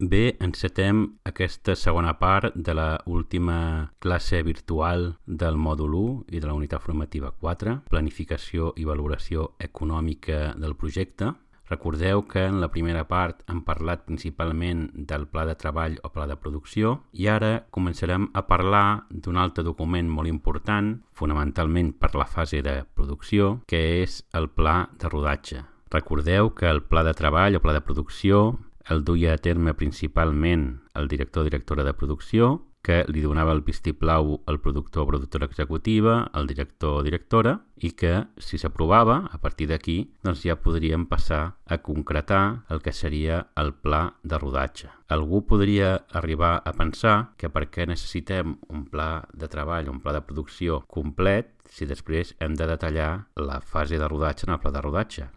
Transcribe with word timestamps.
Bé, 0.00 0.36
encetem 0.38 1.00
aquesta 1.26 1.74
segona 1.74 2.12
part 2.20 2.54
de 2.54 2.70
la 2.72 3.00
última 3.06 3.90
classe 3.98 4.44
virtual 4.46 5.16
del 5.26 5.56
mòdul 5.58 5.96
1 5.98 6.36
i 6.36 6.38
de 6.38 6.46
la 6.46 6.54
unitat 6.54 6.84
formativa 6.84 7.32
4, 7.34 7.72
planificació 7.90 8.70
i 8.78 8.86
valoració 8.86 9.56
econòmica 9.58 10.52
del 10.54 10.76
projecte. 10.78 11.32
Recordeu 11.66 12.22
que 12.30 12.44
en 12.46 12.60
la 12.62 12.68
primera 12.70 13.08
part 13.08 13.42
hem 13.50 13.64
parlat 13.66 14.04
principalment 14.06 14.84
del 14.94 15.26
pla 15.26 15.44
de 15.50 15.56
treball 15.58 15.98
o 16.06 16.12
pla 16.14 16.28
de 16.30 16.36
producció 16.38 17.00
i 17.10 17.26
ara 17.26 17.64
començarem 17.74 18.28
a 18.38 18.44
parlar 18.46 19.02
d'un 19.10 19.36
altre 19.36 19.64
document 19.66 20.06
molt 20.06 20.30
important, 20.30 20.94
fonamentalment 21.10 21.90
per 21.98 22.14
la 22.14 22.28
fase 22.30 22.62
de 22.62 22.84
producció, 22.94 23.64
que 23.66 23.82
és 24.04 24.22
el 24.32 24.46
pla 24.48 24.92
de 24.94 25.10
rodatge. 25.10 25.64
Recordeu 25.90 26.54
que 26.54 26.68
el 26.68 26.82
pla 26.84 27.02
de 27.02 27.14
treball 27.16 27.56
o 27.56 27.60
pla 27.64 27.72
de 27.72 27.80
producció 27.80 28.60
el 28.88 29.04
duia 29.04 29.34
a 29.34 29.42
terme 29.42 29.74
principalment 29.74 30.80
el 30.94 31.08
director 31.08 31.42
o 31.42 31.44
directora 31.44 31.84
de 31.84 31.94
producció, 31.94 32.64
que 32.82 33.02
li 33.10 33.20
donava 33.20 33.52
el 33.52 33.60
vistiplau 33.66 34.38
al 34.48 34.60
productor 34.64 35.02
o 35.02 35.08
productora 35.10 35.48
executiva, 35.50 36.30
al 36.32 36.46
director 36.46 37.00
o 37.00 37.02
directora, 37.04 37.58
i 37.76 37.90
que, 37.92 38.14
si 38.38 38.58
s'aprovava, 38.58 39.18
a 39.28 39.38
partir 39.42 39.68
d'aquí, 39.68 39.98
doncs 40.24 40.46
ja 40.46 40.56
podríem 40.62 41.04
passar 41.10 41.58
a 41.66 41.78
concretar 41.84 42.64
el 42.72 42.80
que 42.80 42.94
seria 42.96 43.42
el 43.60 43.74
pla 43.74 44.02
de 44.22 44.40
rodatge. 44.40 44.88
Algú 45.12 45.44
podria 45.46 45.94
arribar 46.16 46.62
a 46.64 46.72
pensar 46.72 47.34
que 47.36 47.52
perquè 47.52 47.86
necessitem 47.86 48.56
un 48.68 48.86
pla 48.88 49.26
de 49.34 49.50
treball, 49.52 49.90
un 49.92 50.00
pla 50.00 50.16
de 50.16 50.24
producció 50.24 50.84
complet, 50.88 51.52
si 51.68 51.84
després 51.84 52.36
hem 52.40 52.56
de 52.56 52.66
detallar 52.66 53.28
la 53.36 53.60
fase 53.60 53.98
de 53.98 54.08
rodatge 54.08 54.48
en 54.48 54.56
el 54.56 54.62
pla 54.62 54.72
de 54.72 54.80
rodatge 54.80 55.28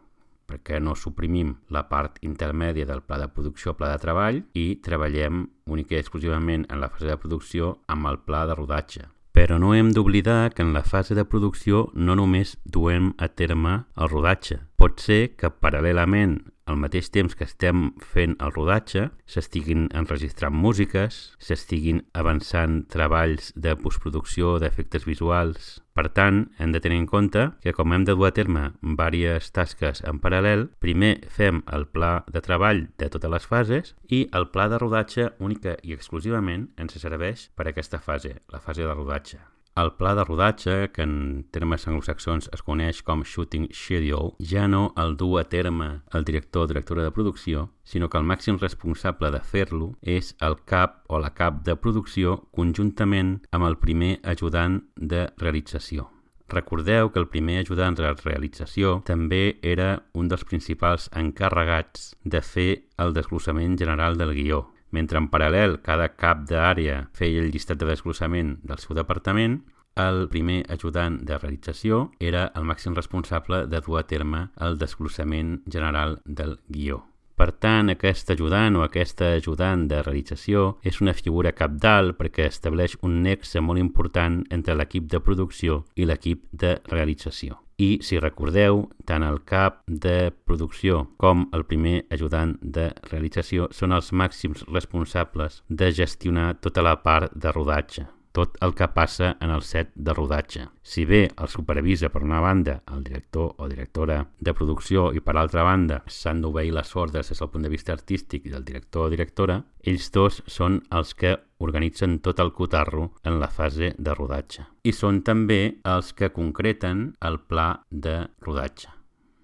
perquè 0.52 0.82
no 0.84 0.98
suprimim 1.00 1.55
la 1.72 1.86
part 1.88 2.20
intermèdia 2.28 2.86
del 2.90 3.02
pla 3.08 3.22
de 3.22 3.30
producció, 3.32 3.78
pla 3.80 3.94
de 3.94 4.04
treball, 4.04 4.44
i 4.54 4.68
treballem 4.84 5.48
únicament 5.72 5.98
i 5.98 6.04
exclusivament 6.04 6.68
en 6.70 6.84
la 6.84 6.92
fase 6.92 7.08
de 7.08 7.18
producció 7.18 7.78
amb 7.88 8.12
el 8.12 8.20
pla 8.28 8.45
de 8.50 8.56
rodatge. 8.59 9.08
Però 9.31 9.56
no 9.64 9.72
hem 9.73 9.94
d'oblidar 9.95 10.52
que 10.52 10.62
en 10.62 10.73
la 10.75 10.84
fase 10.84 11.16
de 11.16 11.23
producció 11.23 11.86
no 11.95 12.17
només 12.20 12.58
duem 12.66 13.14
a 13.17 13.30
terme 13.31 13.78
el 13.95 14.12
rodatge. 14.12 14.59
Pot 14.75 15.00
ser 15.00 15.38
que 15.40 15.53
paral·lelament 15.64 16.36
al 16.72 16.80
mateix 16.81 17.11
temps 17.14 17.36
que 17.38 17.45
estem 17.45 17.91
fent 18.14 18.38
el 18.39 18.53
rodatge, 18.55 19.09
s'estiguin 19.30 19.89
enregistrant 19.97 20.55
músiques, 20.55 21.19
s'estiguin 21.39 22.02
avançant 22.17 22.81
treballs 22.91 23.52
de 23.55 23.75
postproducció, 23.78 24.58
d'efectes 24.63 25.05
visuals. 25.05 25.78
Per 25.94 26.08
tant, 26.16 26.45
hem 26.58 26.72
de 26.72 26.80
tenir 26.80 27.02
en 27.03 27.08
compte 27.11 27.50
que 27.61 27.75
com 27.75 27.94
hem 27.94 28.08
de 28.08 28.16
dur 28.16 28.30
a 28.30 28.33
terme 28.36 28.69
diverses 28.81 29.52
tasques 29.52 30.03
en 30.08 30.23
paral·lel, 30.23 30.69
primer 30.80 31.13
fem 31.28 31.61
el 31.75 31.88
pla 31.91 32.13
de 32.31 32.41
treball 32.41 32.85
de 32.97 33.11
totes 33.11 33.35
les 33.35 33.47
fases 33.53 33.95
i 34.09 34.25
el 34.31 34.50
pla 34.56 34.69
de 34.72 34.80
rodatge 34.81 35.31
única 35.39 35.78
i 35.83 35.97
exclusivament 35.97 36.69
ens 36.80 37.00
serveix 37.02 37.50
per 37.56 37.67
a 37.67 37.75
aquesta 37.75 38.00
fase, 38.00 38.38
la 38.52 38.63
fase 38.63 38.88
de 38.88 38.94
rodatge. 38.95 39.41
El 39.80 39.94
pla 39.95 40.11
de 40.16 40.25
rodatge, 40.27 40.91
que 40.91 41.03
en 41.08 41.45
termes 41.55 41.86
anglosaxons 41.88 42.50
es 42.52 42.64
coneix 42.67 43.00
com 43.08 43.22
Shooting 43.23 43.69
Schedule, 43.72 44.33
ja 44.44 44.66
no 44.67 44.89
el 45.00 45.16
du 45.16 45.38
a 45.39 45.45
terme 45.47 46.02
el 46.11 46.25
director 46.28 46.66
o 46.66 46.67
directora 46.67 47.05
de 47.05 47.11
producció, 47.16 47.69
sinó 47.83 48.09
que 48.09 48.19
el 48.19 48.28
màxim 48.28 48.59
responsable 48.59 49.31
de 49.31 49.39
fer-lo 49.39 49.94
és 50.02 50.33
el 50.44 50.58
cap 50.67 51.05
o 51.08 51.19
la 51.23 51.31
cap 51.33 51.63
de 51.63 51.78
producció 51.80 52.41
conjuntament 52.52 53.38
amb 53.52 53.69
el 53.69 53.80
primer 53.80 54.17
ajudant 54.28 54.81
de 54.95 55.30
realització. 55.38 56.09
Recordeu 56.52 57.13
que 57.13 57.19
el 57.23 57.30
primer 57.31 57.61
ajudant 57.61 57.95
de 57.95 58.11
realització 58.25 58.97
també 59.08 59.56
era 59.63 60.02
un 60.11 60.28
dels 60.28 60.44
principals 60.44 61.08
encarregats 61.16 62.11
de 62.25 62.41
fer 62.44 62.69
el 63.00 63.16
desglossament 63.16 63.80
general 63.80 64.19
del 64.19 64.35
guió, 64.35 64.66
mentre 64.92 65.20
en 65.20 65.30
paral·lel 65.31 65.80
cada 65.84 66.09
cap 66.16 66.45
d'àrea 66.50 67.06
feia 67.17 67.42
el 67.42 67.52
llistat 67.52 67.80
de 67.81 67.89
desglossament 67.89 68.58
del 68.64 68.80
seu 68.84 68.95
departament, 68.95 69.61
el 70.00 70.28
primer 70.31 70.64
ajudant 70.72 71.20
de 71.28 71.38
realització 71.38 72.11
era 72.20 72.46
el 72.56 72.68
màxim 72.68 72.96
responsable 72.96 73.66
de 73.68 73.81
dur 73.84 74.00
a 74.00 74.03
terme 74.07 74.50
el 74.59 74.78
desglossament 74.79 75.62
general 75.68 76.22
del 76.25 76.59
guió. 76.68 77.02
Per 77.35 77.50
tant, 77.57 77.90
aquest 77.90 78.29
ajudant 78.29 78.75
o 78.78 78.84
aquesta 78.85 79.31
ajudant 79.34 79.88
de 79.90 80.03
realització 80.03 80.78
és 80.85 81.02
una 81.02 81.16
figura 81.18 81.56
capdalt 81.58 82.13
perquè 82.19 82.46
estableix 82.46 83.00
un 83.02 83.23
nexe 83.25 83.63
molt 83.66 83.81
important 83.81 84.44
entre 84.53 84.78
l'equip 84.78 85.09
de 85.09 85.23
producció 85.25 85.81
i 85.96 86.06
l'equip 86.06 86.46
de 86.52 86.78
realització 86.91 87.58
i, 87.81 87.90
si 88.06 88.19
recordeu, 88.22 88.86
tant 89.09 89.25
el 89.25 89.42
cap 89.47 89.81
de 89.88 90.31
producció 90.46 91.03
com 91.22 91.47
el 91.58 91.66
primer 91.66 91.97
ajudant 92.14 92.56
de 92.62 92.92
realització 93.09 93.69
són 93.74 93.97
els 93.97 94.14
màxims 94.14 94.64
responsables 94.69 95.62
de 95.68 95.91
gestionar 95.91 96.53
tota 96.62 96.86
la 96.86 96.97
part 97.02 97.34
de 97.34 97.53
rodatge 97.58 98.08
tot 98.31 98.58
el 98.64 98.74
que 98.75 98.88
passa 98.92 99.36
en 99.40 99.52
el 99.52 99.62
set 99.62 99.92
de 99.96 100.14
rodatge. 100.14 100.68
Si 100.81 101.06
bé 101.06 101.22
el 101.36 101.50
supervisa 101.52 102.09
per 102.09 102.24
una 102.24 102.40
banda 102.40 102.81
el 102.92 103.03
director 103.03 103.56
o 103.58 103.68
directora 103.68 104.22
de 104.40 104.53
producció 104.53 105.09
i 105.14 105.19
per 105.19 105.36
altra 105.38 105.64
banda 105.68 106.02
s'han 106.08 106.41
d'obeir 106.41 106.74
les 106.75 106.96
ordres 106.96 107.30
des 107.30 107.40
del 107.40 107.52
punt 107.52 107.68
de 107.68 107.74
vista 107.74 107.94
artístic 107.94 108.47
del 108.50 108.66
director 108.66 109.08
o 109.08 109.12
directora, 109.12 109.62
ells 109.84 110.12
dos 110.12 110.41
són 110.47 110.81
els 110.91 111.14
que 111.14 111.36
organitzen 111.62 112.20
tot 112.20 112.40
el 112.40 112.53
cotarro 112.53 113.12
en 113.24 113.40
la 113.40 113.50
fase 113.50 113.94
de 113.97 114.16
rodatge. 114.16 114.66
I 114.84 114.91
són 114.94 115.22
també 115.22 115.78
els 115.84 116.14
que 116.14 116.31
concreten 116.34 117.12
el 117.22 117.40
pla 117.40 117.84
de 117.90 118.25
rodatge. 118.41 118.90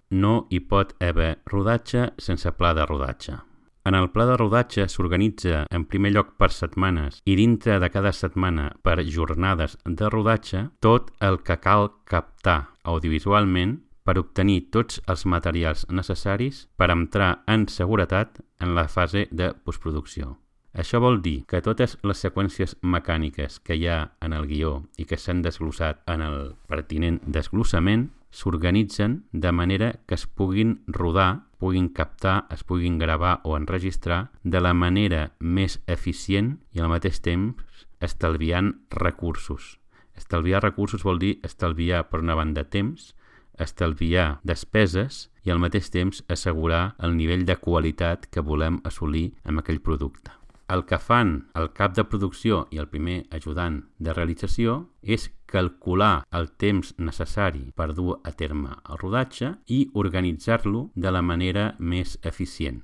No 0.09 0.47
hi 0.49 0.61
pot 0.63 0.95
haver 1.03 1.41
rodatge 1.51 2.13
sense 2.17 2.51
pla 2.55 2.73
de 2.73 2.85
rodatge. 2.87 3.35
En 3.87 3.95
el 3.95 4.09
pla 4.11 4.25
de 4.27 4.35
rodatge 4.35 4.83
s'organitza 4.91 5.61
en 5.71 5.85
primer 5.87 6.09
lloc 6.11 6.33
per 6.35 6.49
setmanes 6.51 7.21
i 7.23 7.37
dintre 7.39 7.77
de 7.79 7.87
cada 7.87 8.11
setmana 8.11 8.65
per 8.83 8.97
jornades 9.07 9.77
de 9.85 10.09
rodatge 10.11 10.65
tot 10.83 11.13
el 11.23 11.39
que 11.47 11.55
cal 11.63 11.87
captar 12.03 12.57
audiovisualment 12.83 13.77
per 14.03 14.17
obtenir 14.19 14.65
tots 14.75 14.99
els 15.07 15.23
materials 15.23 15.85
necessaris 15.87 16.65
per 16.75 16.91
entrar 16.91 17.45
en 17.47 17.63
seguretat 17.71 18.41
en 18.59 18.75
la 18.75 18.89
fase 18.91 19.29
de 19.31 19.53
postproducció. 19.55 20.35
Això 20.75 20.99
vol 20.99 21.21
dir 21.23 21.45
que 21.47 21.63
totes 21.63 21.95
les 22.03 22.19
seqüències 22.27 22.75
mecàniques 22.83 23.61
que 23.63 23.79
hi 23.79 23.87
ha 23.87 24.01
en 24.19 24.35
el 24.35 24.51
guió 24.51 24.81
i 24.99 25.07
que 25.07 25.15
s'han 25.15 25.39
desglossat 25.41 26.03
en 26.11 26.27
el 26.27 26.39
pertinent 26.67 27.23
desglossament 27.23 28.09
s'organitzen 28.35 29.21
de 29.31 29.51
manera 29.51 29.93
que 30.05 30.19
es 30.19 30.27
puguin 30.27 30.81
rodar, 30.87 31.46
puguin 31.57 31.89
captar, 31.89 32.45
es 32.53 32.63
puguin 32.63 32.97
gravar 32.97 33.41
o 33.43 33.57
enregistrar 33.57 34.31
de 34.43 34.61
la 34.61 34.73
manera 34.73 35.31
més 35.39 35.79
eficient 35.87 36.57
i 36.73 36.81
al 36.81 36.91
mateix 36.93 37.19
temps 37.25 37.85
estalviant 38.01 38.73
recursos. 38.93 39.77
Estalviar 40.17 40.63
recursos 40.63 41.03
vol 41.05 41.19
dir 41.21 41.37
estalviar 41.45 42.07
per 42.09 42.21
una 42.21 42.37
banda 42.37 42.63
temps, 42.63 43.13
estalviar 43.57 44.39
despeses 44.45 45.27
i 45.45 45.53
al 45.53 45.61
mateix 45.61 45.89
temps 45.93 46.23
assegurar 46.29 46.95
el 47.01 47.17
nivell 47.17 47.45
de 47.45 47.57
qualitat 47.57 48.29
que 48.29 48.45
volem 48.45 48.81
assolir 48.85 49.31
amb 49.45 49.63
aquell 49.63 49.81
producte. 49.81 50.36
El 50.67 50.83
que 50.83 50.97
fan 50.99 51.29
el 51.55 51.69
cap 51.71 51.93
de 51.95 52.03
producció 52.11 52.65
i 52.75 52.79
el 52.81 52.89
primer 52.91 53.21
ajudant 53.37 53.77
de 54.03 54.11
realització 54.15 54.73
és 55.15 55.29
calcular 55.47 56.25
el 56.39 56.49
temps 56.63 56.91
necessari 56.99 57.63
per 57.77 57.93
dur 57.95 58.17
a 58.27 58.33
terme 58.41 58.75
el 58.75 58.99
rodatge 58.99 59.53
i 59.71 59.79
organitzar-lo 60.03 60.89
de 60.93 61.13
la 61.15 61.23
manera 61.23 61.69
més 61.79 62.17
eficient. 62.33 62.81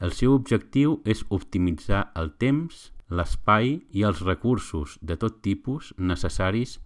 El 0.00 0.16
seu 0.16 0.32
objectiu 0.32 0.98
és 1.04 1.24
optimitzar 1.28 2.06
el 2.16 2.32
temps, 2.40 2.90
l'espai 3.08 3.76
i 3.92 4.08
els 4.08 4.24
recursos 4.24 4.96
de 5.00 5.20
tot 5.20 5.42
tipus 5.44 5.92
necessaris 5.98 6.78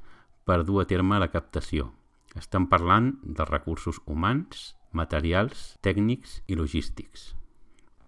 per 0.44 0.64
dur 0.66 0.82
a 0.82 0.88
terme 0.90 1.18
la 1.22 1.30
captació. 1.30 1.92
Estem 2.34 2.66
parlant 2.66 3.14
de 3.22 3.46
recursos 3.46 4.02
humans, 4.06 4.74
materials, 4.90 5.76
tècnics 5.82 6.40
i 6.46 6.58
logístics. 6.58 7.34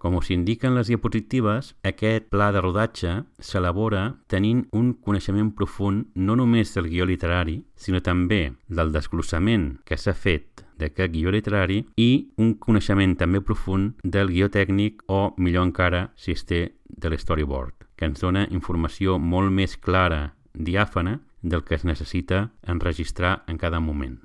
Com 0.02 0.16
us 0.18 0.32
indiquen 0.34 0.74
les 0.74 0.88
diapositives, 0.90 1.76
aquest 1.86 2.24
pla 2.34 2.48
de 2.50 2.58
rodatge 2.58 3.12
s'elabora 3.38 4.00
tenint 4.26 4.64
un 4.74 4.88
coneixement 4.98 5.52
profund 5.54 6.08
no 6.18 6.34
només 6.34 6.74
del 6.74 6.88
guió 6.90 7.06
literari, 7.06 7.60
sinó 7.78 8.00
també 8.02 8.40
del 8.66 8.90
desglossament 8.90 9.68
que 9.86 9.94
s'ha 9.94 10.16
fet 10.24 10.64
d'aquest 10.82 11.14
guió 11.14 11.30
literari 11.30 11.84
i 12.02 12.08
un 12.42 12.56
coneixement 12.58 13.14
també 13.20 13.44
profund 13.46 14.02
del 14.02 14.34
guió 14.34 14.50
tècnic 14.50 15.06
o, 15.06 15.36
millor 15.38 15.68
encara, 15.70 16.08
si 16.16 16.34
es 16.34 16.42
té, 16.50 16.64
de 16.90 17.14
l'storyboard, 17.14 17.86
que 17.94 18.10
ens 18.10 18.26
dona 18.26 18.48
informació 18.50 19.20
molt 19.22 19.54
més 19.54 19.78
clara, 19.78 20.34
diàfana, 20.52 21.20
del 21.42 21.62
que 21.62 21.78
es 21.78 21.86
necessita 21.86 22.48
enregistrar 22.66 23.44
en 23.46 23.62
cada 23.62 23.78
moment. 23.78 24.18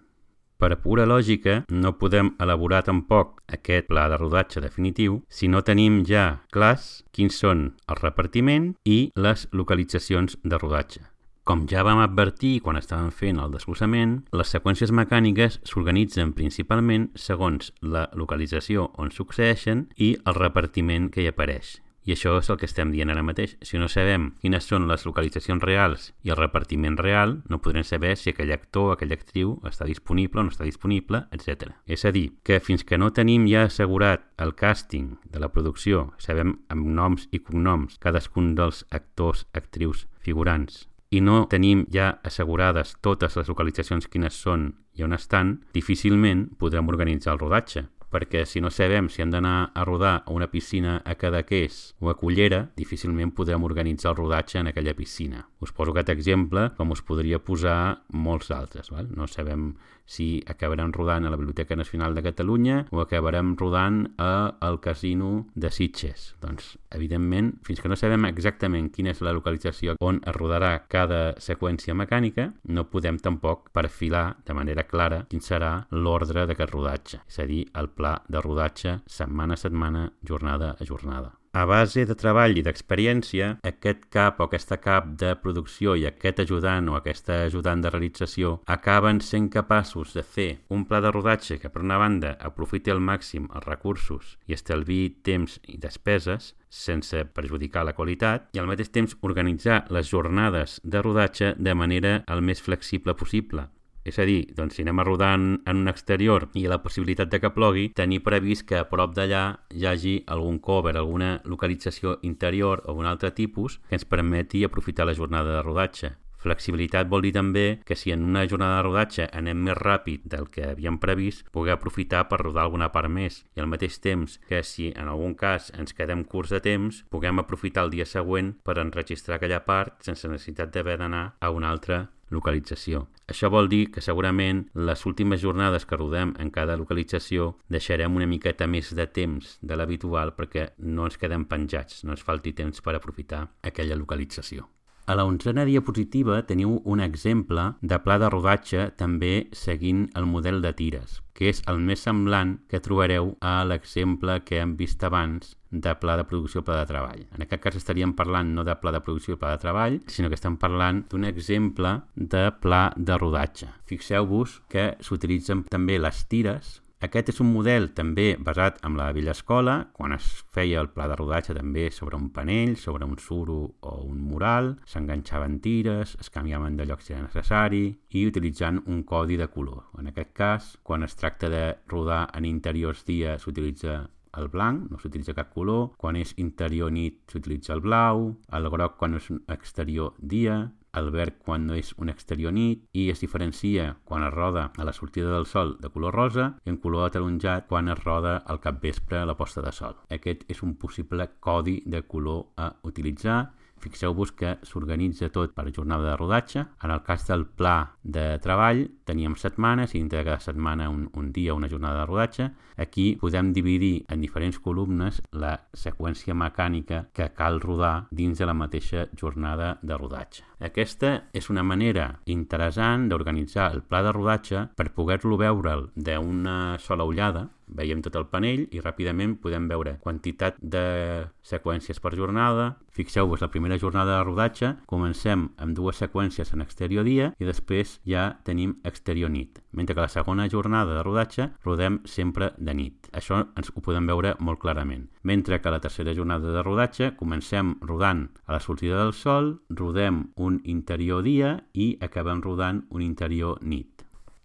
Per 0.58 0.72
pura 0.82 1.06
lògica, 1.06 1.60
no 1.70 1.92
podem 2.02 2.32
elaborar 2.42 2.82
tampoc 2.88 3.44
aquest 3.58 3.92
pla 3.92 4.08
de 4.10 4.18
rodatge 4.18 4.64
definitiu 4.64 5.20
si 5.30 5.48
no 5.48 5.62
tenim 5.62 6.00
ja 6.10 6.42
clars 6.50 7.04
quins 7.14 7.38
són 7.44 7.68
el 7.86 8.02
repartiment 8.02 8.72
i 8.84 8.98
les 9.16 9.46
localitzacions 9.54 10.40
de 10.44 10.58
rodatge. 10.58 11.06
Com 11.48 11.62
ja 11.72 11.80
vam 11.86 12.02
advertir 12.04 12.58
quan 12.60 12.76
estàvem 12.76 13.14
fent 13.16 13.38
el 13.40 13.54
desglossament, 13.54 14.18
les 14.36 14.50
seqüències 14.52 14.92
mecàniques 14.92 15.62
s'organitzen 15.64 16.34
principalment 16.36 17.12
segons 17.16 17.72
la 17.80 18.10
localització 18.20 18.90
on 19.00 19.14
succeeixen 19.16 19.88
i 19.96 20.16
el 20.26 20.36
repartiment 20.42 21.08
que 21.14 21.24
hi 21.24 21.30
apareix. 21.32 21.78
I 22.08 22.14
això 22.16 22.38
és 22.40 22.48
el 22.48 22.56
que 22.56 22.68
estem 22.70 22.94
dient 22.94 23.12
ara 23.12 23.24
mateix. 23.26 23.58
Si 23.68 23.76
no 23.76 23.90
sabem 23.92 24.30
quines 24.40 24.64
són 24.70 24.88
les 24.88 25.04
localitzacions 25.04 25.64
reals 25.68 26.06
i 26.24 26.32
el 26.32 26.40
repartiment 26.40 26.96
real, 26.96 27.42
no 27.52 27.60
podrem 27.60 27.84
saber 27.84 28.14
si 28.16 28.32
aquell 28.32 28.54
actor 28.56 28.86
o 28.88 28.94
aquella 28.96 29.18
actriu 29.20 29.58
està 29.68 29.84
disponible 29.90 30.40
o 30.40 30.48
no 30.48 30.54
està 30.54 30.64
disponible, 30.64 31.26
etc. 31.36 31.74
És 31.86 32.08
a 32.08 32.14
dir, 32.16 32.30
que 32.48 32.62
fins 32.64 32.88
que 32.88 32.98
no 32.98 33.12
tenim 33.12 33.50
ja 33.52 33.66
assegurat 33.68 34.24
el 34.40 34.56
càsting 34.56 35.18
de 35.28 35.44
la 35.44 35.52
producció, 35.52 36.14
sabem 36.18 36.56
amb 36.72 36.88
noms 36.88 37.28
i 37.36 37.44
cognoms 37.44 38.00
cadascun 38.00 38.54
dels 38.56 38.86
actors, 38.88 39.44
actrius, 39.52 40.08
figurants, 40.24 40.86
i 41.12 41.20
no 41.20 41.44
tenim 41.52 41.86
ja 41.92 42.14
assegurades 42.24 42.96
totes 43.04 43.36
les 43.36 43.52
localitzacions 43.52 44.08
quines 44.08 44.40
són 44.48 44.70
i 44.96 45.04
on 45.04 45.16
estan, 45.16 45.58
difícilment 45.76 46.48
podrem 46.60 46.88
organitzar 46.88 47.36
el 47.36 47.44
rodatge, 47.44 47.86
perquè 48.12 48.46
si 48.48 48.62
no 48.64 48.72
sabem 48.72 49.10
si 49.12 49.22
han 49.22 49.32
d'anar 49.34 49.72
a 49.76 49.84
rodar 49.86 50.14
a 50.26 50.32
una 50.32 50.48
piscina 50.52 51.02
a 51.04 51.16
Cadaqués 51.16 51.96
o 52.00 52.10
a 52.10 52.16
Cullera, 52.16 52.68
difícilment 52.78 53.34
podrem 53.36 53.64
organitzar 53.68 54.14
el 54.14 54.20
rodatge 54.22 54.62
en 54.62 54.72
aquella 54.72 54.96
piscina. 54.96 55.48
Us 55.60 55.74
poso 55.76 55.92
aquest 55.92 56.14
exemple, 56.14 56.70
com 56.78 56.96
us 56.96 57.04
podria 57.04 57.40
posar 57.44 58.04
molts 58.10 58.52
altres. 58.52 58.92
Val? 58.94 59.12
No 59.12 59.28
sabem 59.28 59.74
si 60.08 60.42
acabarem 60.48 60.94
rodant 60.96 61.28
a 61.28 61.30
la 61.30 61.38
Biblioteca 61.38 61.76
Nacional 61.76 62.16
de 62.16 62.24
Catalunya 62.24 62.86
o 62.90 63.02
acabarem 63.04 63.54
rodant 63.60 64.06
a 64.18 64.58
el 64.66 64.80
Casino 64.80 65.48
de 65.54 65.70
Sitges. 65.70 66.34
Doncs, 66.42 66.78
evidentment, 66.90 67.54
fins 67.68 67.84
que 67.84 67.92
no 67.92 68.00
sabem 68.00 68.26
exactament 68.32 68.90
quina 68.96 69.14
és 69.14 69.22
la 69.22 69.36
localització 69.36 69.98
on 70.02 70.22
es 70.24 70.36
rodarà 70.36 70.74
cada 70.90 71.36
seqüència 71.44 71.94
mecànica, 71.94 72.50
no 72.72 72.88
podem 72.90 73.20
tampoc 73.22 73.70
perfilar 73.76 74.38
de 74.48 74.56
manera 74.58 74.88
clara 74.88 75.26
quin 75.30 75.44
serà 75.44 75.74
l'ordre 75.92 76.48
d'aquest 76.48 76.74
rodatge, 76.74 77.22
és 77.28 77.42
a 77.44 77.50
dir, 77.50 77.66
el 77.76 77.92
pla 77.92 78.16
de 78.28 78.42
rodatge 78.42 79.02
setmana 79.06 79.60
a 79.60 79.64
setmana, 79.68 80.08
jornada 80.24 80.76
a 80.80 80.88
jornada. 80.88 81.37
A 81.58 81.66
base 81.66 82.04
de 82.06 82.14
treball 82.14 82.60
i 82.60 82.62
d'experiència, 82.62 83.46
aquest 83.66 84.04
cap 84.14 84.38
o 84.38 84.46
aquesta 84.46 84.76
cap 84.78 85.08
de 85.18 85.32
producció 85.42 85.96
i 85.98 86.04
aquest 86.06 86.44
ajudant 86.44 86.92
o 86.92 86.98
aquesta 87.00 87.40
ajudant 87.48 87.82
de 87.82 87.90
realització 87.90 88.52
acaben 88.76 89.24
sent 89.26 89.48
capaços 89.56 90.12
de 90.14 90.22
fer 90.36 90.48
un 90.78 90.84
pla 90.86 91.00
de 91.02 91.10
rodatge 91.16 91.58
que, 91.58 91.72
per 91.74 91.82
una 91.82 91.98
banda, 91.98 92.36
aprofiti 92.50 92.94
al 92.94 93.02
màxim 93.02 93.48
els 93.50 93.66
recursos 93.66 94.36
i 94.46 94.54
estalvi 94.54 95.00
temps 95.26 95.58
i 95.66 95.80
despeses, 95.82 96.52
sense 96.70 97.24
perjudicar 97.40 97.88
la 97.88 97.96
qualitat, 97.98 98.52
i 98.54 98.62
al 98.62 98.70
mateix 98.70 98.94
temps 98.94 99.18
organitzar 99.26 99.88
les 99.90 100.14
jornades 100.14 100.78
de 100.84 101.02
rodatge 101.02 101.56
de 101.58 101.74
manera 101.74 102.20
el 102.28 102.46
més 102.46 102.62
flexible 102.62 103.18
possible, 103.18 103.66
és 104.08 104.20
a 104.20 104.26
dir, 104.28 104.46
doncs, 104.56 104.78
si 104.78 104.86
anem 104.86 105.02
a 105.02 105.08
rodar 105.08 105.34
en, 105.36 105.48
en 105.68 105.82
un 105.84 105.92
exterior 105.92 106.48
i 106.56 106.68
la 106.72 106.82
possibilitat 106.84 107.32
de 107.32 107.42
que 107.44 107.52
plogui, 107.54 107.90
tenir 107.96 108.22
previst 108.24 108.68
que 108.70 108.80
a 108.80 108.86
prop 108.88 109.16
d'allà 109.18 109.44
hi 109.76 109.90
hagi 109.90 110.16
algun 110.32 110.62
cover, 110.64 110.96
alguna 110.96 111.42
localització 111.44 112.18
interior 112.24 112.86
o 112.88 112.96
un 112.96 113.10
altre 113.10 113.34
tipus 113.36 113.82
que 113.90 114.00
ens 114.00 114.08
permeti 114.08 114.64
aprofitar 114.64 115.06
la 115.08 115.18
jornada 115.18 115.58
de 115.58 115.66
rodatge. 115.66 116.16
Flexibilitat 116.38 117.10
vol 117.10 117.24
dir 117.26 117.34
també 117.36 117.66
que 117.86 117.96
si 117.98 118.14
en 118.14 118.24
una 118.24 118.46
jornada 118.48 118.78
de 118.78 118.84
rodatge 118.86 119.26
anem 119.36 119.64
més 119.68 119.78
ràpid 119.78 120.28
del 120.32 120.48
que 120.54 120.70
havíem 120.72 121.00
previst, 121.02 121.48
poder 121.52 121.74
aprofitar 121.74 122.28
per 122.30 122.40
rodar 122.44 122.68
alguna 122.68 122.92
part 122.94 123.12
més 123.12 123.42
i 123.58 123.64
al 123.64 123.72
mateix 123.72 123.98
temps 124.04 124.38
que 124.48 124.62
si 124.64 124.92
en 124.94 125.10
algun 125.10 125.34
cas 125.36 125.72
ens 125.76 125.98
quedem 125.98 126.24
curts 126.24 126.54
de 126.54 126.62
temps, 126.64 127.04
puguem 127.10 127.42
aprofitar 127.42 127.88
el 127.88 127.96
dia 127.96 128.06
següent 128.06 128.54
per 128.64 128.78
enregistrar 128.84 129.38
aquella 129.42 129.64
part 129.66 129.98
sense 130.06 130.30
necessitat 130.30 130.72
d'haver 130.72 131.00
d'anar 131.02 131.26
a 131.42 131.52
una 131.52 131.74
altra 131.74 132.06
localització. 132.30 133.08
Això 133.28 133.50
vol 133.52 133.68
dir 133.72 133.90
que 133.92 134.04
segurament 134.04 134.66
les 134.74 135.06
últimes 135.06 135.42
jornades 135.42 135.86
que 135.86 136.00
rodem 136.00 136.34
en 136.40 136.52
cada 136.52 136.78
localització 136.80 137.54
deixarem 137.68 138.16
una 138.16 138.30
miqueta 138.30 138.68
més 138.68 138.94
de 138.96 139.08
temps 139.08 139.58
de 139.62 139.76
l'habitual 139.76 140.36
perquè 140.38 140.70
no 140.80 141.10
ens 141.10 141.20
quedem 141.20 141.46
penjats, 141.46 142.04
no 142.04 142.16
ens 142.16 142.24
falti 142.24 142.54
temps 142.54 142.82
per 142.82 142.96
aprofitar 142.96 143.48
aquella 143.64 144.00
localització. 144.00 144.68
A 145.08 145.16
la 145.16 145.24
onzena 145.24 145.64
diapositiva 145.64 146.42
teniu 146.44 146.82
un 146.84 147.00
exemple 147.00 147.62
de 147.80 147.96
pla 148.04 148.18
de 148.20 148.28
rodatge 148.28 148.90
també 149.00 149.48
seguint 149.56 150.02
el 150.20 150.26
model 150.28 150.58
de 150.66 150.74
tires, 150.76 151.22
que 151.32 151.48
és 151.48 151.62
el 151.72 151.78
més 151.80 152.02
semblant 152.04 152.58
que 152.68 152.82
trobareu 152.84 153.30
a 153.40 153.54
l'exemple 153.64 154.36
que 154.44 154.60
hem 154.60 154.74
vist 154.76 155.06
abans 155.08 155.54
de 155.72 155.94
pla 156.02 156.18
de 156.20 156.26
producció 156.28 156.60
pla 156.68 156.82
de 156.82 156.90
treball. 156.90 157.24
En 157.38 157.46
aquest 157.46 157.64
cas 157.64 157.78
estaríem 157.80 158.18
parlant 158.20 158.52
no 158.58 158.66
de 158.68 158.76
pla 158.82 158.92
de 158.92 159.00
producció 159.06 159.38
pla 159.40 159.54
de 159.56 159.62
treball, 159.64 159.96
sinó 160.12 160.28
que 160.28 160.36
estem 160.36 160.58
parlant 160.60 161.06
d'un 161.08 161.24
exemple 161.24 161.94
de 162.16 162.44
pla 162.60 162.90
de 162.98 163.16
rodatge. 163.16 163.72
Fixeu-vos 163.88 164.60
que 164.68 164.90
s'utilitzen 165.00 165.64
també 165.72 166.02
les 166.04 166.20
tires 166.28 166.82
aquest 167.06 167.28
és 167.30 167.40
un 167.44 167.52
model 167.54 167.92
també 167.94 168.32
basat 168.42 168.80
en 168.88 168.96
la 168.98 169.12
vella 169.14 169.36
escola, 169.36 169.76
quan 169.94 170.16
es 170.16 170.26
feia 170.54 170.80
el 170.82 170.90
pla 170.90 171.06
de 171.12 171.18
rodatge 171.20 171.54
també 171.54 171.92
sobre 171.94 172.18
un 172.18 172.32
panell, 172.34 172.74
sobre 172.76 173.06
un 173.06 173.20
suro 173.22 173.58
o 173.86 173.94
un 174.02 174.24
mural, 174.26 174.72
s'enganxaven 174.90 175.60
tires, 175.62 176.16
es 176.20 176.34
canviaven 176.34 176.78
de 176.78 176.88
lloc 176.90 177.06
si 177.06 177.14
era 177.14 177.22
necessari 177.22 177.84
i 178.10 178.26
utilitzant 178.26 178.82
un 178.88 179.04
codi 179.04 179.38
de 179.38 179.50
color. 179.54 179.86
En 180.02 180.10
aquest 180.10 180.34
cas, 180.34 180.74
quan 180.82 181.06
es 181.06 181.16
tracta 181.16 181.52
de 181.54 181.66
rodar 181.86 182.32
en 182.34 182.50
interiors 182.50 183.06
dia 183.06 183.38
s'utilitza 183.38 184.08
el 184.38 184.50
blanc, 184.50 184.90
no 184.90 184.98
s'utilitza 184.98 185.38
cap 185.38 185.54
color, 185.54 185.92
quan 186.02 186.18
és 186.18 186.34
interior 186.42 186.92
nit 186.94 187.22
s'utilitza 187.30 187.78
el 187.78 187.86
blau, 187.86 188.32
el 188.54 188.70
groc 188.74 188.98
quan 188.98 189.18
és 189.22 189.30
exterior 189.54 190.18
dia, 190.18 190.64
el 190.94 191.12
verd 191.12 191.38
quan 191.46 191.70
és 191.76 191.94
un 191.98 192.10
exterior 192.10 192.54
nit 192.54 192.86
i 192.94 193.10
es 193.12 193.22
diferencia 193.22 193.90
quan 194.04 194.24
es 194.24 194.34
roda 194.34 194.72
a 194.78 194.86
la 194.88 194.94
sortida 194.94 195.34
del 195.34 195.46
sol 195.46 195.76
de 195.82 195.90
color 195.90 196.16
rosa 196.16 196.48
i 196.66 196.72
en 196.74 196.78
color 196.78 197.08
ataronjat 197.08 197.68
quan 197.68 197.90
es 197.90 198.04
roda 198.04 198.38
al 198.46 198.62
capvespre 198.64 199.20
a 199.20 199.26
la 199.26 199.38
posta 199.38 199.62
de 199.62 199.72
sol. 199.72 199.96
Aquest 200.10 200.46
és 200.52 200.64
un 200.64 200.76
possible 200.76 201.30
codi 201.40 201.82
de 201.86 202.02
color 202.08 202.48
a 202.58 202.72
utilitzar 202.84 203.40
Fixeu-vos 203.84 204.32
que 204.38 204.56
s'organitza 204.68 205.30
tot 205.34 205.54
per 205.56 205.68
jornada 205.74 206.12
de 206.12 206.16
rodatge. 206.18 206.66
En 206.84 206.94
el 206.94 207.04
cas 207.06 207.28
del 207.28 207.46
pla 207.46 207.94
de 208.04 208.38
treball 208.44 208.86
teníem 209.08 209.38
setmanes 209.40 209.94
i 209.94 210.02
dintre 210.02 210.22
de 210.22 210.28
cada 210.30 210.44
setmana 210.44 210.90
un, 210.90 211.08
un 211.14 211.32
dia, 211.32 211.54
una 211.54 211.70
jornada 211.70 212.02
de 212.02 212.08
rodatge. 212.10 212.50
Aquí 212.78 213.16
podem 213.20 213.54
dividir 213.54 214.06
en 214.10 214.22
diferents 214.22 214.60
columnes 214.60 215.22
la 215.32 215.56
seqüència 215.74 216.36
mecànica 216.38 217.06
que 217.14 217.32
cal 217.38 217.62
rodar 217.62 218.08
dins 218.12 218.38
de 218.38 218.46
la 218.46 218.58
mateixa 218.58 219.08
jornada 219.18 219.78
de 219.82 219.98
rodatge. 219.98 220.46
Aquesta 220.60 221.30
és 221.34 221.50
una 221.54 221.64
manera 221.64 222.08
interessant 222.26 223.08
d'organitzar 223.10 223.70
el 223.74 223.84
pla 223.86 224.02
de 224.06 224.14
rodatge 224.14 224.64
per 224.78 224.92
poder-lo 224.96 225.38
veure'l 225.38 225.90
d'una 225.96 226.78
sola 226.82 227.06
ullada, 227.06 227.48
veiem 227.68 228.02
tot 228.04 228.16
el 228.16 228.28
panell 228.32 228.66
i 228.72 228.82
ràpidament 228.84 229.38
podem 229.44 229.68
veure 229.70 229.98
quantitat 230.04 230.58
de 230.62 231.28
seqüències 231.46 232.00
per 232.04 232.16
jornada. 232.16 232.76
Fixeu-vos, 232.98 233.42
la 233.42 233.52
primera 233.54 233.78
jornada 233.78 234.18
de 234.18 234.24
rodatge 234.26 234.72
comencem 234.90 235.48
amb 235.62 235.76
dues 235.78 236.00
seqüències 236.02 236.54
en 236.54 236.64
exterior 236.66 237.06
dia 237.06 237.32
i 237.38 237.46
després 237.48 238.00
ja 238.08 238.30
tenim 238.48 238.78
exterior 238.88 239.32
nit, 239.32 239.62
mentre 239.72 239.96
que 239.96 240.06
la 240.06 240.12
segona 240.12 240.48
jornada 240.50 240.96
de 240.98 241.04
rodatge 241.06 241.52
rodem 241.66 242.02
sempre 242.06 242.52
de 242.58 242.74
nit. 242.74 243.12
Això 243.14 243.44
ens 243.56 243.72
ho 243.74 243.84
podem 243.86 244.08
veure 244.10 244.36
molt 244.40 244.62
clarament. 244.64 245.08
Mentre 245.24 245.62
que 245.62 245.72
la 245.74 245.82
tercera 245.84 246.16
jornada 246.16 246.54
de 246.54 246.64
rodatge 246.64 247.12
comencem 247.20 247.76
rodant 247.82 248.28
a 248.46 248.58
la 248.58 248.64
sortida 248.64 249.04
del 249.04 249.14
sol, 249.14 249.58
rodem 249.70 250.28
un 250.36 250.62
interior 250.64 251.24
dia 251.24 251.58
i 251.74 251.96
acabem 252.02 252.42
rodant 252.42 252.86
un 252.90 253.04
interior 253.06 253.62
nit. 253.62 253.97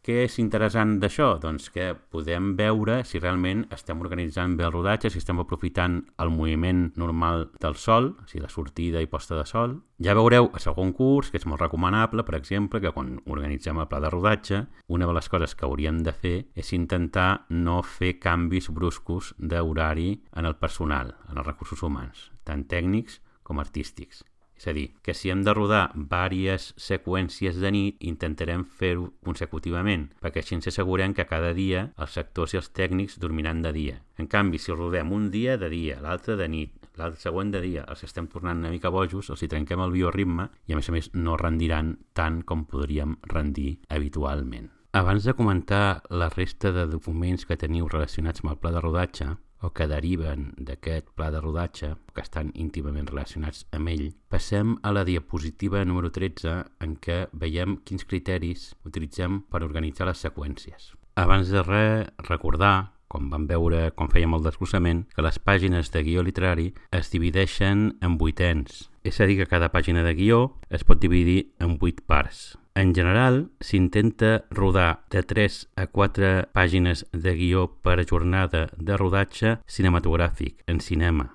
Què 0.02 0.24
és 0.24 0.34
interessant 0.42 0.96
d'això? 0.98 1.36
Doncs 1.38 1.68
que 1.70 1.92
podem 2.10 2.56
veure 2.58 2.96
si 3.06 3.20
realment 3.22 3.60
estem 3.70 4.00
organitzant 4.02 4.56
bé 4.58 4.64
el 4.66 4.72
rodatge, 4.74 5.12
si 5.14 5.20
estem 5.20 5.38
aprofitant 5.38 6.00
el 6.24 6.32
moviment 6.34 6.88
normal 6.98 7.44
del 7.62 7.76
sol, 7.78 8.08
o 8.18 8.26
sigui, 8.26 8.42
la 8.42 8.50
sortida 8.50 8.98
i 8.98 9.06
posta 9.12 9.38
de 9.38 9.44
sol. 9.46 9.76
Ja 10.02 10.16
veureu 10.18 10.50
a 10.50 10.62
segon 10.64 10.90
curs, 10.98 11.30
que 11.30 11.38
és 11.38 11.46
molt 11.46 11.62
recomanable, 11.62 12.26
per 12.26 12.34
exemple, 12.40 12.82
que 12.82 12.90
quan 12.90 13.14
organitzem 13.30 13.78
el 13.78 13.86
pla 13.86 14.02
de 14.02 14.10
rodatge, 14.10 14.64
una 14.90 15.06
de 15.06 15.14
les 15.14 15.30
coses 15.30 15.54
que 15.54 15.70
hauríem 15.70 16.02
de 16.02 16.16
fer 16.24 16.34
és 16.58 16.74
intentar 16.74 17.46
no 17.54 17.78
fer 17.86 18.16
canvis 18.18 18.72
bruscos 18.74 19.36
d'horari 19.38 20.16
en 20.34 20.50
el 20.50 20.58
personal, 20.58 21.14
en 21.30 21.38
els 21.38 21.46
recursos 21.46 21.86
humans, 21.86 22.32
tant 22.42 22.66
tècnics 22.66 23.22
com 23.46 23.62
artístics. 23.62 24.24
És 24.62 24.68
a 24.70 24.72
dir, 24.76 24.92
que 25.02 25.10
si 25.10 25.26
hem 25.32 25.40
de 25.42 25.50
rodar 25.56 25.88
diverses 25.96 26.68
seqüències 26.78 27.56
de 27.58 27.70
nit, 27.74 27.96
intentarem 28.06 28.62
fer-ho 28.62 29.08
consecutivament, 29.26 30.04
perquè 30.22 30.38
així 30.38 30.54
ens 30.54 30.70
assegurem 30.70 31.16
que 31.18 31.26
cada 31.26 31.50
dia 31.56 31.88
els 31.98 32.14
sectors 32.14 32.54
i 32.54 32.60
els 32.60 32.70
tècnics 32.70 33.18
dormiran 33.18 33.64
de 33.64 33.72
dia. 33.74 33.96
En 34.22 34.30
canvi, 34.30 34.62
si 34.62 34.70
rodem 34.70 35.10
un 35.10 35.32
dia 35.34 35.58
de 35.58 35.66
dia, 35.72 35.98
l'altre 35.98 36.38
de 36.38 36.46
nit, 36.46 36.78
l'altre 36.94 37.18
següent 37.18 37.50
de 37.50 37.64
dia, 37.64 37.82
els 37.90 38.06
estem 38.06 38.30
tornant 38.30 38.62
una 38.62 38.70
mica 38.70 38.94
bojos, 38.94 39.32
els 39.34 39.42
hi 39.42 39.50
trenquem 39.50 39.82
el 39.82 39.98
bioritme 39.98 40.46
i 40.70 40.76
a 40.76 40.78
més 40.78 40.92
a 40.92 40.94
més 40.94 41.10
no 41.18 41.34
rendiran 41.40 41.96
tant 42.14 42.44
com 42.46 42.62
podríem 42.70 43.18
rendir 43.34 43.80
habitualment. 43.90 44.70
Abans 44.94 45.26
de 45.26 45.34
comentar 45.34 46.04
la 46.10 46.30
resta 46.30 46.70
de 46.70 46.86
documents 46.86 47.48
que 47.48 47.58
teniu 47.58 47.90
relacionats 47.90 48.44
amb 48.44 48.54
el 48.54 48.62
pla 48.62 48.70
de 48.76 48.82
rodatge, 48.84 49.32
o 49.62 49.70
que 49.70 49.86
deriven 49.88 50.50
d'aquest 50.58 51.08
pla 51.16 51.30
de 51.30 51.40
rodatge, 51.40 51.94
que 52.12 52.24
estan 52.24 52.50
íntimament 52.58 53.08
relacionats 53.08 53.64
amb 53.72 53.88
ell, 53.94 54.08
passem 54.28 54.76
a 54.82 54.92
la 54.92 55.06
diapositiva 55.08 55.84
número 55.86 56.10
13 56.10 56.56
en 56.84 56.96
què 56.98 57.24
veiem 57.32 57.78
quins 57.86 58.04
criteris 58.04 58.72
utilitzem 58.84 59.40
per 59.48 59.62
organitzar 59.62 60.10
les 60.10 60.20
seqüències. 60.26 60.92
Abans 61.16 61.48
de 61.52 61.62
res, 61.62 62.10
recordar, 62.28 62.92
com 63.12 63.28
vam 63.32 63.44
veure 63.46 63.90
quan 63.96 64.08
fèiem 64.08 64.34
el 64.36 64.46
desglossament, 64.46 65.04
que 65.12 65.24
les 65.24 65.38
pàgines 65.38 65.92
de 65.92 66.02
guió 66.06 66.24
literari 66.24 66.72
es 66.90 67.12
divideixen 67.12 67.92
en 68.00 68.16
vuitens. 68.18 68.88
És 69.02 69.20
a 69.20 69.26
dir, 69.26 69.36
que 69.40 69.50
cada 69.50 69.72
pàgina 69.74 70.04
de 70.06 70.14
guió 70.14 70.40
es 70.70 70.84
pot 70.86 71.00
dividir 71.02 71.52
en 71.58 71.76
vuit 71.78 71.98
parts. 72.06 72.56
En 72.74 72.94
general, 72.94 73.50
s'intenta 73.60 74.44
rodar 74.50 75.04
de 75.10 75.22
3 75.22 75.58
a 75.76 75.86
4 75.86 76.30
pàgines 76.56 77.04
de 77.12 77.34
guió 77.36 77.66
per 77.84 77.98
jornada 78.08 78.68
de 78.78 78.96
rodatge 78.96 79.58
cinematogràfic 79.66 80.62
en 80.66 80.80
cinema. 80.80 81.28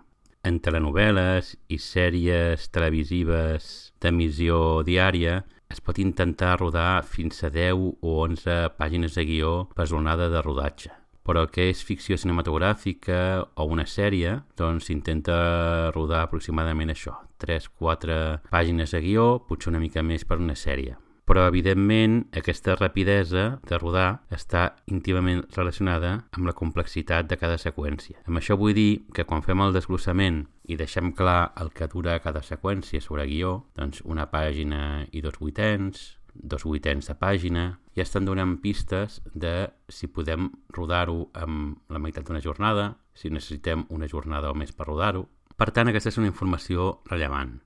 En 0.47 0.62
telenovel·les 0.63 1.57
i 1.67 1.77
sèries 1.77 2.69
televisives 2.71 3.91
d'emissió 4.01 4.81
diària 4.88 5.41
es 5.69 5.83
pot 5.83 6.00
intentar 6.00 6.55
rodar 6.62 7.03
fins 7.03 7.43
a 7.43 7.51
10 7.51 8.00
o 8.01 8.21
11 8.24 8.77
pàgines 8.79 9.19
de 9.19 9.27
guió 9.27 9.57
per 9.75 9.89
jornada 9.91 10.31
de 10.31 10.41
rodatge 10.41 10.95
però 11.27 11.43
que 11.51 11.67
és 11.74 11.84
ficció 11.84 12.15
cinematogràfica 12.15 13.17
o 13.60 13.67
una 13.67 13.86
sèrie, 13.86 14.38
doncs 14.57 14.88
s'intenta 14.88 15.91
rodar 15.96 16.24
aproximadament 16.24 16.93
això, 16.93 17.17
3-4 17.43 18.48
pàgines 18.50 18.96
de 18.96 19.03
guió, 19.03 19.27
potser 19.50 19.74
una 19.74 19.84
mica 19.84 20.03
més 20.03 20.24
per 20.25 20.39
una 20.39 20.55
sèrie. 20.55 20.96
Però, 21.27 21.43
evidentment, 21.43 22.22
aquesta 22.39 22.77
rapidesa 22.77 23.60
de 23.67 23.77
rodar 23.81 24.22
està 24.31 24.77
íntimament 24.88 25.41
relacionada 25.57 26.13
amb 26.31 26.48
la 26.48 26.55
complexitat 26.55 27.27
de 27.27 27.36
cada 27.36 27.57
seqüència. 27.60 28.22
Amb 28.24 28.39
això 28.39 28.55
vull 28.55 28.72
dir 28.77 29.03
que 29.12 29.25
quan 29.27 29.43
fem 29.43 29.60
el 29.65 29.75
desglossament 29.75 30.46
i 30.72 30.79
deixem 30.79 31.12
clar 31.12 31.51
el 31.60 31.74
que 31.75 31.89
dura 31.91 32.15
cada 32.24 32.39
seqüència 32.48 33.03
sobre 33.03 33.27
guió, 33.27 33.65
doncs 33.75 34.00
una 34.07 34.29
pàgina 34.31 35.03
i 35.12 35.19
dos 35.25 35.36
vuitens, 35.41 36.13
dos 36.44 36.63
vuitens 36.63 37.08
de 37.10 37.15
pàgina, 37.17 37.65
ja 37.96 38.06
estan 38.06 38.25
donant 38.25 38.58
pistes 38.62 39.22
de 39.34 39.70
si 39.89 40.08
podem 40.08 40.51
rodar-ho 40.74 41.29
amb 41.34 41.79
la 41.89 42.00
meitat 42.00 42.27
d'una 42.27 42.44
jornada, 42.44 42.96
si 43.13 43.32
necessitem 43.34 43.86
una 43.89 44.08
jornada 44.08 44.51
o 44.51 44.58
més 44.58 44.72
per 44.72 44.88
rodar-ho. 44.88 45.25
Per 45.58 45.72
tant, 45.74 45.89
aquesta 45.89 46.12
és 46.13 46.20
una 46.22 46.29
informació 46.29 47.00
rellevant. 47.10 47.58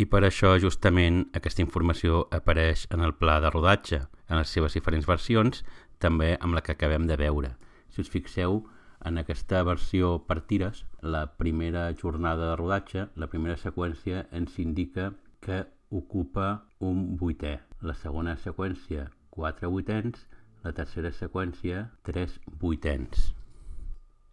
I 0.00 0.06
per 0.08 0.22
això, 0.24 0.54
justament, 0.62 1.24
aquesta 1.36 1.60
informació 1.64 2.22
apareix 2.32 2.86
en 2.94 3.02
el 3.04 3.12
pla 3.18 3.40
de 3.42 3.50
rodatge, 3.50 4.04
en 4.30 4.38
les 4.38 4.52
seves 4.54 4.76
diferents 4.78 5.08
versions, 5.08 5.64
també 5.98 6.36
amb 6.40 6.56
la 6.56 6.62
que 6.64 6.72
acabem 6.72 7.08
de 7.10 7.18
veure. 7.20 7.50
Si 7.90 8.00
us 8.00 8.08
fixeu, 8.08 8.62
en 9.04 9.18
aquesta 9.20 9.62
versió 9.66 10.18
per 10.28 10.40
tires, 10.48 10.84
la 11.02 11.24
primera 11.40 11.88
jornada 11.96 12.50
de 12.50 12.56
rodatge, 12.56 13.08
la 13.16 13.28
primera 13.32 13.58
seqüència 13.60 14.26
ens 14.30 14.56
indica 14.62 15.10
que 15.40 15.64
ocupa 15.90 16.48
un 16.78 17.16
vuitè. 17.20 17.58
La 17.80 17.94
segona 17.96 18.34
seqüència, 18.36 19.06
4 19.32 19.70
vuitens. 19.72 20.26
La 20.60 20.74
tercera 20.76 21.08
seqüència, 21.16 21.86
3 22.04 22.34
vuitens. 22.60 23.30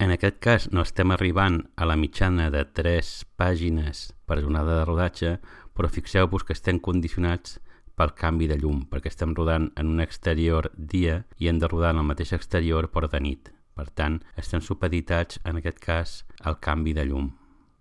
En 0.03 0.11
aquest 0.11 0.41
cas 0.43 0.65
no 0.75 0.83
estem 0.83 1.13
arribant 1.15 1.61
a 1.79 1.87
la 1.87 1.95
mitjana 1.95 2.49
de 2.51 2.65
3 2.79 3.13
pàgines 3.39 4.11
per 4.27 4.41
jornada 4.41 4.75
de 4.81 4.83
rodatge, 4.89 5.31
però 5.73 5.87
fixeu-vos 5.87 6.43
que 6.43 6.57
estem 6.57 6.81
condicionats 6.83 7.61
pel 7.95 8.11
canvi 8.19 8.51
de 8.51 8.59
llum, 8.59 8.83
perquè 8.91 9.07
estem 9.13 9.31
rodant 9.33 9.71
en 9.79 9.95
un 9.95 10.03
exterior 10.03 10.67
dia 10.75 11.23
i 11.39 11.47
hem 11.47 11.63
de 11.63 11.71
rodar 11.71 11.95
en 11.95 12.03
el 12.03 12.11
mateix 12.11 12.35
exterior 12.35 12.91
però 12.91 13.07
de 13.07 13.23
nit. 13.23 13.53
Per 13.73 13.87
tant, 13.95 14.19
estem 14.35 14.59
supeditats, 14.59 15.39
en 15.47 15.63
aquest 15.63 15.79
cas, 15.79 16.23
al 16.43 16.59
canvi 16.59 16.93
de 16.97 17.07
llum. 17.07 17.31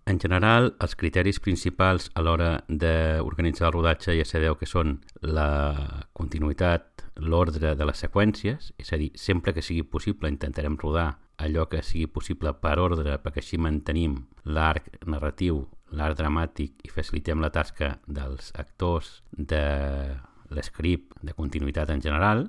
En 0.07 0.21
general, 0.23 0.69
els 0.79 0.95
criteris 0.95 1.41
principals 1.43 2.05
a 2.15 2.21
l'hora 2.23 2.51
d'organitzar 2.69 3.67
el 3.67 3.73
rodatge 3.75 4.13
ja 4.15 4.25
sabeu 4.25 4.55
que 4.55 4.69
són 4.69 4.93
la 5.19 5.47
continuïtat, 6.15 7.03
l'ordre 7.19 7.73
de 7.75 7.87
les 7.89 8.03
seqüències, 8.05 8.71
és 8.79 8.93
a 8.93 8.99
dir, 9.01 9.09
sempre 9.19 9.51
que 9.51 9.65
sigui 9.65 9.83
possible 9.83 10.31
intentarem 10.31 10.77
rodar 10.79 11.09
allò 11.43 11.67
que 11.67 11.83
sigui 11.83 12.07
possible 12.07 12.53
per 12.55 12.77
ordre 12.79 13.17
perquè 13.19 13.43
així 13.43 13.59
mantenim 13.59 14.15
l'arc 14.47 14.87
narratiu, 15.05 15.65
l'arc 15.91 16.15
dramàtic 16.21 16.87
i 16.87 16.93
facilitem 16.93 17.43
la 17.43 17.51
tasca 17.51 17.97
dels 18.07 18.53
actors 18.55 19.21
de 19.31 19.65
l'escript 20.55 21.19
de 21.19 21.35
continuïtat 21.35 21.91
en 21.91 22.01
general 22.01 22.47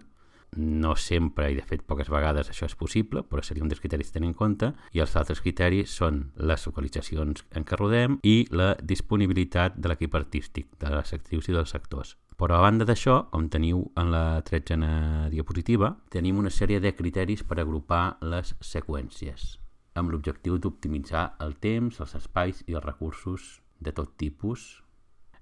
no 0.56 0.94
sempre, 0.96 1.50
i 1.52 1.56
de 1.56 1.64
fet 1.66 1.84
poques 1.86 2.08
vegades 2.10 2.48
això 2.50 2.66
és 2.68 2.76
possible, 2.78 3.22
però 3.22 3.42
seria 3.44 3.64
un 3.64 3.68
dels 3.70 3.82
criteris 3.82 4.10
a 4.10 4.16
tenir 4.16 4.30
en 4.30 4.38
compte, 4.38 4.72
i 4.92 5.02
els 5.04 5.14
altres 5.16 5.42
criteris 5.44 5.92
són 6.00 6.22
les 6.36 6.64
localitzacions 6.66 7.44
en 7.54 7.66
què 7.68 7.78
rodem 7.78 8.18
i 8.22 8.46
la 8.50 8.74
disponibilitat 8.82 9.76
de 9.76 9.92
l'equip 9.92 10.16
artístic, 10.16 10.72
de 10.80 10.94
les 10.94 11.12
actrius 11.14 11.48
i 11.48 11.56
dels 11.56 11.74
actors. 11.76 12.16
Però 12.38 12.54
a 12.54 12.62
banda 12.62 12.86
d'això, 12.86 13.24
com 13.32 13.48
teniu 13.50 13.80
en 13.98 14.12
la 14.14 14.40
tretzena 14.46 15.28
diapositiva, 15.30 15.96
tenim 16.14 16.38
una 16.38 16.52
sèrie 16.54 16.78
de 16.78 16.94
criteris 16.94 17.42
per 17.42 17.58
agrupar 17.58 18.18
les 18.22 18.54
seqüències, 18.62 19.56
amb 19.98 20.12
l'objectiu 20.14 20.58
d'optimitzar 20.58 21.32
el 21.42 21.56
temps, 21.58 21.98
els 21.98 22.14
espais 22.14 22.62
i 22.66 22.78
els 22.78 22.84
recursos 22.84 23.58
de 23.80 23.90
tot 23.90 24.14
tipus. 24.16 24.84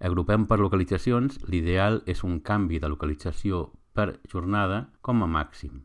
Agrupem 0.01 0.47
per 0.49 0.59
localitzacions, 0.61 1.37
l'ideal 1.49 2.03
és 2.09 2.25
un 2.25 2.41
canvi 2.41 2.81
de 2.81 2.89
localització 2.89 3.67
per 3.97 4.21
jornada 4.31 4.87
com 5.01 5.25
a 5.25 5.31
màxim 5.31 5.83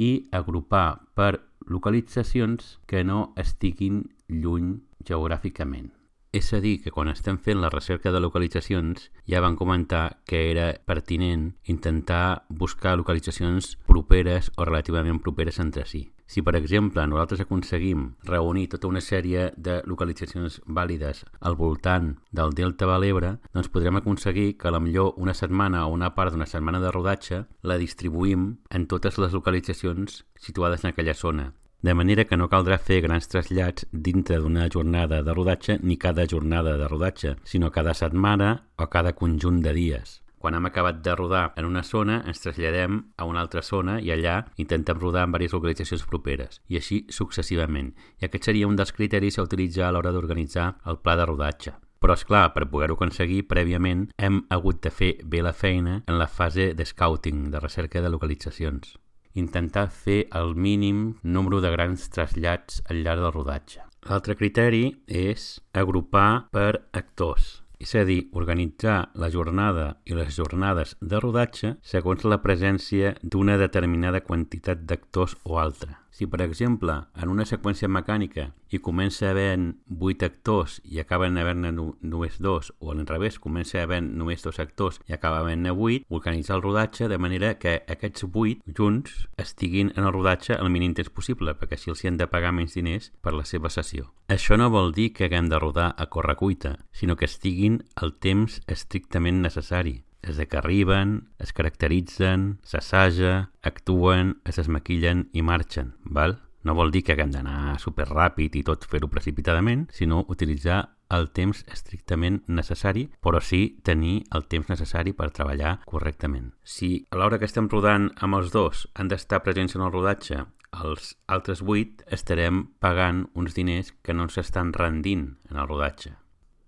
i 0.00 0.10
agrupar 0.32 1.04
per 1.14 1.32
localitzacions 1.68 2.78
que 2.88 3.04
no 3.04 3.32
estiguin 3.36 4.04
lluny 4.28 4.78
geogràficament. 5.04 5.90
És 6.32 6.52
a 6.54 6.60
dir, 6.62 6.76
que 6.82 6.92
quan 6.94 7.10
estem 7.10 7.40
fent 7.42 7.58
la 7.58 7.72
recerca 7.72 8.12
de 8.14 8.20
localitzacions 8.22 9.08
ja 9.26 9.42
van 9.42 9.56
comentar 9.58 10.20
que 10.24 10.44
era 10.52 10.68
pertinent 10.86 11.50
intentar 11.64 12.44
buscar 12.48 12.96
localitzacions 12.96 13.74
properes 13.86 14.52
o 14.56 14.64
relativament 14.64 15.18
properes 15.18 15.58
entre 15.58 15.86
si. 15.90 16.04
Si, 16.30 16.44
per 16.46 16.54
exemple, 16.54 17.02
nosaltres 17.10 17.40
aconseguim 17.42 18.04
reunir 18.22 18.68
tota 18.70 18.86
una 18.86 19.00
sèrie 19.02 19.48
de 19.56 19.80
localitzacions 19.90 20.60
vàlides 20.78 21.24
al 21.40 21.56
voltant 21.58 22.12
del 22.30 22.54
Delta 22.54 22.86
de 22.86 22.98
l'Ebre, 23.02 23.32
doncs 23.50 23.70
podrem 23.74 23.98
aconseguir 23.98 24.52
que 24.60 24.68
a 24.70 24.74
la 24.76 24.78
millor 24.78 25.18
una 25.18 25.34
setmana 25.34 25.88
o 25.88 25.96
una 25.96 26.12
part 26.14 26.30
d'una 26.30 26.46
setmana 26.46 26.78
de 26.78 26.92
rodatge 26.94 27.40
la 27.66 27.80
distribuïm 27.82 28.46
en 28.70 28.86
totes 28.86 29.18
les 29.18 29.34
localitzacions 29.34 30.22
situades 30.38 30.84
en 30.84 30.92
aquella 30.92 31.18
zona. 31.18 31.50
De 31.82 31.94
manera 31.98 32.28
que 32.28 32.38
no 32.38 32.46
caldrà 32.52 32.78
fer 32.78 33.00
grans 33.02 33.26
trasllats 33.26 33.88
dintre 33.90 34.38
d'una 34.38 34.68
jornada 34.70 35.24
de 35.26 35.34
rodatge 35.34 35.80
ni 35.82 35.98
cada 35.98 36.28
jornada 36.30 36.76
de 36.78 36.86
rodatge, 36.86 37.38
sinó 37.42 37.72
cada 37.72 37.94
setmana 37.94 38.68
o 38.78 38.86
cada 38.86 39.16
conjunt 39.18 39.64
de 39.64 39.74
dies. 39.74 40.19
Quan 40.40 40.54
hem 40.56 40.64
acabat 40.64 41.02
de 41.04 41.14
rodar 41.14 41.52
en 41.60 41.66
una 41.68 41.82
zona, 41.84 42.22
ens 42.24 42.40
traslladem 42.40 42.94
a 43.20 43.26
una 43.28 43.42
altra 43.44 43.60
zona 43.60 43.98
i 44.00 44.08
allà 44.14 44.38
intentem 44.62 44.96
rodar 44.96 45.26
en 45.26 45.34
diverses 45.34 45.52
localitzacions 45.58 46.06
properes, 46.08 46.62
i 46.72 46.78
així 46.80 47.02
successivament. 47.12 47.90
I 48.22 48.24
aquest 48.24 48.48
seria 48.48 48.70
un 48.70 48.78
dels 48.78 48.94
criteris 48.96 49.36
a 49.36 49.44
utilitzar 49.44 49.90
a 49.90 49.92
l'hora 49.92 50.14
d'organitzar 50.16 50.70
el 50.88 50.96
pla 51.04 51.18
de 51.20 51.28
rodatge. 51.28 51.74
Però, 52.00 52.16
és 52.16 52.24
clar, 52.24 52.54
per 52.54 52.70
poder-ho 52.72 52.96
aconseguir, 52.96 53.42
prèviament 53.52 54.08
hem 54.16 54.40
hagut 54.48 54.80
de 54.80 54.88
fer 54.88 55.12
bé 55.20 55.44
la 55.44 55.52
feina 55.52 56.00
en 56.06 56.16
la 56.16 56.30
fase 56.40 56.72
de 56.72 56.88
scouting, 56.88 57.50
de 57.52 57.60
recerca 57.60 58.00
de 58.00 58.08
localitzacions. 58.08 58.96
Intentar 59.36 59.90
fer 59.92 60.22
el 60.32 60.56
mínim 60.56 61.18
número 61.22 61.60
de 61.60 61.76
grans 61.76 62.08
trasllats 62.08 62.80
al 62.88 63.04
llarg 63.04 63.28
del 63.28 63.36
rodatge. 63.36 63.84
L'altre 64.08 64.40
criteri 64.40 64.86
és 65.04 65.58
agrupar 65.76 66.48
per 66.48 66.86
actors 66.96 67.59
és 67.80 67.94
a 67.96 68.04
dir, 68.04 68.28
organitzar 68.36 69.10
la 69.16 69.30
jornada 69.32 69.86
i 70.04 70.14
les 70.14 70.34
jornades 70.36 70.94
de 71.00 71.20
rodatge 71.22 71.72
segons 71.92 72.26
la 72.28 72.42
presència 72.44 73.14
d'una 73.22 73.56
determinada 73.60 74.20
quantitat 74.20 74.84
d'actors 74.84 75.38
o 75.44 75.56
altra. 75.58 75.96
Si, 76.20 76.26
per 76.26 76.42
exemple, 76.44 76.92
en 77.16 77.30
una 77.32 77.46
seqüència 77.48 77.88
mecànica 77.88 78.42
hi 78.68 78.78
comença 78.84 79.30
havent 79.30 79.70
8 79.88 80.26
actors 80.26 80.74
i 80.84 80.98
acaben 81.00 81.40
havent-ne 81.40 81.70
només 81.72 82.36
dos, 82.44 82.68
o 82.76 82.90
a 82.92 82.96
l'inrevés, 82.98 83.38
comença 83.40 83.80
havent 83.80 84.10
només 84.20 84.44
dos 84.44 84.60
actors 84.60 84.98
i 85.08 85.16
acaba 85.16 85.38
havent-ne 85.40 85.72
8, 85.72 86.04
organitzar 86.18 86.58
el 86.58 86.64
rodatge 86.66 87.08
de 87.08 87.16
manera 87.16 87.54
que 87.62 87.72
aquests 87.96 88.26
8 88.28 88.76
junts 88.76 89.14
estiguin 89.40 89.94
en 89.96 90.04
el 90.04 90.12
rodatge 90.12 90.60
el 90.60 90.68
mínim 90.68 90.92
temps 90.92 91.08
possible, 91.08 91.56
perquè 91.56 91.80
així 91.80 91.94
els 91.94 92.04
hi 92.04 92.12
han 92.12 92.20
de 92.20 92.28
pagar 92.28 92.52
menys 92.52 92.76
diners 92.76 93.08
per 93.24 93.32
la 93.32 93.48
seva 93.48 93.72
sessió. 93.72 94.12
Això 94.28 94.60
no 94.60 94.68
vol 94.68 94.92
dir 94.92 95.14
que 95.16 95.24
haguem 95.30 95.48
de 95.48 95.64
rodar 95.64 95.94
a 95.96 96.10
correcuita, 96.12 96.76
sinó 96.92 97.16
que 97.16 97.32
estiguin 97.32 97.80
el 97.96 98.12
temps 98.20 98.60
estrictament 98.68 99.40
necessari 99.40 100.02
des 100.22 100.36
de 100.36 100.46
que 100.46 100.58
arriben, 100.58 101.30
es 101.38 101.52
caracteritzen, 101.52 102.60
s'assaja, 102.62 103.50
actuen, 103.62 104.38
es 104.44 104.60
desmaquillen 104.60 105.28
i 105.32 105.42
marxen, 105.42 105.94
val? 106.04 106.38
No 106.62 106.76
vol 106.76 106.92
dir 106.92 107.02
que 107.04 107.14
haguem 107.14 107.32
d'anar 107.32 107.78
superràpid 107.80 108.58
i 108.60 108.64
tot 108.66 108.84
fer-ho 108.84 109.08
precipitadament, 109.08 109.86
sinó 109.96 110.26
utilitzar 110.28 110.82
el 111.10 111.30
temps 111.34 111.64
estrictament 111.72 112.42
necessari, 112.46 113.08
però 113.24 113.40
sí 113.42 113.80
tenir 113.82 114.20
el 114.36 114.46
temps 114.46 114.68
necessari 114.70 115.14
per 115.16 115.32
treballar 115.34 115.78
correctament. 115.88 116.52
Si 116.62 117.06
a 117.10 117.18
l'hora 117.18 117.40
que 117.40 117.48
estem 117.48 117.68
rodant 117.72 118.10
amb 118.20 118.38
els 118.38 118.52
dos 118.54 118.86
han 118.94 119.10
d'estar 119.10 119.42
presents 119.42 119.74
en 119.76 119.86
el 119.86 119.92
rodatge 119.92 120.44
els 120.70 121.14
altres 121.26 121.64
vuit 121.66 122.04
estarem 122.16 122.64
pagant 122.78 123.24
uns 123.34 123.56
diners 123.56 123.92
que 124.02 124.14
no 124.14 124.28
ens 124.28 124.38
estan 124.38 124.72
rendint 124.72 125.26
en 125.50 125.58
el 125.58 125.66
rodatge. 125.66 126.14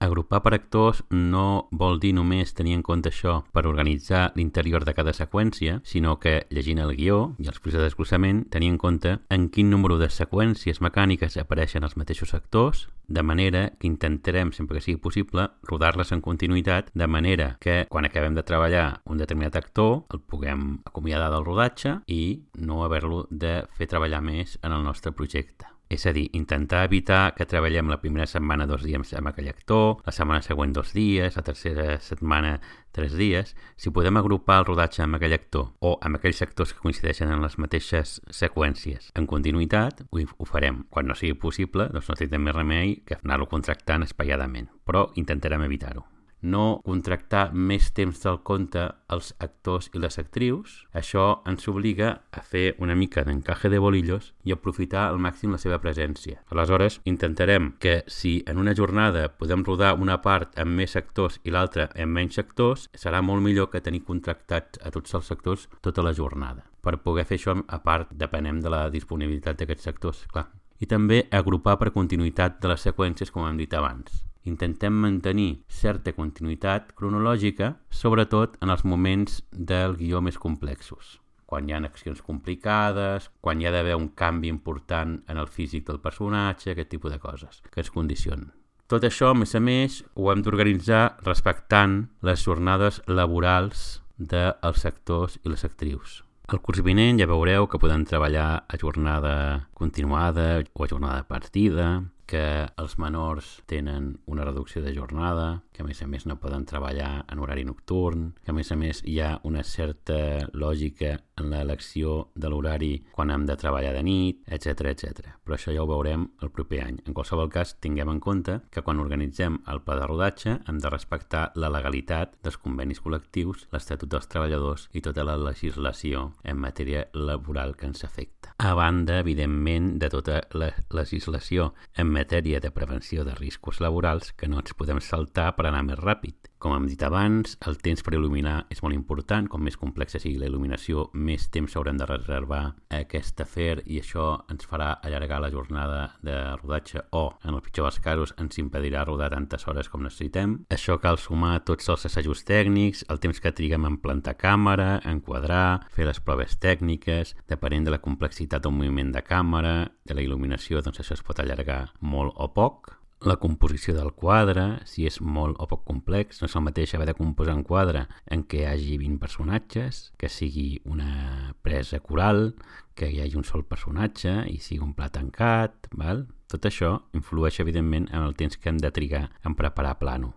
Agrupar 0.03 0.41
per 0.43 0.51
actors 0.57 1.05
no 1.15 1.69
vol 1.71 2.01
dir 2.03 2.11
només 2.17 2.51
tenir 2.59 2.73
en 2.75 2.81
compte 2.83 3.13
això 3.13 3.37
per 3.55 3.63
organitzar 3.71 4.33
l'interior 4.35 4.83
de 4.83 4.97
cada 4.97 5.13
seqüència, 5.15 5.77
sinó 5.87 6.17
que, 6.19 6.33
llegint 6.51 6.81
el 6.83 6.91
guió 6.99 7.19
i 7.39 7.47
els 7.47 7.61
fulls 7.63 7.77
de 7.77 7.85
desglossament, 7.85 8.41
tenir 8.51 8.73
en 8.73 8.81
compte 8.83 9.13
en 9.31 9.47
quin 9.55 9.71
número 9.71 10.01
de 10.01 10.09
seqüències 10.11 10.83
mecàniques 10.83 11.39
apareixen 11.39 11.87
els 11.87 11.95
mateixos 11.95 12.35
actors, 12.35 12.89
de 13.07 13.23
manera 13.23 13.69
que 13.79 13.87
intentarem, 13.87 14.51
sempre 14.51 14.81
que 14.81 14.83
sigui 14.89 14.99
possible, 14.99 15.47
rodar-les 15.71 16.11
en 16.11 16.23
continuïtat, 16.25 16.91
de 16.99 17.07
manera 17.07 17.53
que 17.63 17.85
quan 17.89 18.09
acabem 18.09 18.35
de 18.35 18.43
treballar 18.43 19.05
un 19.07 19.23
determinat 19.23 19.61
actor 19.61 20.01
el 20.11 20.19
puguem 20.19 20.81
acomiadar 20.83 21.31
del 21.31 21.47
rodatge 21.47 22.01
i 22.11 22.43
no 22.59 22.83
haver-lo 22.83 23.29
de 23.31 23.61
fer 23.79 23.87
treballar 23.87 24.25
més 24.27 24.59
en 24.65 24.75
el 24.75 24.83
nostre 24.83 25.15
projecte. 25.15 25.71
És 25.93 26.07
a 26.09 26.13
dir, 26.17 26.31
intentar 26.33 26.87
evitar 26.87 27.35
que 27.37 27.45
treballem 27.45 27.91
la 27.93 27.99
primera 28.01 28.25
setmana 28.27 28.65
dos 28.67 28.81
dies 28.87 29.13
amb 29.19 29.29
aquell 29.29 29.51
actor, 29.51 29.99
la 30.07 30.15
setmana 30.17 30.41
següent 30.41 30.73
dos 30.73 30.95
dies, 30.97 31.37
la 31.37 31.45
tercera 31.45 31.99
setmana 32.01 32.55
tres 32.97 33.13
dies. 33.21 33.53
Si 33.77 33.93
podem 33.93 34.17
agrupar 34.17 34.63
el 34.63 34.69
rodatge 34.71 35.05
amb 35.05 35.19
aquell 35.19 35.37
actor 35.37 35.69
o 35.85 35.99
amb 36.01 36.17
aquells 36.17 36.41
actors 36.47 36.73
que 36.73 36.81
coincideixen 36.81 37.29
en 37.35 37.45
les 37.45 37.59
mateixes 37.61 38.23
seqüències 38.33 39.13
en 39.21 39.29
continuïtat, 39.29 40.01
ho, 40.09 40.49
farem. 40.49 40.87
Quan 40.89 41.13
no 41.13 41.19
sigui 41.19 41.37
possible, 41.45 41.91
doncs 41.93 42.09
no 42.09 42.17
tindrem 42.17 42.49
més 42.49 42.57
remei 42.57 42.97
que 43.05 43.21
anar-lo 43.21 43.51
contractant 43.53 44.09
espaiadament, 44.09 44.73
però 44.89 45.11
intentarem 45.21 45.69
evitar-ho 45.69 46.09
no 46.43 46.83
contractar 46.85 47.53
més 47.55 47.91
temps 47.95 48.19
del 48.23 48.41
compte 48.43 48.83
als 49.09 49.33
actors 49.39 49.89
i 49.95 50.01
les 50.03 50.19
actrius, 50.19 50.83
això 50.93 51.43
ens 51.49 51.69
obliga 51.71 52.11
a 52.31 52.43
fer 52.43 52.75
una 52.83 52.97
mica 52.99 53.25
d'encaje 53.25 53.71
de 53.71 53.81
bolillos 53.83 54.33
i 54.45 54.53
aprofitar 54.53 55.07
al 55.09 55.21
màxim 55.23 55.55
la 55.55 55.61
seva 55.63 55.79
presència. 55.83 56.43
Aleshores, 56.51 57.01
intentarem 57.05 57.73
que 57.79 58.03
si 58.07 58.43
en 58.47 58.59
una 58.59 58.75
jornada 58.75 59.29
podem 59.39 59.65
rodar 59.65 59.95
una 59.99 60.19
part 60.23 60.59
amb 60.59 60.75
més 60.83 60.97
actors 60.99 61.39
i 61.45 61.55
l'altra 61.55 61.89
amb 61.95 62.19
menys 62.19 62.41
actors, 62.43 62.89
serà 62.95 63.23
molt 63.23 63.43
millor 63.43 63.71
que 63.71 63.85
tenir 63.85 64.03
contractats 64.05 64.83
a 64.83 64.91
tots 64.91 65.15
els 65.15 65.31
actors 65.31 65.69
tota 65.81 66.03
la 66.03 66.15
jornada. 66.15 66.67
Per 66.83 66.99
poder 66.99 67.25
fer 67.25 67.39
això, 67.39 67.55
a 67.55 67.79
part, 67.79 68.11
depenem 68.11 68.59
de 68.61 68.73
la 68.73 68.89
disponibilitat 68.91 69.61
d'aquests 69.61 69.93
actors, 69.95 70.27
clar. 70.33 70.49
I 70.83 70.89
també 70.91 71.21
agrupar 71.31 71.77
per 71.79 71.93
continuïtat 71.95 72.59
de 72.59 72.73
les 72.73 72.83
seqüències, 72.89 73.31
com 73.31 73.47
hem 73.47 73.61
dit 73.61 73.75
abans 73.79 74.25
intentem 74.49 74.95
mantenir 75.05 75.65
certa 75.69 76.13
continuïtat 76.17 76.93
cronològica, 76.99 77.75
sobretot 77.91 78.57
en 78.63 78.71
els 78.75 78.85
moments 78.85 79.43
del 79.53 79.97
guió 80.01 80.23
més 80.25 80.39
complexos 80.39 81.19
quan 81.53 81.69
hi 81.69 81.75
ha 81.77 81.83
accions 81.85 82.23
complicades, 82.25 83.27
quan 83.45 83.61
hi 83.61 83.67
ha 83.69 83.73
d'haver 83.75 83.93
un 83.99 84.09
canvi 84.17 84.49
important 84.49 85.19
en 85.29 85.37
el 85.37 85.51
físic 85.53 85.85
del 85.85 86.01
personatge, 86.01 86.73
aquest 86.73 86.89
tipus 86.95 87.13
de 87.13 87.19
coses 87.21 87.61
que 87.69 87.83
es 87.85 87.91
condicionen. 87.93 88.55
Tot 88.89 89.05
això, 89.05 89.31
a 89.33 89.37
més 89.37 89.53
a 89.57 89.61
més, 89.61 89.99
ho 90.17 90.31
hem 90.33 90.41
d'organitzar 90.45 91.19
respectant 91.27 92.07
les 92.25 92.41
jornades 92.45 93.03
laborals 93.07 94.01
dels 94.17 94.87
actors 94.89 95.39
i 95.45 95.53
les 95.53 95.65
actrius. 95.69 96.23
El 96.53 96.61
curs 96.65 96.81
vinent 96.85 97.21
ja 97.21 97.29
veureu 97.29 97.69
que 97.69 97.81
podem 97.81 98.07
treballar 98.09 98.65
a 98.65 98.81
jornada 98.81 99.35
continuada 99.77 100.65
o 100.73 100.85
a 100.85 100.89
jornada 100.89 101.29
partida, 101.29 102.03
que 102.33 102.45
els 102.81 102.97
menors 102.97 103.59
tenen 103.69 104.15
una 104.25 104.47
reducció 104.49 104.81
de 104.81 104.95
jornada, 104.97 105.61
que 105.73 105.83
a 105.83 105.87
més 105.87 106.03
a 106.03 106.09
més 106.09 106.27
no 106.29 106.39
poden 106.41 106.67
treballar 106.69 107.25
en 107.33 107.43
horari 107.43 107.65
nocturn, 107.65 108.33
que 108.45 108.53
a 108.53 108.57
més 108.57 108.71
a 108.73 108.77
més 108.77 109.03
hi 109.09 109.19
ha 109.21 109.35
una 109.49 109.65
certa 109.65 110.49
lògica 110.53 111.17
en 111.41 111.51
l'elecció 111.51 112.29
de 112.35 112.51
l'horari 112.53 112.93
quan 113.13 113.33
hem 113.33 113.47
de 113.49 113.57
treballar 113.59 113.93
de 113.97 114.03
nit, 114.07 114.43
etc 114.47 114.93
etc. 114.93 115.33
Però 115.43 115.57
això 115.57 115.75
ja 115.75 115.83
ho 115.83 115.89
veurem 115.89 116.29
el 116.43 116.53
proper 116.55 116.83
any. 116.85 117.01
En 117.07 117.17
qualsevol 117.17 117.51
cas, 117.53 117.75
tinguem 117.81 118.11
en 118.13 118.21
compte 118.21 118.59
que 118.71 118.85
quan 118.85 119.01
organitzem 119.03 119.59
el 119.73 119.83
pla 119.83 119.97
de 119.99 120.09
rodatge 120.09 120.59
hem 120.69 120.79
de 120.83 120.93
respectar 120.93 121.49
la 121.57 121.73
legalitat 121.73 122.37
dels 122.45 122.59
convenis 122.61 123.03
col·lectius, 123.03 123.67
l'Estatut 123.73 124.11
dels 124.13 124.29
Treballadors 124.31 124.89
i 124.93 125.03
tota 125.05 125.25
la 125.27 125.39
legislació 125.41 126.31
en 126.45 126.61
matèria 126.63 127.07
laboral 127.15 127.77
que 127.77 127.89
ens 127.89 128.05
afecta. 128.05 128.53
A 128.59 128.75
banda, 128.79 129.19
evidentment, 129.21 129.97
de 129.99 130.09
tota 130.13 130.41
la 130.55 130.71
legislació 130.93 131.73
en 131.97 132.13
matèria 132.13 132.61
de 132.61 132.71
prevenció 132.71 133.25
de 133.25 133.35
riscos 133.35 133.81
laborals 133.81 134.33
que 134.37 134.49
no 134.49 134.61
ens 134.61 134.77
podem 134.79 135.01
saltar 135.03 135.53
per 135.57 135.62
anar 135.69 135.85
més 135.87 136.01
ràpid. 136.01 136.49
Com 136.63 136.77
hem 136.77 136.85
dit 136.87 137.01
abans, 137.03 137.57
el 137.67 137.75
temps 137.83 138.05
per 138.07 138.13
il·luminar 138.15 138.69
és 138.71 138.85
molt 138.85 138.95
important. 138.95 139.49
Com 139.51 139.65
més 139.67 139.75
complexa 139.75 140.21
sigui 140.23 140.39
la 140.39 140.47
il·luminació, 140.47 141.09
més 141.13 141.49
temps 141.51 141.75
haurem 141.75 141.99
de 141.99 142.07
reservar 142.07 142.61
aquest 142.95 143.43
afer 143.43 143.81
i 143.91 143.99
això 143.99 144.29
ens 144.53 144.69
farà 144.71 144.93
allargar 145.03 145.41
la 145.43 145.51
jornada 145.51 146.05
de 146.23 146.37
rodatge 146.61 147.03
o, 147.19 147.25
en 147.43 147.57
el 147.57 147.65
pitjor 147.67 147.89
dels 147.89 147.99
casos, 148.05 148.35
ens 148.39 148.63
impedirà 148.63 149.03
rodar 149.09 149.33
tantes 149.35 149.67
hores 149.67 149.91
com 149.91 150.07
necessitem. 150.07 150.61
Això 150.71 151.01
cal 151.03 151.19
sumar 151.19 151.57
tots 151.67 151.91
els 151.91 152.07
assajos 152.07 152.47
tècnics, 152.47 153.03
el 153.11 153.19
temps 153.19 153.43
que 153.43 153.55
triguem 153.59 153.91
en 153.91 153.99
plantar 153.99 154.39
càmera, 154.39 155.01
enquadrar, 155.03 155.83
fer 155.91 156.07
les 156.07 156.23
proves 156.23 156.55
tècniques, 156.63 157.35
depenent 157.51 157.91
de 157.91 157.97
la 157.97 158.03
complexitat 158.07 158.63
d'un 158.63 158.79
moviment 158.79 159.11
de 159.11 159.27
càmera, 159.27 159.77
de 160.07 160.15
la 160.15 160.23
il·luminació, 160.23 160.79
doncs 160.79 161.03
això 161.03 161.19
es 161.19 161.27
pot 161.27 161.43
allargar 161.43 161.89
molt 161.99 162.39
o 162.39 162.53
poc 162.55 163.02
la 163.25 163.37
composició 163.37 163.95
del 163.95 164.13
quadre, 164.19 164.83
si 164.89 165.07
és 165.07 165.21
molt 165.23 165.61
o 165.63 165.69
poc 165.71 165.85
complex, 165.87 166.41
no 166.43 166.49
és 166.51 166.57
el 166.59 166.65
mateix 166.67 166.95
haver 166.95 167.09
de 167.11 167.17
composar 167.19 167.55
un 167.57 167.65
quadre 167.67 168.07
en 168.27 168.45
què 168.49 168.63
hi 168.63 168.69
hagi 168.71 168.99
20 169.01 169.21
personatges, 169.23 170.03
que 170.19 170.31
sigui 170.33 170.83
una 170.85 171.55
presa 171.63 172.01
coral, 172.01 172.53
que 172.99 173.11
hi 173.11 173.23
hagi 173.23 173.39
un 173.39 173.47
sol 173.49 173.65
personatge 173.65 174.35
i 174.51 174.59
sigui 174.59 174.83
un 174.85 174.95
pla 174.99 175.11
tancat, 175.15 175.91
val? 175.95 176.27
tot 176.53 176.69
això 176.69 176.93
influeix 177.17 177.63
evidentment 177.63 178.11
en 178.13 178.27
el 178.27 178.37
temps 178.37 178.59
que 178.61 178.69
hem 178.69 178.81
de 178.83 178.93
trigar 178.93 179.31
en 179.49 179.57
preparar 179.57 179.97
plano. 180.03 180.35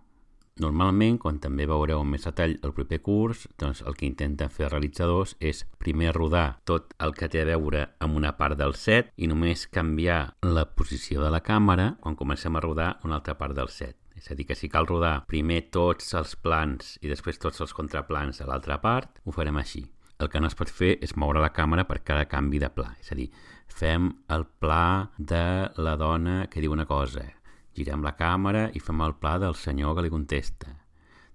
Normalment, 0.56 1.18
quan 1.20 1.36
també 1.36 1.66
veureu 1.68 2.00
més 2.08 2.22
detall 2.24 2.54
el 2.64 2.72
proper 2.72 3.02
curs, 3.04 3.42
doncs 3.60 3.82
el 3.84 3.96
que 3.98 4.06
intenten 4.08 4.48
fer 4.48 4.64
els 4.64 4.72
realitzadors 4.72 5.34
és 5.36 5.66
primer 5.76 6.14
rodar 6.16 6.62
tot 6.64 6.94
el 7.04 7.12
que 7.18 7.28
té 7.28 7.42
a 7.42 7.48
veure 7.50 7.82
amb 8.00 8.16
una 8.16 8.32
part 8.38 8.56
del 8.56 8.72
set 8.72 9.10
i 9.20 9.28
només 9.28 9.66
canviar 9.68 10.20
la 10.48 10.64
posició 10.64 11.20
de 11.20 11.28
la 11.34 11.42
càmera 11.44 11.90
quan 12.00 12.16
comencem 12.16 12.56
a 12.56 12.64
rodar 12.64 12.94
una 13.04 13.20
altra 13.20 13.36
part 13.36 13.52
del 13.58 13.68
set. 13.68 13.98
És 14.16 14.30
a 14.32 14.34
dir, 14.34 14.46
que 14.48 14.56
si 14.56 14.72
cal 14.72 14.88
rodar 14.88 15.26
primer 15.28 15.66
tots 15.68 16.14
els 16.16 16.32
plans 16.40 16.96
i 17.04 17.12
després 17.12 17.36
tots 17.36 17.60
els 17.60 17.76
contraplans 17.76 18.40
a 18.40 18.48
l'altra 18.48 18.80
part, 18.80 19.20
ho 19.28 19.36
farem 19.36 19.60
així. 19.60 19.84
El 20.16 20.32
que 20.32 20.40
no 20.40 20.48
es 20.48 20.56
pot 20.56 20.72
fer 20.72 20.94
és 21.04 21.18
moure 21.20 21.42
la 21.44 21.52
càmera 21.52 21.84
per 21.84 22.00
cada 22.00 22.24
canvi 22.24 22.64
de 22.64 22.72
pla. 22.72 22.94
És 23.04 23.12
a 23.12 23.18
dir, 23.18 23.28
fem 23.68 24.08
el 24.32 24.48
pla 24.56 25.10
de 25.18 25.68
la 25.76 25.98
dona 26.00 26.46
que 26.48 26.64
diu 26.64 26.72
una 26.72 26.88
cosa, 26.88 27.28
Girem 27.76 28.04
la 28.06 28.16
càmera 28.16 28.70
i 28.72 28.80
fem 28.80 29.04
el 29.04 29.18
pla 29.20 29.36
del 29.42 29.54
senyor 29.60 29.96
que 29.96 30.06
li 30.06 30.12
contesta. 30.12 30.72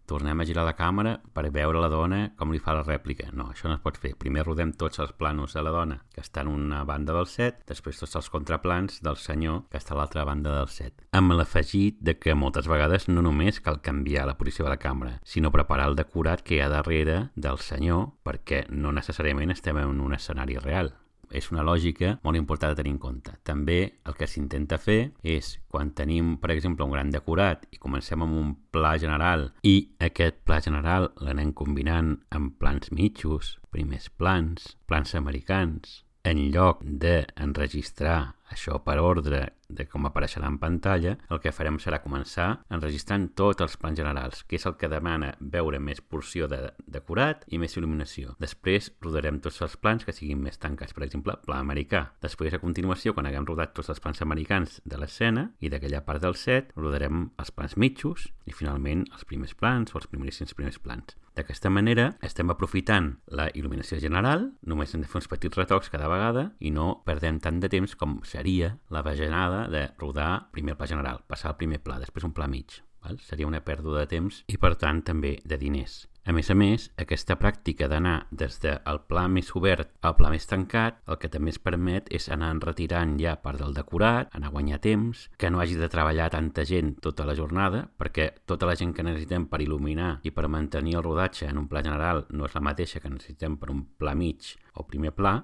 Tornem 0.10 0.42
a 0.42 0.46
girar 0.48 0.66
la 0.68 0.74
càmera 0.76 1.14
per 1.32 1.46
veure 1.56 1.80
la 1.80 1.88
dona 1.88 2.18
com 2.36 2.50
li 2.52 2.60
fa 2.60 2.74
la 2.76 2.82
rèplica. 2.84 3.30
No, 3.32 3.46
això 3.54 3.70
no 3.70 3.78
es 3.78 3.84
pot 3.84 3.96
fer. 4.02 4.12
Primer 4.20 4.44
rodem 4.44 4.74
tots 4.76 5.00
els 5.00 5.14
planos 5.16 5.54
de 5.56 5.62
la 5.64 5.72
dona, 5.72 6.00
que 6.12 6.20
està 6.20 6.42
en 6.44 6.50
una 6.52 6.82
banda 6.84 7.14
del 7.16 7.30
set, 7.32 7.62
després 7.70 8.02
tots 8.02 8.18
els 8.20 8.28
contraplans 8.34 9.00
del 9.06 9.20
senyor, 9.22 9.62
que 9.72 9.80
està 9.80 9.94
a 9.96 10.00
l'altra 10.02 10.26
banda 10.28 10.56
del 10.58 10.68
set. 10.74 11.06
Amb 11.16 11.38
l'afegit 11.38 12.02
de 12.02 12.18
que 12.20 12.36
moltes 12.36 12.68
vegades 12.68 13.08
no 13.08 13.24
només 13.24 13.62
cal 13.64 13.80
canviar 13.86 14.26
la 14.28 14.36
posició 14.42 14.66
de 14.66 14.74
la 14.74 14.82
càmera, 14.82 15.20
sinó 15.24 15.54
preparar 15.54 15.88
el 15.92 16.00
decorat 16.02 16.44
que 16.44 16.58
hi 16.58 16.64
ha 16.66 16.72
darrere 16.74 17.22
del 17.36 17.62
senyor, 17.64 18.18
perquè 18.26 18.66
no 18.74 18.92
necessàriament 18.92 19.54
estem 19.56 19.80
en 19.80 20.02
un 20.02 20.18
escenari 20.18 20.60
real 20.60 20.92
és 21.32 21.50
una 21.52 21.64
lògica 21.66 22.18
molt 22.24 22.38
important 22.40 22.74
de 22.74 22.82
tenir 22.82 22.94
en 22.96 23.00
compte. 23.02 23.34
També 23.48 23.80
el 24.06 24.18
que 24.18 24.28
s'intenta 24.28 24.80
fer 24.82 25.00
és, 25.24 25.56
quan 25.72 25.94
tenim, 25.98 26.36
per 26.42 26.52
exemple, 26.54 26.86
un 26.86 26.96
gran 26.96 27.12
decorat 27.14 27.66
i 27.72 27.80
comencem 27.82 28.22
amb 28.24 28.38
un 28.38 28.54
pla 28.72 28.98
general 29.02 29.50
i 29.64 29.76
aquest 30.00 30.44
pla 30.46 30.62
general 30.62 31.12
l'anem 31.24 31.54
combinant 31.54 32.16
amb 32.30 32.56
plans 32.60 32.92
mitjos, 32.92 33.58
primers 33.72 34.10
plans, 34.10 34.76
plans 34.88 35.16
americans, 35.16 36.02
en 36.24 36.38
lloc 36.54 36.84
d'enregistrar 36.86 38.36
això 38.54 38.78
per 38.86 39.00
ordre 39.02 39.48
de 39.78 39.88
com 39.90 40.06
apareixerà 40.08 40.50
en 40.52 40.58
pantalla, 40.62 41.16
el 41.30 41.42
que 41.44 41.54
farem 41.56 41.80
serà 41.82 42.02
començar 42.04 42.50
enregistrant 42.74 43.30
tots 43.38 43.64
els 43.66 43.78
plans 43.82 44.00
generals, 44.00 44.44
que 44.48 44.58
és 44.60 44.68
el 44.70 44.78
que 44.80 44.90
demana 44.92 45.34
veure 45.40 45.80
més 45.80 46.02
porció 46.02 46.50
de 46.52 46.62
decorat 46.86 47.46
i 47.48 47.60
més 47.62 47.78
il·luminació. 47.78 48.36
Després 48.42 48.92
rodarem 49.02 49.40
tots 49.44 49.62
els 49.66 49.78
plans 49.78 50.06
que 50.06 50.16
siguin 50.16 50.42
més 50.44 50.60
tancats, 50.62 50.96
per 50.98 51.06
exemple, 51.08 51.38
pla 51.46 51.62
americà. 51.64 52.08
Després, 52.24 52.54
a 52.54 52.62
continuació, 52.64 53.16
quan 53.16 53.30
haguem 53.30 53.48
rodat 53.48 53.76
tots 53.78 53.92
els 53.94 54.04
plans 54.04 54.22
americans 54.22 54.80
de 54.86 55.00
l'escena 55.00 55.50
i 55.60 55.72
d'aquella 55.72 56.04
part 56.06 56.24
del 56.24 56.38
set, 56.40 56.72
rodarem 56.78 57.30
els 57.40 57.56
plans 57.56 57.78
mitjos 57.78 58.30
i 58.46 58.56
finalment 58.56 59.08
els 59.12 59.26
primers 59.28 59.56
plans 59.58 59.94
o 59.94 60.02
els 60.02 60.10
primeríssims 60.12 60.56
primers 60.58 60.80
plans. 60.82 61.18
D'aquesta 61.32 61.70
manera 61.72 62.10
estem 62.28 62.52
aprofitant 62.52 63.14
la 63.32 63.46
il·luminació 63.56 64.02
general, 64.04 64.50
només 64.68 64.92
hem 64.92 65.06
de 65.06 65.08
fer 65.08 65.22
uns 65.22 65.30
petits 65.32 65.56
retocs 65.56 65.88
cada 65.94 66.10
vegada 66.12 66.50
i 66.60 66.74
no 66.76 66.90
perdem 67.08 67.40
tant 67.40 67.62
de 67.64 67.70
temps 67.72 67.96
com 67.96 68.18
seria 68.28 68.74
la 68.92 69.04
vaginada 69.06 69.61
de 69.70 69.90
rodar 70.00 70.52
primer 70.52 70.76
el 70.76 70.80
pla 70.80 70.90
general, 70.94 71.26
passar 71.28 71.52
al 71.52 71.60
primer 71.60 71.82
pla, 71.84 72.00
després 72.02 72.26
un 72.28 72.34
pla 72.34 72.48
mig. 72.48 72.82
Val? 73.02 73.18
Seria 73.26 73.50
una 73.50 73.64
pèrdua 73.66 74.04
de 74.04 74.08
temps 74.10 74.44
i, 74.48 74.58
per 74.62 74.76
tant, 74.80 75.02
també 75.06 75.38
de 75.46 75.58
diners. 75.58 76.06
A 76.22 76.34
més 76.38 76.52
a 76.54 76.56
més, 76.56 76.84
aquesta 77.02 77.34
pràctica 77.42 77.88
d'anar 77.90 78.28
des 78.30 78.60
del 78.62 79.00
pla 79.10 79.24
més 79.26 79.48
obert 79.58 79.90
al 80.06 80.14
pla 80.20 80.30
més 80.30 80.46
tancat, 80.46 81.00
el 81.10 81.18
que 81.18 81.32
també 81.34 81.50
es 81.50 81.58
permet 81.58 82.12
és 82.14 82.28
anar 82.30 82.52
retirant 82.62 83.16
ja 83.18 83.34
part 83.42 83.58
del 83.58 83.74
decorat, 83.74 84.30
anar 84.38 84.52
a 84.52 84.54
guanyar 84.54 84.78
temps, 84.84 85.24
que 85.42 85.50
no 85.50 85.64
hagi 85.64 85.80
de 85.80 85.90
treballar 85.90 86.30
tanta 86.30 86.62
gent 86.62 86.94
tota 87.02 87.26
la 87.26 87.34
jornada, 87.34 87.88
perquè 87.98 88.30
tota 88.46 88.70
la 88.70 88.78
gent 88.78 88.94
que 88.94 89.06
necessitem 89.08 89.48
per 89.50 89.64
il·luminar 89.66 90.20
i 90.22 90.30
per 90.30 90.46
mantenir 90.46 91.00
el 91.00 91.08
rodatge 91.08 91.50
en 91.50 91.58
un 91.58 91.66
pla 91.72 91.82
general 91.82 92.28
no 92.30 92.46
és 92.46 92.54
la 92.54 92.66
mateixa 92.70 93.02
que 93.02 93.10
necessitem 93.10 93.58
per 93.58 93.72
un 93.74 93.82
pla 93.98 94.14
mig 94.14 94.54
o 94.78 94.86
primer 94.86 95.16
pla, 95.18 95.40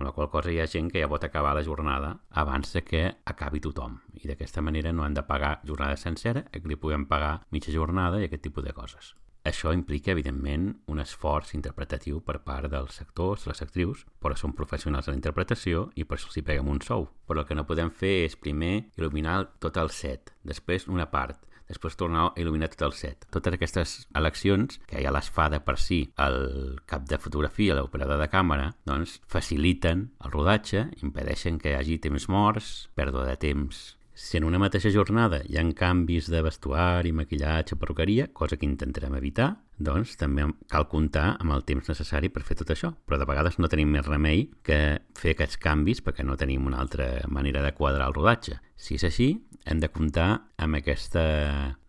amb 0.00 0.08
la 0.08 0.12
qual 0.16 0.30
cosa 0.32 0.48
hi 0.48 0.58
ha 0.60 0.66
gent 0.66 0.88
que 0.88 1.02
ja 1.02 1.08
pot 1.12 1.24
acabar 1.26 1.52
la 1.52 1.62
jornada 1.62 2.14
abans 2.42 2.72
de 2.72 2.80
que 2.82 3.02
acabi 3.28 3.60
tothom. 3.60 3.98
I 4.16 4.30
d'aquesta 4.30 4.62
manera 4.64 4.94
no 4.96 5.04
han 5.04 5.14
de 5.14 5.26
pagar 5.28 5.58
jornada 5.68 5.98
sencera, 6.00 6.46
que 6.48 6.62
li 6.64 6.80
puguem 6.80 7.04
pagar 7.04 7.42
mitja 7.52 7.74
jornada 7.74 8.20
i 8.20 8.24
aquest 8.24 8.48
tipus 8.48 8.64
de 8.64 8.72
coses. 8.72 9.14
Això 9.44 9.74
implica, 9.76 10.12
evidentment, 10.12 10.70
un 10.88 11.00
esforç 11.00 11.52
interpretatiu 11.56 12.20
per 12.24 12.38
part 12.44 12.68
dels 12.72 13.00
actors, 13.04 13.46
les 13.48 13.60
actrius, 13.60 14.06
però 14.20 14.36
són 14.36 14.56
professionals 14.56 15.06
de 15.06 15.12
la 15.12 15.20
interpretació 15.20 15.90
i 15.96 16.04
per 16.04 16.16
això 16.16 16.28
els 16.28 16.40
hi 16.40 16.46
peguem 16.48 16.68
un 16.68 16.80
sou. 16.84 17.08
Però 17.28 17.40
el 17.40 17.48
que 17.48 17.56
no 17.56 17.66
podem 17.68 17.92
fer 17.92 18.24
és 18.24 18.36
primer 18.40 18.90
il·luminar 18.96 19.38
tot 19.60 19.76
el 19.80 19.92
set, 19.92 20.32
després 20.44 20.88
una 20.88 21.10
part, 21.12 21.44
després 21.70 21.96
tornar 21.98 22.26
a 22.26 22.32
il·luminar 22.40 22.70
tot 22.74 22.88
el 22.88 22.96
set. 22.98 23.28
Totes 23.34 23.56
aquestes 23.56 23.94
eleccions, 24.18 24.80
que 24.90 25.02
ja 25.02 25.14
les 25.14 25.30
fa 25.30 25.48
de 25.52 25.62
per 25.64 25.78
si 25.80 26.02
el 26.20 26.80
cap 26.90 27.06
de 27.08 27.20
fotografia, 27.22 27.78
l'operador 27.78 28.20
de 28.20 28.28
càmera, 28.32 28.72
doncs 28.88 29.20
faciliten 29.30 30.10
el 30.24 30.34
rodatge, 30.34 30.88
impedeixen 31.04 31.62
que 31.62 31.72
hi 31.72 31.78
hagi 31.78 32.02
temps 32.02 32.28
morts, 32.32 32.74
pèrdua 32.98 33.28
de 33.30 33.38
temps 33.40 33.88
si 34.20 34.36
en 34.36 34.44
una 34.44 34.58
mateixa 34.60 34.90
jornada 34.92 35.38
hi 35.48 35.56
ha 35.56 35.62
canvis 35.72 36.26
de 36.28 36.42
vestuari, 36.44 37.12
maquillatge, 37.16 37.78
perruqueria, 37.80 38.26
cosa 38.36 38.58
que 38.60 38.68
intentarem 38.68 39.14
evitar, 39.16 39.48
doncs 39.80 40.12
també 40.20 40.44
cal 40.68 40.84
comptar 40.92 41.38
amb 41.40 41.54
el 41.54 41.64
temps 41.64 41.88
necessari 41.88 42.28
per 42.28 42.42
fer 42.44 42.58
tot 42.60 42.74
això. 42.74 42.90
Però 43.08 43.16
de 43.16 43.28
vegades 43.30 43.56
no 43.58 43.70
tenim 43.72 43.88
més 43.94 44.04
remei 44.04 44.50
que 44.66 45.00
fer 45.16 45.32
aquests 45.32 45.56
canvis 45.62 46.04
perquè 46.04 46.26
no 46.26 46.36
tenim 46.36 46.68
una 46.68 46.82
altra 46.84 47.08
manera 47.32 47.64
de 47.64 47.72
quadrar 47.72 48.10
el 48.10 48.16
rodatge. 48.18 48.58
Si 48.76 49.00
és 49.00 49.06
així, 49.08 49.30
hem 49.70 49.80
de 49.80 49.88
comptar 49.94 50.28
amb 50.58 50.80
aquesta 50.80 51.22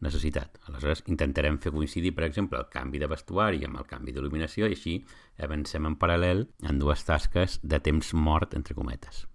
necessitat. 0.05 0.59
Aleshores, 0.69 1.01
intentarem 1.09 1.57
fer 1.59 1.73
coincidir, 1.73 2.13
per 2.15 2.27
exemple, 2.27 2.61
el 2.61 2.69
canvi 2.69 3.01
de 3.01 3.09
vestuari 3.09 3.65
amb 3.65 3.81
el 3.81 3.89
canvi 3.89 4.13
d'il·luminació 4.13 4.69
i 4.69 4.77
així 4.77 4.95
avancem 5.41 5.89
en 5.89 5.97
paral·lel 5.97 6.45
en 6.69 6.79
dues 6.79 7.03
tasques 7.07 7.59
de 7.63 7.81
temps 7.81 8.13
mort, 8.13 8.53
entre 8.53 8.77
cometes. 8.77 9.25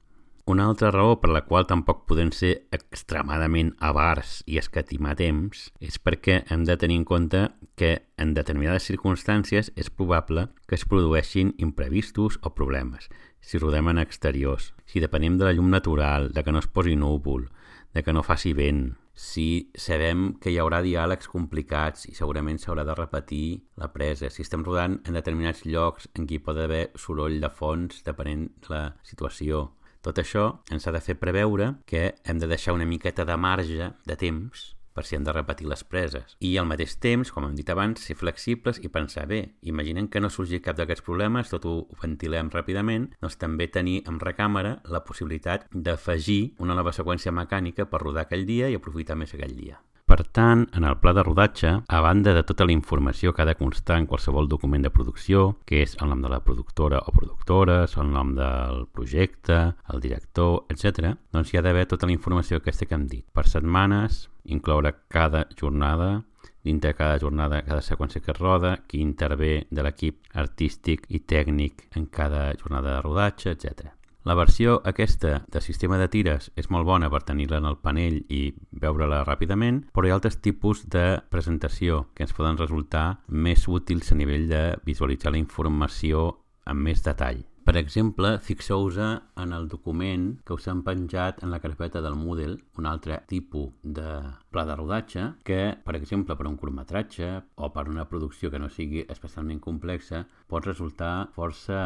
Una 0.46 0.68
altra 0.70 0.92
raó 0.94 1.16
per 1.18 1.32
la 1.34 1.40
qual 1.42 1.64
tampoc 1.66 2.04
podem 2.06 2.28
ser 2.30 2.52
extremadament 2.76 3.72
avars 3.82 4.44
i 4.46 4.60
escatimar 4.60 5.16
temps 5.18 5.64
és 5.82 5.96
perquè 5.98 6.36
hem 6.54 6.62
de 6.68 6.76
tenir 6.78 7.00
en 7.00 7.06
compte 7.08 7.40
que 7.74 7.90
en 8.14 8.30
determinades 8.36 8.86
circumstàncies 8.86 9.72
és 9.74 9.90
probable 9.90 10.46
que 10.70 10.78
es 10.78 10.86
produeixin 10.86 11.50
imprevistos 11.58 12.38
o 12.46 12.54
problemes. 12.54 13.10
Si 13.42 13.58
rodem 13.58 13.90
en 13.90 13.98
exteriors, 13.98 14.70
si 14.86 15.02
depenem 15.02 15.34
de 15.34 15.48
la 15.48 15.52
llum 15.56 15.66
natural, 15.74 16.30
de 16.30 16.46
que 16.46 16.54
no 16.54 16.62
es 16.62 16.70
posi 16.70 16.94
núvol, 16.94 17.48
de 17.96 18.02
que 18.04 18.12
no 18.12 18.20
faci 18.20 18.52
vent, 18.52 18.90
si 19.16 19.70
sabem 19.72 20.34
que 20.36 20.50
hi 20.52 20.58
haurà 20.60 20.82
diàlegs 20.84 21.30
complicats 21.32 22.04
i 22.10 22.12
segurament 22.12 22.60
s'haurà 22.60 22.84
de 22.84 22.96
repetir 22.98 23.62
la 23.80 23.88
presa, 23.94 24.28
si 24.28 24.44
estem 24.44 24.66
rodant 24.66 24.98
en 25.08 25.16
determinats 25.16 25.64
llocs 25.64 26.10
en 26.12 26.28
què 26.28 26.36
hi 26.36 26.42
pot 26.44 26.60
haver 26.60 26.90
soroll 27.00 27.40
de 27.40 27.48
fons 27.48 28.04
depenent 28.04 28.50
de 28.66 28.74
la 28.74 28.82
situació, 29.00 29.70
tot 30.04 30.20
això 30.20 30.44
ens 30.68 30.84
ha 30.84 30.92
de 30.92 31.00
fer 31.00 31.16
preveure 31.16 31.72
que 31.88 32.10
hem 32.28 32.36
de 32.42 32.52
deixar 32.52 32.76
una 32.76 32.84
miqueta 32.84 33.24
de 33.24 33.40
marge 33.40 33.88
de 34.04 34.20
temps 34.20 34.75
per 34.96 35.04
si 35.04 35.18
hem 35.18 35.24
de 35.26 35.34
repetir 35.36 35.68
les 35.68 35.84
preses. 35.84 36.36
I 36.40 36.56
al 36.56 36.68
mateix 36.70 36.96
temps, 37.04 37.30
com 37.32 37.44
hem 37.46 37.56
dit 37.58 37.70
abans, 37.72 38.00
ser 38.00 38.16
flexibles 38.16 38.80
i 38.82 38.90
pensar, 38.92 39.26
bé, 39.30 39.42
imaginem 39.62 40.08
que 40.08 40.22
no 40.24 40.32
surgi 40.32 40.62
cap 40.64 40.78
d'aquests 40.80 41.04
problemes, 41.06 41.52
tot 41.52 41.68
ho 41.68 41.76
ventilem 42.02 42.50
ràpidament, 42.54 43.10
doncs 43.20 43.36
també 43.42 43.68
tenir 43.68 44.00
en 44.08 44.20
recàmera 44.22 44.78
la 44.88 45.04
possibilitat 45.04 45.68
d'afegir 45.72 46.56
una 46.64 46.78
nova 46.78 46.96
seqüència 46.96 47.34
mecànica 47.34 47.86
per 47.90 48.02
rodar 48.02 48.26
aquell 48.26 48.48
dia 48.48 48.72
i 48.72 48.80
aprofitar 48.80 49.18
més 49.20 49.36
aquell 49.36 49.54
dia. 49.58 49.82
Per 50.06 50.20
tant, 50.22 50.60
en 50.78 50.84
el 50.86 51.00
pla 51.02 51.10
de 51.16 51.22
rodatge, 51.26 51.70
a 51.88 52.00
banda 52.00 52.30
de 52.32 52.44
tota 52.46 52.64
la 52.64 52.70
informació 52.70 53.32
que 53.34 53.42
ha 53.42 53.46
de 53.48 53.56
constar 53.58 53.96
en 53.98 54.06
qualsevol 54.06 54.46
document 54.46 54.84
de 54.86 54.92
producció, 54.94 55.56
que 55.66 55.80
és 55.82 55.96
el 55.98 56.12
nom 56.12 56.22
de 56.22 56.30
la 56.30 56.38
productora 56.46 57.00
o 57.02 57.14
productores, 57.16 57.96
el 57.98 58.12
nom 58.14 58.30
del 58.36 58.84
projecte, 58.94 59.58
el 59.90 60.04
director, 60.04 60.62
etc., 60.70 61.16
doncs 61.34 61.50
hi 61.50 61.58
ha 61.58 61.64
d'haver 61.66 61.88
tota 61.90 62.06
la 62.06 62.14
informació 62.14 62.62
aquesta 62.62 62.86
que 62.86 62.94
hem 62.94 63.08
dit. 63.10 63.26
Per 63.34 63.48
setmanes, 63.50 64.28
incloure 64.44 64.94
cada 65.10 65.48
jornada, 65.58 66.22
dintre 66.62 66.94
de 66.94 66.98
cada 67.02 67.18
jornada, 67.18 67.64
cada 67.66 67.82
seqüència 67.82 68.22
que 68.22 68.30
es 68.30 68.38
roda, 68.38 68.76
qui 68.86 69.02
intervé 69.02 69.66
de 69.70 69.82
l'equip 69.82 70.22
artístic 70.38 71.10
i 71.10 71.24
tècnic 71.26 71.88
en 71.98 72.06
cada 72.06 72.52
jornada 72.54 72.94
de 72.94 73.02
rodatge, 73.02 73.58
etc. 73.58 73.90
La 74.26 74.34
versió 74.34 74.80
aquesta 74.82 75.44
de 75.46 75.60
sistema 75.62 76.00
de 76.00 76.08
tires 76.10 76.48
és 76.58 76.66
molt 76.74 76.82
bona 76.88 77.06
per 77.12 77.20
tenir-la 77.28 77.60
en 77.60 77.66
el 77.68 77.76
panell 77.78 78.16
i 78.26 78.40
veure-la 78.84 79.20
ràpidament, 79.22 79.84
però 79.94 80.08
hi 80.08 80.10
ha 80.10 80.16
altres 80.16 80.40
tipus 80.42 80.80
de 80.90 81.04
presentació 81.30 82.08
que 82.10 82.26
ens 82.26 82.34
poden 82.34 82.58
resultar 82.58 83.20
més 83.30 83.68
útils 83.70 84.10
a 84.10 84.16
nivell 84.18 84.48
de 84.50 84.62
visualitzar 84.88 85.30
la 85.30 85.38
informació 85.38 86.24
amb 86.66 86.82
més 86.88 87.04
detall. 87.06 87.44
Per 87.66 87.76
exemple, 87.78 88.32
fixeu-vos 88.48 88.98
en 88.98 89.54
el 89.54 89.70
document 89.70 90.26
que 90.42 90.58
us 90.58 90.66
han 90.74 90.82
penjat 90.82 91.44
en 91.46 91.54
la 91.54 91.62
carpeta 91.62 92.02
del 92.02 92.18
Moodle, 92.18 92.58
un 92.82 92.90
altre 92.90 93.20
tipus 93.30 93.70
de 93.82 94.08
pla 94.50 94.66
de 94.66 94.74
rodatge, 94.74 95.28
que, 95.46 95.60
per 95.86 95.94
exemple, 95.94 96.34
per 96.34 96.50
un 96.50 96.58
curtmetratge 96.58 97.30
o 97.62 97.70
per 97.70 97.86
una 97.94 98.10
producció 98.10 98.50
que 98.50 98.58
no 98.58 98.74
sigui 98.74 99.06
especialment 99.06 99.62
complexa, 99.62 100.26
pot 100.50 100.66
resultar 100.66 101.28
força 101.38 101.80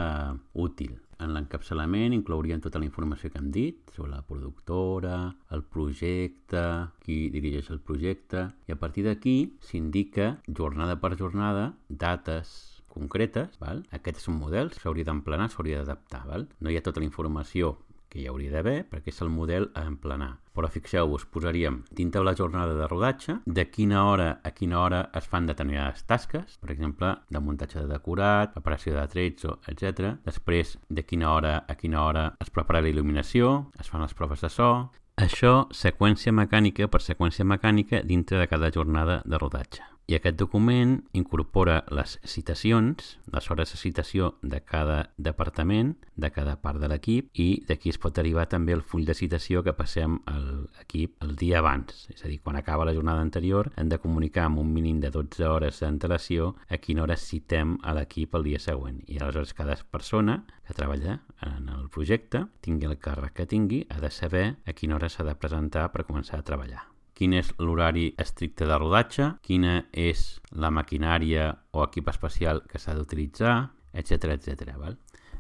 útil. 0.53 0.97
En 1.21 1.35
l'encapçalament 1.37 2.15
inclouríem 2.17 2.63
tota 2.65 2.81
la 2.81 2.89
informació 2.89 3.29
que 3.31 3.41
hem 3.41 3.51
dit 3.53 3.93
sobre 3.97 4.15
la 4.15 4.23
productora, 4.25 5.19
el 5.53 5.63
projecte, 5.75 6.63
qui 7.05 7.29
dirigeix 7.35 7.71
el 7.75 7.83
projecte, 7.85 8.47
i 8.69 8.73
a 8.73 8.79
partir 8.81 9.05
d'aquí 9.05 9.37
s'indica 9.69 10.33
jornada 10.49 10.97
per 11.03 11.17
jornada 11.21 11.75
dates 11.89 12.81
concretes, 12.91 13.61
val? 13.61 13.85
aquest 13.95 14.23
és 14.23 14.29
un 14.33 14.41
model, 14.41 14.73
s'hauria 14.81 15.07
d'emplenar, 15.07 15.51
s'hauria 15.53 15.85
d'adaptar. 15.85 16.25
No 16.61 16.71
hi 16.73 16.81
ha 16.81 16.85
tota 16.87 17.05
la 17.05 17.07
informació 17.07 17.77
que 18.11 18.21
hi 18.21 18.27
hauria 18.29 18.53
d'haver, 18.53 18.83
perquè 18.91 19.15
és 19.15 19.23
el 19.25 19.31
model 19.33 19.71
a 19.79 19.87
emplenar. 19.89 20.35
Però 20.51 20.69
fixeu-vos, 20.69 21.25
posaríem 21.31 21.81
dintre 21.95 22.25
la 22.27 22.35
jornada 22.37 22.75
de 22.77 22.89
rodatge 22.91 23.39
de 23.47 23.65
quina 23.71 24.03
hora 24.11 24.29
a 24.45 24.51
quina 24.51 24.81
hora 24.83 25.05
es 25.17 25.29
fan 25.31 25.47
determinades 25.47 26.03
tasques, 26.05 26.59
per 26.61 26.73
exemple, 26.75 27.15
de 27.31 27.41
muntatge 27.41 27.81
de 27.81 27.89
decorat, 27.89 28.53
preparació 28.57 28.99
de 28.99 29.07
trets, 29.15 29.47
etc. 29.71 30.17
Després, 30.27 30.77
de 30.89 31.07
quina 31.07 31.31
hora 31.33 31.55
a 31.69 31.79
quina 31.79 32.03
hora 32.05 32.27
es 32.43 32.51
prepara 32.51 32.83
la 32.83 32.91
il·luminació, 32.91 33.71
es 33.79 33.89
fan 33.89 34.03
les 34.05 34.17
proves 34.19 34.43
de 34.45 34.51
so... 34.51 34.73
Això, 35.21 35.67
seqüència 35.77 36.33
mecànica 36.33 36.87
per 36.89 37.03
seqüència 37.05 37.45
mecànica 37.45 38.01
dintre 38.09 38.39
de 38.41 38.47
cada 38.49 38.71
jornada 38.73 39.21
de 39.29 39.39
rodatge. 39.39 39.85
I 40.11 40.17
aquest 40.17 40.35
document 40.41 40.97
incorpora 41.15 41.85
les 41.95 42.17
citacions, 42.27 43.13
les 43.31 43.45
hores 43.53 43.71
de 43.71 43.77
citació 43.79 44.33
de 44.43 44.59
cada 44.67 45.13
departament, 45.23 45.93
de 46.19 46.33
cada 46.35 46.57
part 46.65 46.83
de 46.83 46.89
l'equip 46.91 47.29
i 47.39 47.47
d'aquí 47.69 47.93
es 47.95 48.01
pot 48.03 48.17
derivar 48.19 48.49
també 48.51 48.75
el 48.75 48.83
full 48.83 49.07
de 49.07 49.15
citació 49.15 49.63
que 49.63 49.77
passem 49.79 50.19
a 50.27 50.35
l'equip 50.41 51.15
el 51.23 51.37
dia 51.39 51.61
abans. 51.63 52.09
És 52.11 52.25
a 52.25 52.33
dir, 52.33 52.41
quan 52.43 52.59
acaba 52.59 52.89
la 52.89 52.97
jornada 52.99 53.23
anterior 53.23 53.71
hem 53.77 53.87
de 53.87 54.03
comunicar 54.03 54.49
amb 54.49 54.59
un 54.67 54.75
mínim 54.75 54.99
de 54.99 55.15
12 55.15 55.47
hores 55.47 55.79
d'antelació 55.79 56.57
a 56.67 56.83
quina 56.83 57.07
hora 57.07 57.15
citem 57.15 57.79
a 57.87 57.95
l'equip 57.95 58.35
el 58.35 58.51
dia 58.51 58.59
següent. 58.59 59.05
I 59.07 59.23
aleshores 59.23 59.55
cada 59.55 59.79
persona 59.79 60.41
que 60.67 60.75
treballa 60.75 61.21
en 61.47 61.71
el 61.71 61.87
projecte, 61.89 62.49
tingui 62.67 62.91
el 62.91 62.99
càrrec 62.99 63.39
que 63.39 63.47
tingui, 63.47 63.85
ha 63.87 64.03
de 64.03 64.11
saber 64.11 64.57
a 64.67 64.75
quina 64.75 64.99
hora 64.99 65.09
s'ha 65.09 65.23
de 65.23 65.39
presentar 65.39 65.93
per 65.95 66.09
començar 66.09 66.43
a 66.43 66.49
treballar 66.51 66.90
quin 67.21 67.35
és 67.37 67.51
l'horari 67.61 68.07
estricte 68.23 68.65
de 68.65 68.77
rodatge, 68.81 69.27
quina 69.45 69.75
és 69.93 70.23
la 70.57 70.71
maquinària 70.73 71.51
o 71.77 71.85
equip 71.85 72.09
especial 72.09 72.63
que 72.71 72.81
s'ha 72.81 72.95
d'utilitzar, 72.97 73.57
etc 73.93 74.39
etc. 74.39 74.73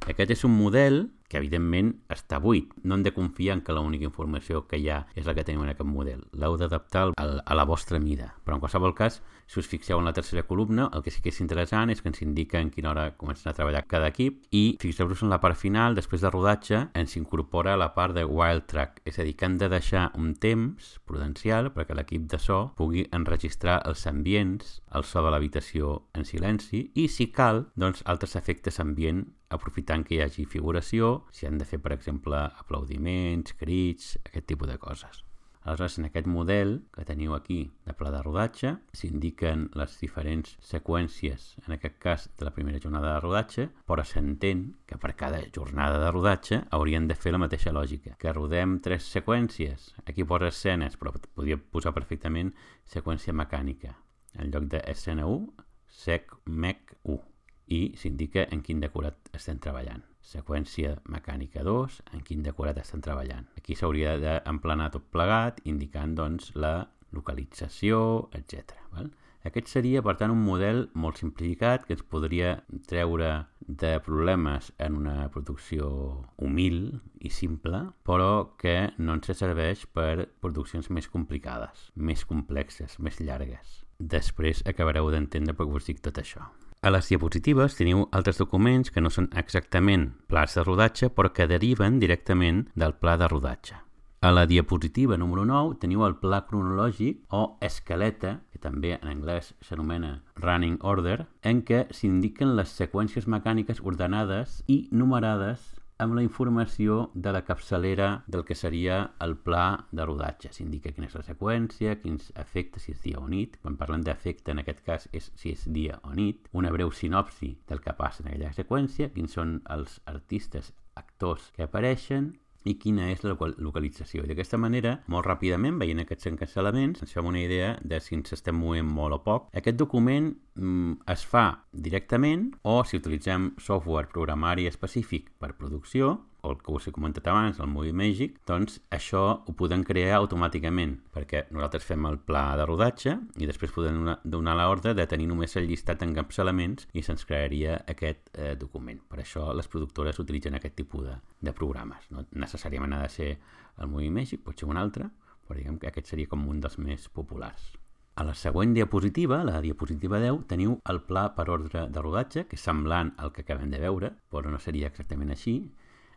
Aquest 0.08 0.32
és 0.32 0.44
un 0.48 0.54
model 0.56 1.02
que 1.30 1.38
evidentment 1.38 1.92
està 2.10 2.40
buit. 2.42 2.72
No 2.82 2.96
hem 2.96 3.04
de 3.06 3.12
confiar 3.14 3.54
en 3.54 3.60
que 3.62 3.74
l'única 3.76 4.08
informació 4.08 4.64
que 4.66 4.80
hi 4.80 4.88
ha 4.90 5.04
és 5.14 5.28
la 5.28 5.34
que 5.36 5.44
tenim 5.46 5.62
en 5.62 5.70
aquest 5.70 5.86
model. 5.86 6.24
L'heu 6.34 6.56
d'adaptar 6.58 7.10
a 7.14 7.54
la 7.54 7.66
vostra 7.68 8.00
mida. 8.02 8.32
Però 8.44 8.56
en 8.56 8.64
qualsevol 8.64 8.96
cas, 8.98 9.20
si 9.46 9.60
us 9.62 9.68
fixeu 9.70 10.00
en 10.00 10.08
la 10.08 10.14
tercera 10.16 10.42
columna, 10.48 10.88
el 10.94 11.04
que 11.06 11.14
sí 11.14 11.22
que 11.22 11.30
és 11.30 11.40
interessant 11.44 11.92
és 11.94 12.02
que 12.02 12.10
ens 12.10 12.22
indica 12.26 12.58
en 12.58 12.72
quina 12.74 12.90
hora 12.90 13.06
comencen 13.20 13.50
a 13.50 13.54
treballar 13.54 13.86
cada 13.86 14.10
equip 14.10 14.42
i 14.50 14.76
fixeu-vos 14.82 15.22
en 15.22 15.30
la 15.30 15.40
part 15.42 15.58
final, 15.58 15.94
després 15.94 16.24
de 16.24 16.34
rodatge, 16.34 16.82
ens 16.98 17.16
incorpora 17.20 17.78
la 17.78 17.92
part 17.94 18.16
de 18.16 18.26
wild 18.26 18.66
track, 18.66 19.02
és 19.06 19.18
a 19.18 19.26
dir, 19.26 19.36
que 19.38 19.46
han 19.46 19.58
de 19.62 19.70
deixar 19.70 20.10
un 20.18 20.34
temps 20.34 20.96
prudencial 21.06 21.70
perquè 21.74 21.94
l'equip 21.94 22.26
de 22.30 22.42
so 22.42 22.62
pugui 22.78 23.06
enregistrar 23.14 23.80
els 23.86 24.06
ambients, 24.10 24.80
el 24.94 25.06
so 25.06 25.22
de 25.22 25.30
l'habitació 25.30 26.00
en 26.14 26.26
silenci 26.26 26.88
i, 26.94 27.06
si 27.06 27.30
cal, 27.30 27.68
doncs 27.78 28.02
altres 28.10 28.34
efectes 28.38 28.82
ambient 28.82 29.28
aprofitant 29.50 30.06
que 30.06 30.16
hi 30.16 30.22
hagi 30.24 30.46
figuració 30.48 31.24
si 31.34 31.46
han 31.46 31.58
de 31.58 31.66
fer, 31.68 31.80
per 31.82 31.92
exemple, 31.96 32.38
aplaudiments, 32.64 33.56
crits, 33.60 34.14
aquest 34.24 34.48
tipus 34.50 34.70
de 34.70 34.78
coses. 34.78 35.24
Aleshores, 35.62 35.98
en 35.98 36.06
aquest 36.08 36.26
model 36.26 36.70
que 36.94 37.04
teniu 37.04 37.34
aquí 37.36 37.58
de 37.84 37.92
pla 37.92 38.08
de 38.14 38.22
rodatge, 38.24 38.70
s'indiquen 38.96 39.66
les 39.76 39.96
diferents 40.00 40.54
seqüències, 40.64 41.50
en 41.66 41.76
aquest 41.76 41.98
cas 42.00 42.28
de 42.38 42.46
la 42.48 42.54
primera 42.56 42.80
jornada 42.80 43.12
de 43.12 43.20
rodatge, 43.20 43.66
però 43.84 44.04
s'entén 44.06 44.64
que 44.88 44.96
per 44.96 45.12
cada 45.20 45.42
jornada 45.52 46.00
de 46.00 46.10
rodatge 46.16 46.62
haurien 46.70 47.08
de 47.10 47.18
fer 47.18 47.34
la 47.36 47.42
mateixa 47.44 47.74
lògica. 47.76 48.16
Que 48.16 48.32
rodem 48.32 48.78
tres 48.80 49.10
seqüències, 49.12 49.90
aquí 50.06 50.24
posa 50.24 50.48
escenes, 50.48 50.96
però 50.96 51.12
podria 51.12 51.60
posar 51.60 51.92
perfectament 51.92 52.54
seqüència 52.88 53.36
mecànica. 53.36 53.98
En 54.40 54.54
lloc 54.54 54.70
de 54.72 54.80
escena 54.88 55.28
1, 55.28 55.68
sec, 55.90 56.32
mec 56.46 56.96
1. 57.02 57.29
I 57.70 57.92
s'indica 57.96 58.48
en 58.50 58.62
quin 58.66 58.82
decorat 58.82 59.30
estem 59.38 59.58
treballant 59.62 60.02
seqüència 60.30 60.96
mecànica 61.10 61.64
2, 61.66 62.00
en 62.14 62.22
quin 62.26 62.44
decorat 62.44 62.78
estan 62.82 63.02
treballant. 63.04 63.48
Aquí 63.58 63.76
s'hauria 63.76 64.16
d'emplenar 64.20 64.90
tot 64.94 65.08
plegat, 65.14 65.60
indicant 65.64 66.14
doncs, 66.18 66.52
la 66.54 66.74
localització, 67.16 68.30
etc. 68.36 68.76
Val? 68.94 69.10
Aquest 69.48 69.70
seria, 69.72 70.02
per 70.04 70.18
tant, 70.20 70.34
un 70.34 70.42
model 70.44 70.82
molt 71.00 71.16
simplificat 71.22 71.86
que 71.88 71.96
ens 71.96 72.04
podria 72.04 72.58
treure 72.90 73.30
de 73.64 73.94
problemes 74.04 74.68
en 74.76 74.98
una 75.00 75.30
producció 75.32 75.88
humil 76.36 77.00
i 77.24 77.32
simple, 77.32 77.86
però 78.04 78.52
que 78.60 78.92
no 79.00 79.16
ens 79.16 79.32
serveix 79.32 79.86
per 79.96 80.28
produccions 80.44 80.92
més 80.92 81.08
complicades, 81.08 81.88
més 81.96 82.26
complexes, 82.28 83.00
més 83.00 83.22
llargues. 83.24 83.80
Després 83.98 84.60
acabareu 84.68 85.08
d'entendre 85.08 85.56
per 85.56 85.70
què 85.70 85.80
us 85.80 85.88
dic 85.88 86.04
tot 86.04 86.20
això. 86.20 86.44
A 86.80 86.88
les 86.88 87.10
diapositives 87.10 87.74
teniu 87.76 88.06
altres 88.16 88.38
documents 88.40 88.88
que 88.88 89.02
no 89.04 89.10
són 89.12 89.26
exactament 89.36 90.06
plans 90.32 90.54
de 90.56 90.62
rodatge, 90.64 91.10
però 91.12 91.28
que 91.36 91.44
deriven 91.50 91.98
directament 92.00 92.62
del 92.72 92.94
pla 92.96 93.18
de 93.20 93.28
rodatge. 93.28 93.76
A 94.24 94.30
la 94.32 94.46
diapositiva 94.48 95.18
número 95.20 95.44
9 95.44 95.76
teniu 95.82 96.06
el 96.06 96.16
pla 96.22 96.38
cronològic 96.48 97.36
o 97.36 97.58
esqueleta, 97.68 98.32
que 98.48 98.62
també 98.64 98.94
en 98.96 99.12
anglès 99.12 99.52
s'anomena 99.60 100.22
running 100.40 100.78
order, 100.80 101.26
en 101.44 101.60
què 101.68 101.82
s'indiquen 101.92 102.56
les 102.56 102.72
seqüències 102.80 103.28
mecàniques 103.28 103.84
ordenades 103.84 104.62
i 104.66 104.86
numerades 104.90 105.79
amb 106.00 106.16
la 106.16 106.22
informació 106.24 107.10
de 107.14 107.32
la 107.36 107.42
capçalera 107.44 108.08
del 108.26 108.44
que 108.48 108.56
seria 108.56 108.98
el 109.20 109.36
pla 109.44 109.64
de 109.92 110.06
rodatge. 110.08 110.50
S'indica 110.56 110.92
quina 110.96 111.10
és 111.10 111.16
la 111.18 111.24
seqüència, 111.26 111.98
quins 112.00 112.32
efectes, 112.40 112.86
si 112.86 112.94
és 112.96 113.02
dia 113.04 113.20
o 113.20 113.28
nit. 113.28 113.58
Quan 113.60 113.76
parlem 113.80 114.04
d'efecte, 114.06 114.54
en 114.54 114.62
aquest 114.62 114.80
cas, 114.86 115.08
és 115.12 115.30
si 115.36 115.52
és 115.52 115.66
dia 115.68 116.00
o 116.08 116.14
nit. 116.16 116.48
Una 116.56 116.72
breu 116.72 116.90
sinopsi 116.90 117.52
del 117.68 117.84
que 117.84 117.96
passa 117.98 118.24
en 118.24 118.30
aquella 118.32 118.54
seqüència, 118.56 119.12
quins 119.12 119.36
són 119.36 119.58
els 119.76 120.00
artistes, 120.08 120.72
actors 120.96 121.50
que 121.56 121.68
apareixen, 121.68 122.32
i 122.68 122.76
quina 122.80 123.08
és 123.12 123.22
la 123.24 123.34
localització. 123.34 124.24
I 124.24 124.30
d'aquesta 124.30 124.58
manera, 124.60 124.96
molt 125.12 125.26
ràpidament, 125.28 125.78
veient 125.80 126.02
aquests 126.02 126.28
encancel·laments, 126.32 127.02
ens 127.04 127.14
fem 127.16 127.26
una 127.26 127.40
idea 127.40 127.74
de 127.82 128.00
si 128.04 128.16
ens 128.18 128.36
estem 128.36 128.56
movent 128.56 128.88
molt 128.88 129.16
o 129.16 129.20
poc. 129.24 129.48
Aquest 129.56 129.78
document 129.80 130.32
mm, 130.58 131.00
es 131.14 131.24
fa 131.26 131.46
directament 131.72 132.50
o 132.62 132.80
si 132.84 133.00
utilitzem 133.00 133.52
software 133.58 134.10
programari 134.12 134.68
específic 134.68 135.30
per 135.40 135.54
producció, 135.56 136.18
el 136.44 136.58
que 136.60 136.72
us 136.72 136.88
he 136.88 136.92
comentat 136.94 137.26
abans, 137.30 137.60
el 137.60 137.70
Movie 137.70 137.94
Magic, 137.96 138.38
doncs 138.48 138.78
això 138.92 139.22
ho 139.46 139.54
podem 139.56 139.82
crear 139.86 140.18
automàticament, 140.18 140.96
perquè 141.14 141.44
nosaltres 141.50 141.86
fem 141.88 142.06
el 142.08 142.18
pla 142.26 142.44
de 142.60 142.66
rodatge 142.68 143.16
i 143.40 143.48
després 143.48 143.74
podem 143.74 144.02
donar, 144.24 144.56
l'ordre 144.60 144.94
de 144.94 145.06
tenir 145.06 145.28
només 145.30 145.56
el 145.56 145.68
llistat 145.70 146.02
elements 146.02 146.88
i 146.92 147.02
se'ns 147.02 147.24
crearia 147.24 147.80
aquest 147.88 148.30
eh, 148.34 148.54
document. 148.56 149.00
Per 149.08 149.20
això 149.20 149.50
les 149.56 149.68
productores 149.68 150.18
utilitzen 150.18 150.54
aquest 150.54 150.76
tipus 150.76 151.06
de, 151.06 151.16
de 151.40 151.52
programes. 151.52 152.08
No 152.10 152.26
necessàriament 152.32 152.94
ha 152.94 153.02
de 153.02 153.12
ser 153.12 153.30
el 153.78 153.88
Movie 153.88 154.10
Magic, 154.10 154.42
pot 154.44 154.58
ser 154.58 154.68
un 154.68 154.80
altre, 154.80 155.10
però 155.46 155.58
diguem 155.58 155.78
que 155.78 155.88
aquest 155.90 156.12
seria 156.12 156.30
com 156.30 156.48
un 156.48 156.60
dels 156.60 156.78
més 156.78 157.08
populars. 157.08 157.72
A 158.20 158.24
la 158.24 158.34
següent 158.34 158.74
diapositiva, 158.76 159.38
la 159.48 159.60
diapositiva 159.64 160.18
10, 160.20 160.42
teniu 160.50 160.74
el 160.92 160.98
pla 161.08 161.22
per 161.36 161.46
ordre 161.48 161.86
de 161.88 162.02
rodatge, 162.02 162.42
que 162.50 162.58
és 162.58 162.64
semblant 162.66 163.14
al 163.16 163.32
que 163.32 163.44
acabem 163.46 163.70
de 163.72 163.80
veure, 163.80 164.10
però 164.28 164.50
no 164.52 164.60
seria 164.60 164.90
exactament 164.90 165.32
així, 165.32 165.54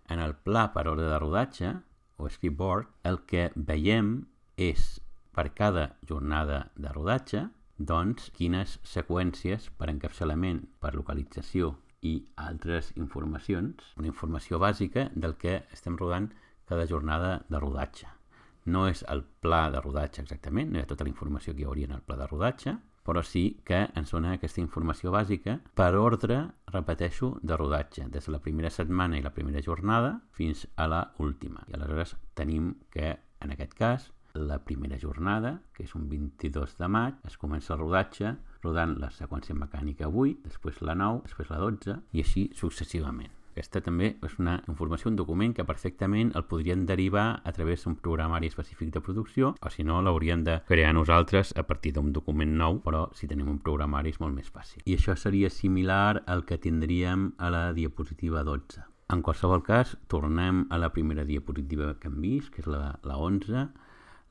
en 0.09 0.19
el 0.19 0.35
pla 0.35 0.67
per 0.73 0.87
ordre 0.87 1.07
de 1.09 1.19
rodatge, 1.19 1.73
o 2.17 2.29
scriptboard, 2.29 2.87
el 3.03 3.23
que 3.29 3.49
veiem 3.55 4.15
és 4.57 4.99
per 5.33 5.49
cada 5.57 5.89
jornada 6.07 6.67
de 6.75 6.91
rodatge, 6.93 7.47
doncs, 7.77 8.29
quines 8.37 8.77
seqüències 8.85 9.69
per 9.77 9.89
encapçalament, 9.91 10.61
per 10.79 10.93
localització 10.93 11.73
i 12.03 12.17
altres 12.35 12.91
informacions, 12.99 13.93
una 13.97 14.09
informació 14.11 14.59
bàsica 14.61 15.07
del 15.15 15.37
que 15.39 15.63
estem 15.73 15.97
rodant 15.97 16.29
cada 16.69 16.85
jornada 16.87 17.39
de 17.49 17.59
rodatge. 17.59 18.07
No 18.65 18.85
és 18.87 19.03
el 19.11 19.23
pla 19.43 19.65
de 19.71 19.81
rodatge 19.83 20.21
exactament, 20.23 20.71
no 20.71 20.79
hi 20.79 20.83
ha 20.83 20.89
tota 20.89 21.03
la 21.07 21.11
informació 21.11 21.53
que 21.53 21.63
hi 21.63 21.67
hauria 21.67 21.89
en 21.89 21.97
el 21.97 22.05
pla 22.05 22.19
de 22.19 22.27
rodatge, 22.29 22.77
però 23.03 23.23
sí 23.23 23.59
que 23.67 23.83
ens 23.99 24.13
dona 24.15 24.33
aquesta 24.37 24.61
informació 24.63 25.11
bàsica 25.13 25.59
per 25.75 25.93
ordre, 25.99 26.39
repeteixo, 26.71 27.37
de 27.43 27.57
rodatge, 27.59 28.07
des 28.09 28.25
de 28.25 28.33
la 28.33 28.41
primera 28.41 28.71
setmana 28.71 29.19
i 29.19 29.23
la 29.23 29.33
primera 29.35 29.61
jornada 29.61 30.17
fins 30.31 30.65
a 30.75 30.87
la 30.87 31.03
última. 31.19 31.65
I 31.67 31.77
aleshores 31.77 32.15
tenim 32.33 32.73
que, 32.91 33.17
en 33.43 33.51
aquest 33.51 33.75
cas, 33.77 34.09
la 34.33 34.63
primera 34.65 34.97
jornada, 34.97 35.59
que 35.73 35.83
és 35.85 35.93
un 35.95 36.07
22 36.09 36.77
de 36.79 36.89
maig, 36.89 37.19
es 37.27 37.37
comença 37.37 37.75
el 37.75 37.83
rodatge 37.83 38.33
rodant 38.63 38.97
la 39.01 39.11
seqüència 39.13 39.55
mecànica 39.55 40.09
8, 40.09 40.41
després 40.47 40.81
la 40.81 40.95
9, 40.97 41.23
després 41.27 41.53
la 41.53 41.61
12 41.61 41.99
i 42.13 42.23
així 42.23 42.49
successivament. 42.57 43.42
Aquesta 43.53 43.83
també 43.85 44.07
és 44.25 44.33
una 44.41 44.55
informació, 44.65 45.11
un 45.11 45.17
document 45.19 45.51
que 45.53 45.65
perfectament 45.69 46.31
el 46.33 46.47
podrien 46.49 46.87
derivar 46.89 47.25
a 47.45 47.51
través 47.53 47.83
d'un 47.85 47.99
programari 48.01 48.49
específic 48.49 48.89
de 48.95 49.01
producció 49.05 49.51
o 49.61 49.69
si 49.69 49.85
no 49.85 49.99
l'hauríem 50.01 50.41
de 50.47 50.55
crear 50.65 50.95
nosaltres 50.97 51.53
a 51.55 51.63
partir 51.69 51.91
d'un 51.93 52.09
document 52.15 52.57
nou, 52.57 52.79
però 52.81 53.03
si 53.13 53.29
tenim 53.29 53.51
un 53.53 53.59
programari 53.61 54.09
és 54.09 54.17
molt 54.23 54.33
més 54.33 54.49
fàcil. 54.49 54.81
I 54.89 54.97
això 54.97 55.13
seria 55.13 55.53
similar 55.53 56.23
al 56.25 56.41
que 56.49 56.57
tindríem 56.57 57.29
a 57.37 57.53
la 57.53 57.63
diapositiva 57.77 58.41
12. 58.43 58.81
En 59.13 59.21
qualsevol 59.21 59.61
cas, 59.61 59.93
tornem 60.09 60.65
a 60.73 60.79
la 60.81 60.89
primera 60.89 61.23
diapositiva 61.23 61.93
que 61.99 62.09
hem 62.09 62.21
vist, 62.25 62.49
que 62.49 62.63
és 62.65 62.69
la, 62.73 62.97
la 63.05 63.19
11, 63.21 63.67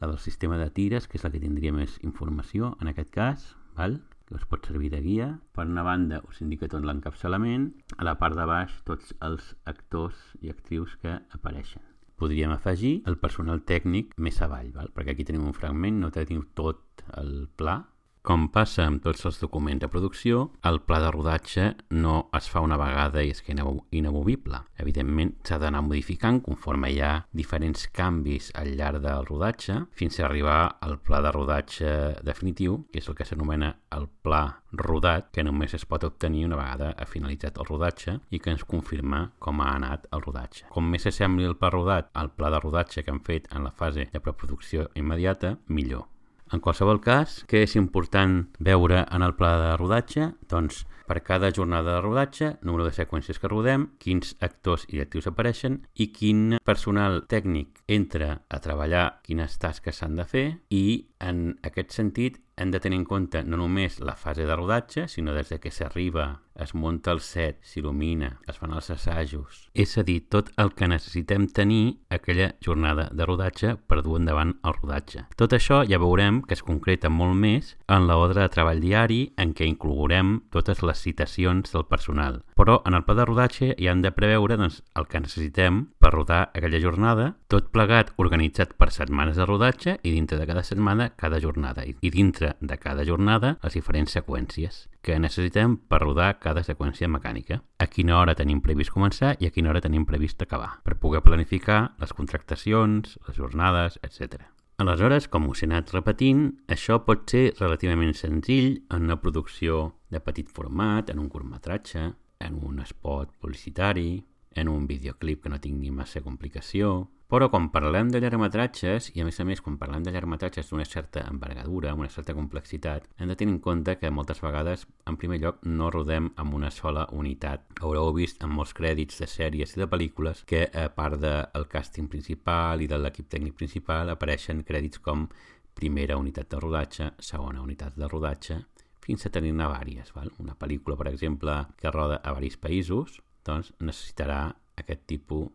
la 0.02 0.08
del 0.08 0.18
sistema 0.18 0.58
de 0.58 0.66
tires, 0.74 1.06
que 1.06 1.20
és 1.20 1.22
la 1.22 1.30
que 1.30 1.38
tindria 1.38 1.70
més 1.76 2.00
informació 2.02 2.74
en 2.82 2.90
aquest 2.90 3.14
cas, 3.14 3.52
val? 3.78 4.00
Que 4.32 4.40
us 4.40 4.48
pot 4.48 4.64
servir 4.66 4.90
de 4.92 5.00
guia. 5.04 5.28
Per 5.52 5.66
una 5.68 5.84
banda 5.84 6.22
us 6.28 6.40
indica 6.44 6.70
tot 6.72 6.84
l'encapçalament, 6.88 7.68
a 7.98 8.08
la 8.08 8.16
part 8.20 8.38
de 8.38 8.46
baix 8.48 8.74
tots 8.88 9.12
els 9.20 9.52
actors 9.68 10.18
i 10.40 10.52
actrius 10.52 10.96
que 11.02 11.18
apareixen. 11.36 11.84
Podríem 12.16 12.52
afegir 12.54 13.02
el 13.10 13.18
personal 13.18 13.64
tècnic 13.66 14.14
més 14.16 14.38
avall, 14.44 14.70
val? 14.72 14.92
perquè 14.94 15.12
aquí 15.12 15.26
tenim 15.28 15.44
un 15.48 15.56
fragment, 15.56 15.98
no 16.00 16.12
tenim 16.14 16.44
tot 16.54 17.02
el 17.18 17.48
pla, 17.58 17.80
com 18.22 18.46
passa 18.54 18.84
amb 18.86 19.02
tots 19.02 19.24
els 19.26 19.40
documents 19.42 19.82
de 19.82 19.88
producció, 19.90 20.44
el 20.68 20.78
pla 20.86 21.00
de 21.02 21.10
rodatge 21.10 21.64
no 21.98 22.28
es 22.38 22.46
fa 22.50 22.62
una 22.62 22.78
vegada 22.78 23.22
i 23.22 23.32
és 23.34 23.42
que 23.42 23.52
inamovible. 23.52 24.60
Evidentment, 24.78 25.34
s'ha 25.42 25.58
d'anar 25.58 25.82
modificant 25.82 26.38
conforme 26.46 26.92
hi 26.92 27.00
ha 27.02 27.12
diferents 27.34 27.88
canvis 27.90 28.52
al 28.58 28.72
llarg 28.78 29.02
del 29.02 29.26
rodatge 29.26 29.80
fins 29.98 30.20
a 30.20 30.26
arribar 30.28 30.78
al 30.80 31.00
pla 31.02 31.20
de 31.20 31.32
rodatge 31.34 31.90
definitiu, 32.22 32.84
que 32.92 33.02
és 33.02 33.08
el 33.10 33.18
que 33.18 33.26
s'anomena 33.26 33.72
el 33.98 34.06
pla 34.22 34.44
rodat, 34.72 35.32
que 35.34 35.42
només 35.42 35.74
es 35.74 35.84
pot 35.84 36.06
obtenir 36.06 36.46
una 36.46 36.60
vegada 36.60 36.92
ha 36.96 37.08
finalitzat 37.10 37.58
el 37.58 37.68
rodatge 37.68 38.20
i 38.30 38.38
que 38.38 38.54
ens 38.54 38.64
confirma 38.64 39.24
com 39.42 39.60
ha 39.60 39.74
anat 39.74 40.06
el 40.14 40.22
rodatge. 40.22 40.68
Com 40.70 40.88
més 40.88 41.02
s'assembli 41.02 41.48
el 41.48 41.58
pla 41.58 41.74
rodat 41.74 42.14
al 42.14 42.30
pla 42.30 42.54
de 42.54 42.62
rodatge 42.62 43.02
que 43.02 43.10
han 43.10 43.20
fet 43.26 43.50
en 43.50 43.66
la 43.66 43.74
fase 43.74 44.08
de 44.12 44.22
preproducció 44.22 44.88
immediata, 44.94 45.56
millor. 45.66 46.06
En 46.52 46.60
qualsevol 46.60 46.98
cas, 47.00 47.38
què 47.48 47.62
és 47.64 47.78
important 47.80 48.42
veure 48.60 49.06
en 49.08 49.22
el 49.24 49.32
pla 49.38 49.54
de 49.56 49.70
rodatge? 49.80 50.26
Doncs 50.52 50.82
per 51.08 51.22
cada 51.24 51.48
jornada 51.50 51.94
de 51.96 52.02
rodatge, 52.04 52.50
número 52.60 52.84
de 52.84 52.92
seqüències 52.92 53.40
que 53.40 53.48
rodem, 53.48 53.86
quins 53.98 54.34
actors 54.44 54.84
i 54.92 55.00
actius 55.00 55.30
apareixen 55.30 55.80
i 55.96 56.10
quin 56.12 56.58
personal 56.64 57.22
tècnic 57.28 57.80
entra 57.88 58.42
a 58.52 58.60
treballar, 58.64 59.22
quines 59.24 59.56
tasques 59.60 59.96
s'han 59.96 60.20
de 60.20 60.28
fer 60.28 60.46
i 60.68 60.84
en 61.24 61.54
aquest 61.64 61.96
sentit 61.96 62.41
hem 62.62 62.70
de 62.70 62.80
tenir 62.80 63.00
en 63.02 63.04
compte 63.04 63.42
no 63.44 63.58
només 63.58 63.98
la 64.00 64.14
fase 64.16 64.46
de 64.46 64.56
rodatge, 64.56 65.08
sinó 65.08 65.34
des 65.34 65.50
de 65.50 65.58
que 65.60 65.74
s'arriba, 65.74 66.42
es 66.54 66.74
munta 66.74 67.12
el 67.12 67.20
set, 67.20 67.60
s'il·lumina, 67.64 68.36
es 68.48 68.58
fan 68.60 68.74
els 68.76 68.90
assajos. 68.92 69.66
És 69.72 69.96
a 69.98 70.04
dir, 70.06 70.20
tot 70.28 70.50
el 70.60 70.72
que 70.76 70.88
necessitem 70.88 71.46
tenir 71.48 71.98
aquella 72.12 72.52
jornada 72.64 73.08
de 73.12 73.26
rodatge 73.26 73.74
per 73.88 74.02
dur 74.04 74.18
endavant 74.20 74.54
el 74.62 74.76
rodatge. 74.76 75.24
Tot 75.36 75.56
això 75.56 75.82
ja 75.88 76.00
veurem 76.02 76.42
que 76.46 76.54
es 76.56 76.64
concreta 76.64 77.10
molt 77.10 77.36
més 77.38 77.74
en 77.88 78.06
l'ordre 78.08 78.42
de 78.42 78.52
treball 78.52 78.82
diari 78.84 79.22
en 79.40 79.54
què 79.56 79.66
inclourem 79.68 80.34
totes 80.52 80.82
les 80.84 81.00
citacions 81.00 81.72
del 81.72 81.86
personal. 81.88 82.42
Però 82.56 82.80
en 82.86 82.98
el 82.98 83.06
pla 83.06 83.16
de 83.18 83.26
rodatge 83.28 83.72
hi 83.78 83.88
han 83.88 84.04
de 84.04 84.12
preveure 84.12 84.58
doncs, 84.60 84.82
el 84.96 85.08
que 85.08 85.22
necessitem 85.24 85.86
per 85.98 86.12
rodar 86.12 86.42
aquella 86.52 86.80
jornada, 86.82 87.32
tot 87.48 87.72
plegat 87.72 88.12
organitzat 88.20 88.76
per 88.76 88.90
setmanes 88.92 89.40
de 89.40 89.48
rodatge 89.48 89.96
i 90.02 90.12
dintre 90.12 90.38
de 90.38 90.46
cada 90.48 90.62
setmana 90.62 91.10
cada 91.16 91.40
jornada. 91.40 91.84
I 91.84 92.10
dintre 92.12 92.51
de 92.60 92.78
cada 92.78 93.04
jornada 93.04 93.56
les 93.62 93.76
diferents 93.78 94.14
seqüències 94.16 94.86
que 95.02 95.18
necessitem 95.18 95.76
per 95.76 96.02
rodar 96.02 96.38
cada 96.38 96.62
seqüència 96.66 97.08
mecànica. 97.08 97.60
A 97.78 97.86
quina 97.86 98.18
hora 98.20 98.36
tenim 98.38 98.62
previst 98.62 98.92
començar 98.94 99.34
i 99.40 99.48
a 99.48 99.52
quina 99.54 99.70
hora 99.70 99.82
tenim 99.82 100.06
previst 100.06 100.42
acabar, 100.42 100.80
per 100.84 100.98
poder 100.98 101.22
planificar 101.26 101.94
les 102.00 102.12
contractacions, 102.12 103.18
les 103.26 103.36
jornades, 103.36 103.98
etc. 104.02 104.42
Aleshores, 104.82 105.28
com 105.28 105.46
us 105.50 105.62
he 105.62 105.68
anat 105.68 105.92
repetint, 105.94 106.46
això 106.66 106.98
pot 107.06 107.28
ser 107.30 107.52
relativament 107.60 108.14
senzill 108.18 108.80
en 108.90 109.04
una 109.06 109.20
producció 109.20 109.92
de 110.10 110.20
petit 110.20 110.48
format, 110.50 111.10
en 111.10 111.20
un 111.22 111.28
curtmetratge, 111.28 112.12
en 112.42 112.54
un 112.58 112.80
spot 112.86 113.30
publicitari, 113.38 114.24
en 114.54 114.68
un 114.68 114.86
videoclip 114.86 115.44
que 115.44 115.52
no 115.52 115.60
tingui 115.60 115.92
massa 115.94 116.22
complicació, 116.24 117.08
però 117.32 117.46
quan 117.48 117.70
parlem 117.72 118.10
de 118.12 118.20
llargmetratges, 118.20 119.06
i 119.16 119.22
a 119.22 119.24
més 119.24 119.38
a 119.40 119.44
més 119.48 119.62
quan 119.64 119.78
parlem 119.80 120.02
de 120.04 120.12
llargmetratges 120.12 120.68
d'una 120.68 120.84
certa 120.84 121.22
envergadura, 121.30 121.94
una 121.96 122.10
certa 122.12 122.34
complexitat, 122.36 123.06
hem 123.16 123.30
de 123.30 123.36
tenir 123.40 123.54
en 123.54 123.60
compte 123.64 123.94
que 123.96 124.10
moltes 124.12 124.42
vegades, 124.44 124.82
en 125.08 125.16
primer 125.16 125.38
lloc, 125.40 125.62
no 125.64 125.88
rodem 125.88 126.26
amb 126.36 126.52
una 126.58 126.68
sola 126.68 127.06
unitat. 127.16 127.64
Haureu 127.80 128.12
vist 128.18 128.44
en 128.44 128.52
molts 128.52 128.74
crèdits 128.76 129.22
de 129.22 129.30
sèries 129.32 129.72
i 129.72 129.80
de 129.80 129.86
pel·lícules 129.88 130.42
que, 130.44 130.66
a 130.76 130.90
part 130.92 131.16
del 131.22 131.64
càsting 131.72 132.10
principal 132.12 132.84
i 132.84 132.90
de 132.92 133.00
l'equip 133.00 133.32
tècnic 133.32 133.56
principal, 133.56 134.12
apareixen 134.12 134.60
crèdits 134.68 135.00
com 135.00 135.24
primera 135.72 136.20
unitat 136.20 136.52
de 136.52 136.60
rodatge, 136.60 137.08
segona 137.16 137.64
unitat 137.64 137.96
de 137.96 138.12
rodatge, 138.12 138.58
fins 139.00 139.24
a 139.24 139.32
tenir-ne 139.32 139.72
vàries. 139.72 140.12
Val? 140.12 140.28
Una 140.44 140.52
pel·lícula, 140.52 141.00
per 141.00 141.08
exemple, 141.14 141.56
que 141.80 141.96
roda 141.96 142.20
a 142.20 142.36
varis 142.36 142.60
països, 142.60 143.22
doncs 143.48 143.72
necessitarà 143.80 144.44
aquest 144.76 145.08
tipus 145.08 145.48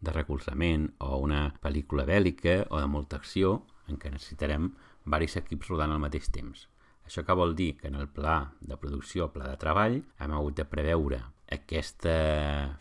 de 0.00 0.14
recolzament 0.16 0.88
o 1.04 1.18
una 1.20 1.46
pel·lícula 1.62 2.06
bèl·lica 2.08 2.62
o 2.70 2.80
de 2.80 2.88
molta 2.88 3.20
acció 3.20 3.60
en 3.88 3.98
què 4.00 4.12
necessitarem 4.12 4.70
varis 5.04 5.36
equips 5.40 5.72
rodant 5.72 5.92
al 5.92 6.02
mateix 6.02 6.30
temps. 6.32 6.68
Això 7.04 7.24
que 7.26 7.34
vol 7.34 7.56
dir 7.58 7.74
que 7.76 7.88
en 7.90 7.96
el 7.98 8.06
pla 8.06 8.52
de 8.60 8.76
producció, 8.78 9.32
pla 9.34 9.48
de 9.50 9.58
treball, 9.58 9.96
hem 10.22 10.34
hagut 10.36 10.60
de 10.60 10.66
preveure 10.70 11.18
aquesta 11.50 12.12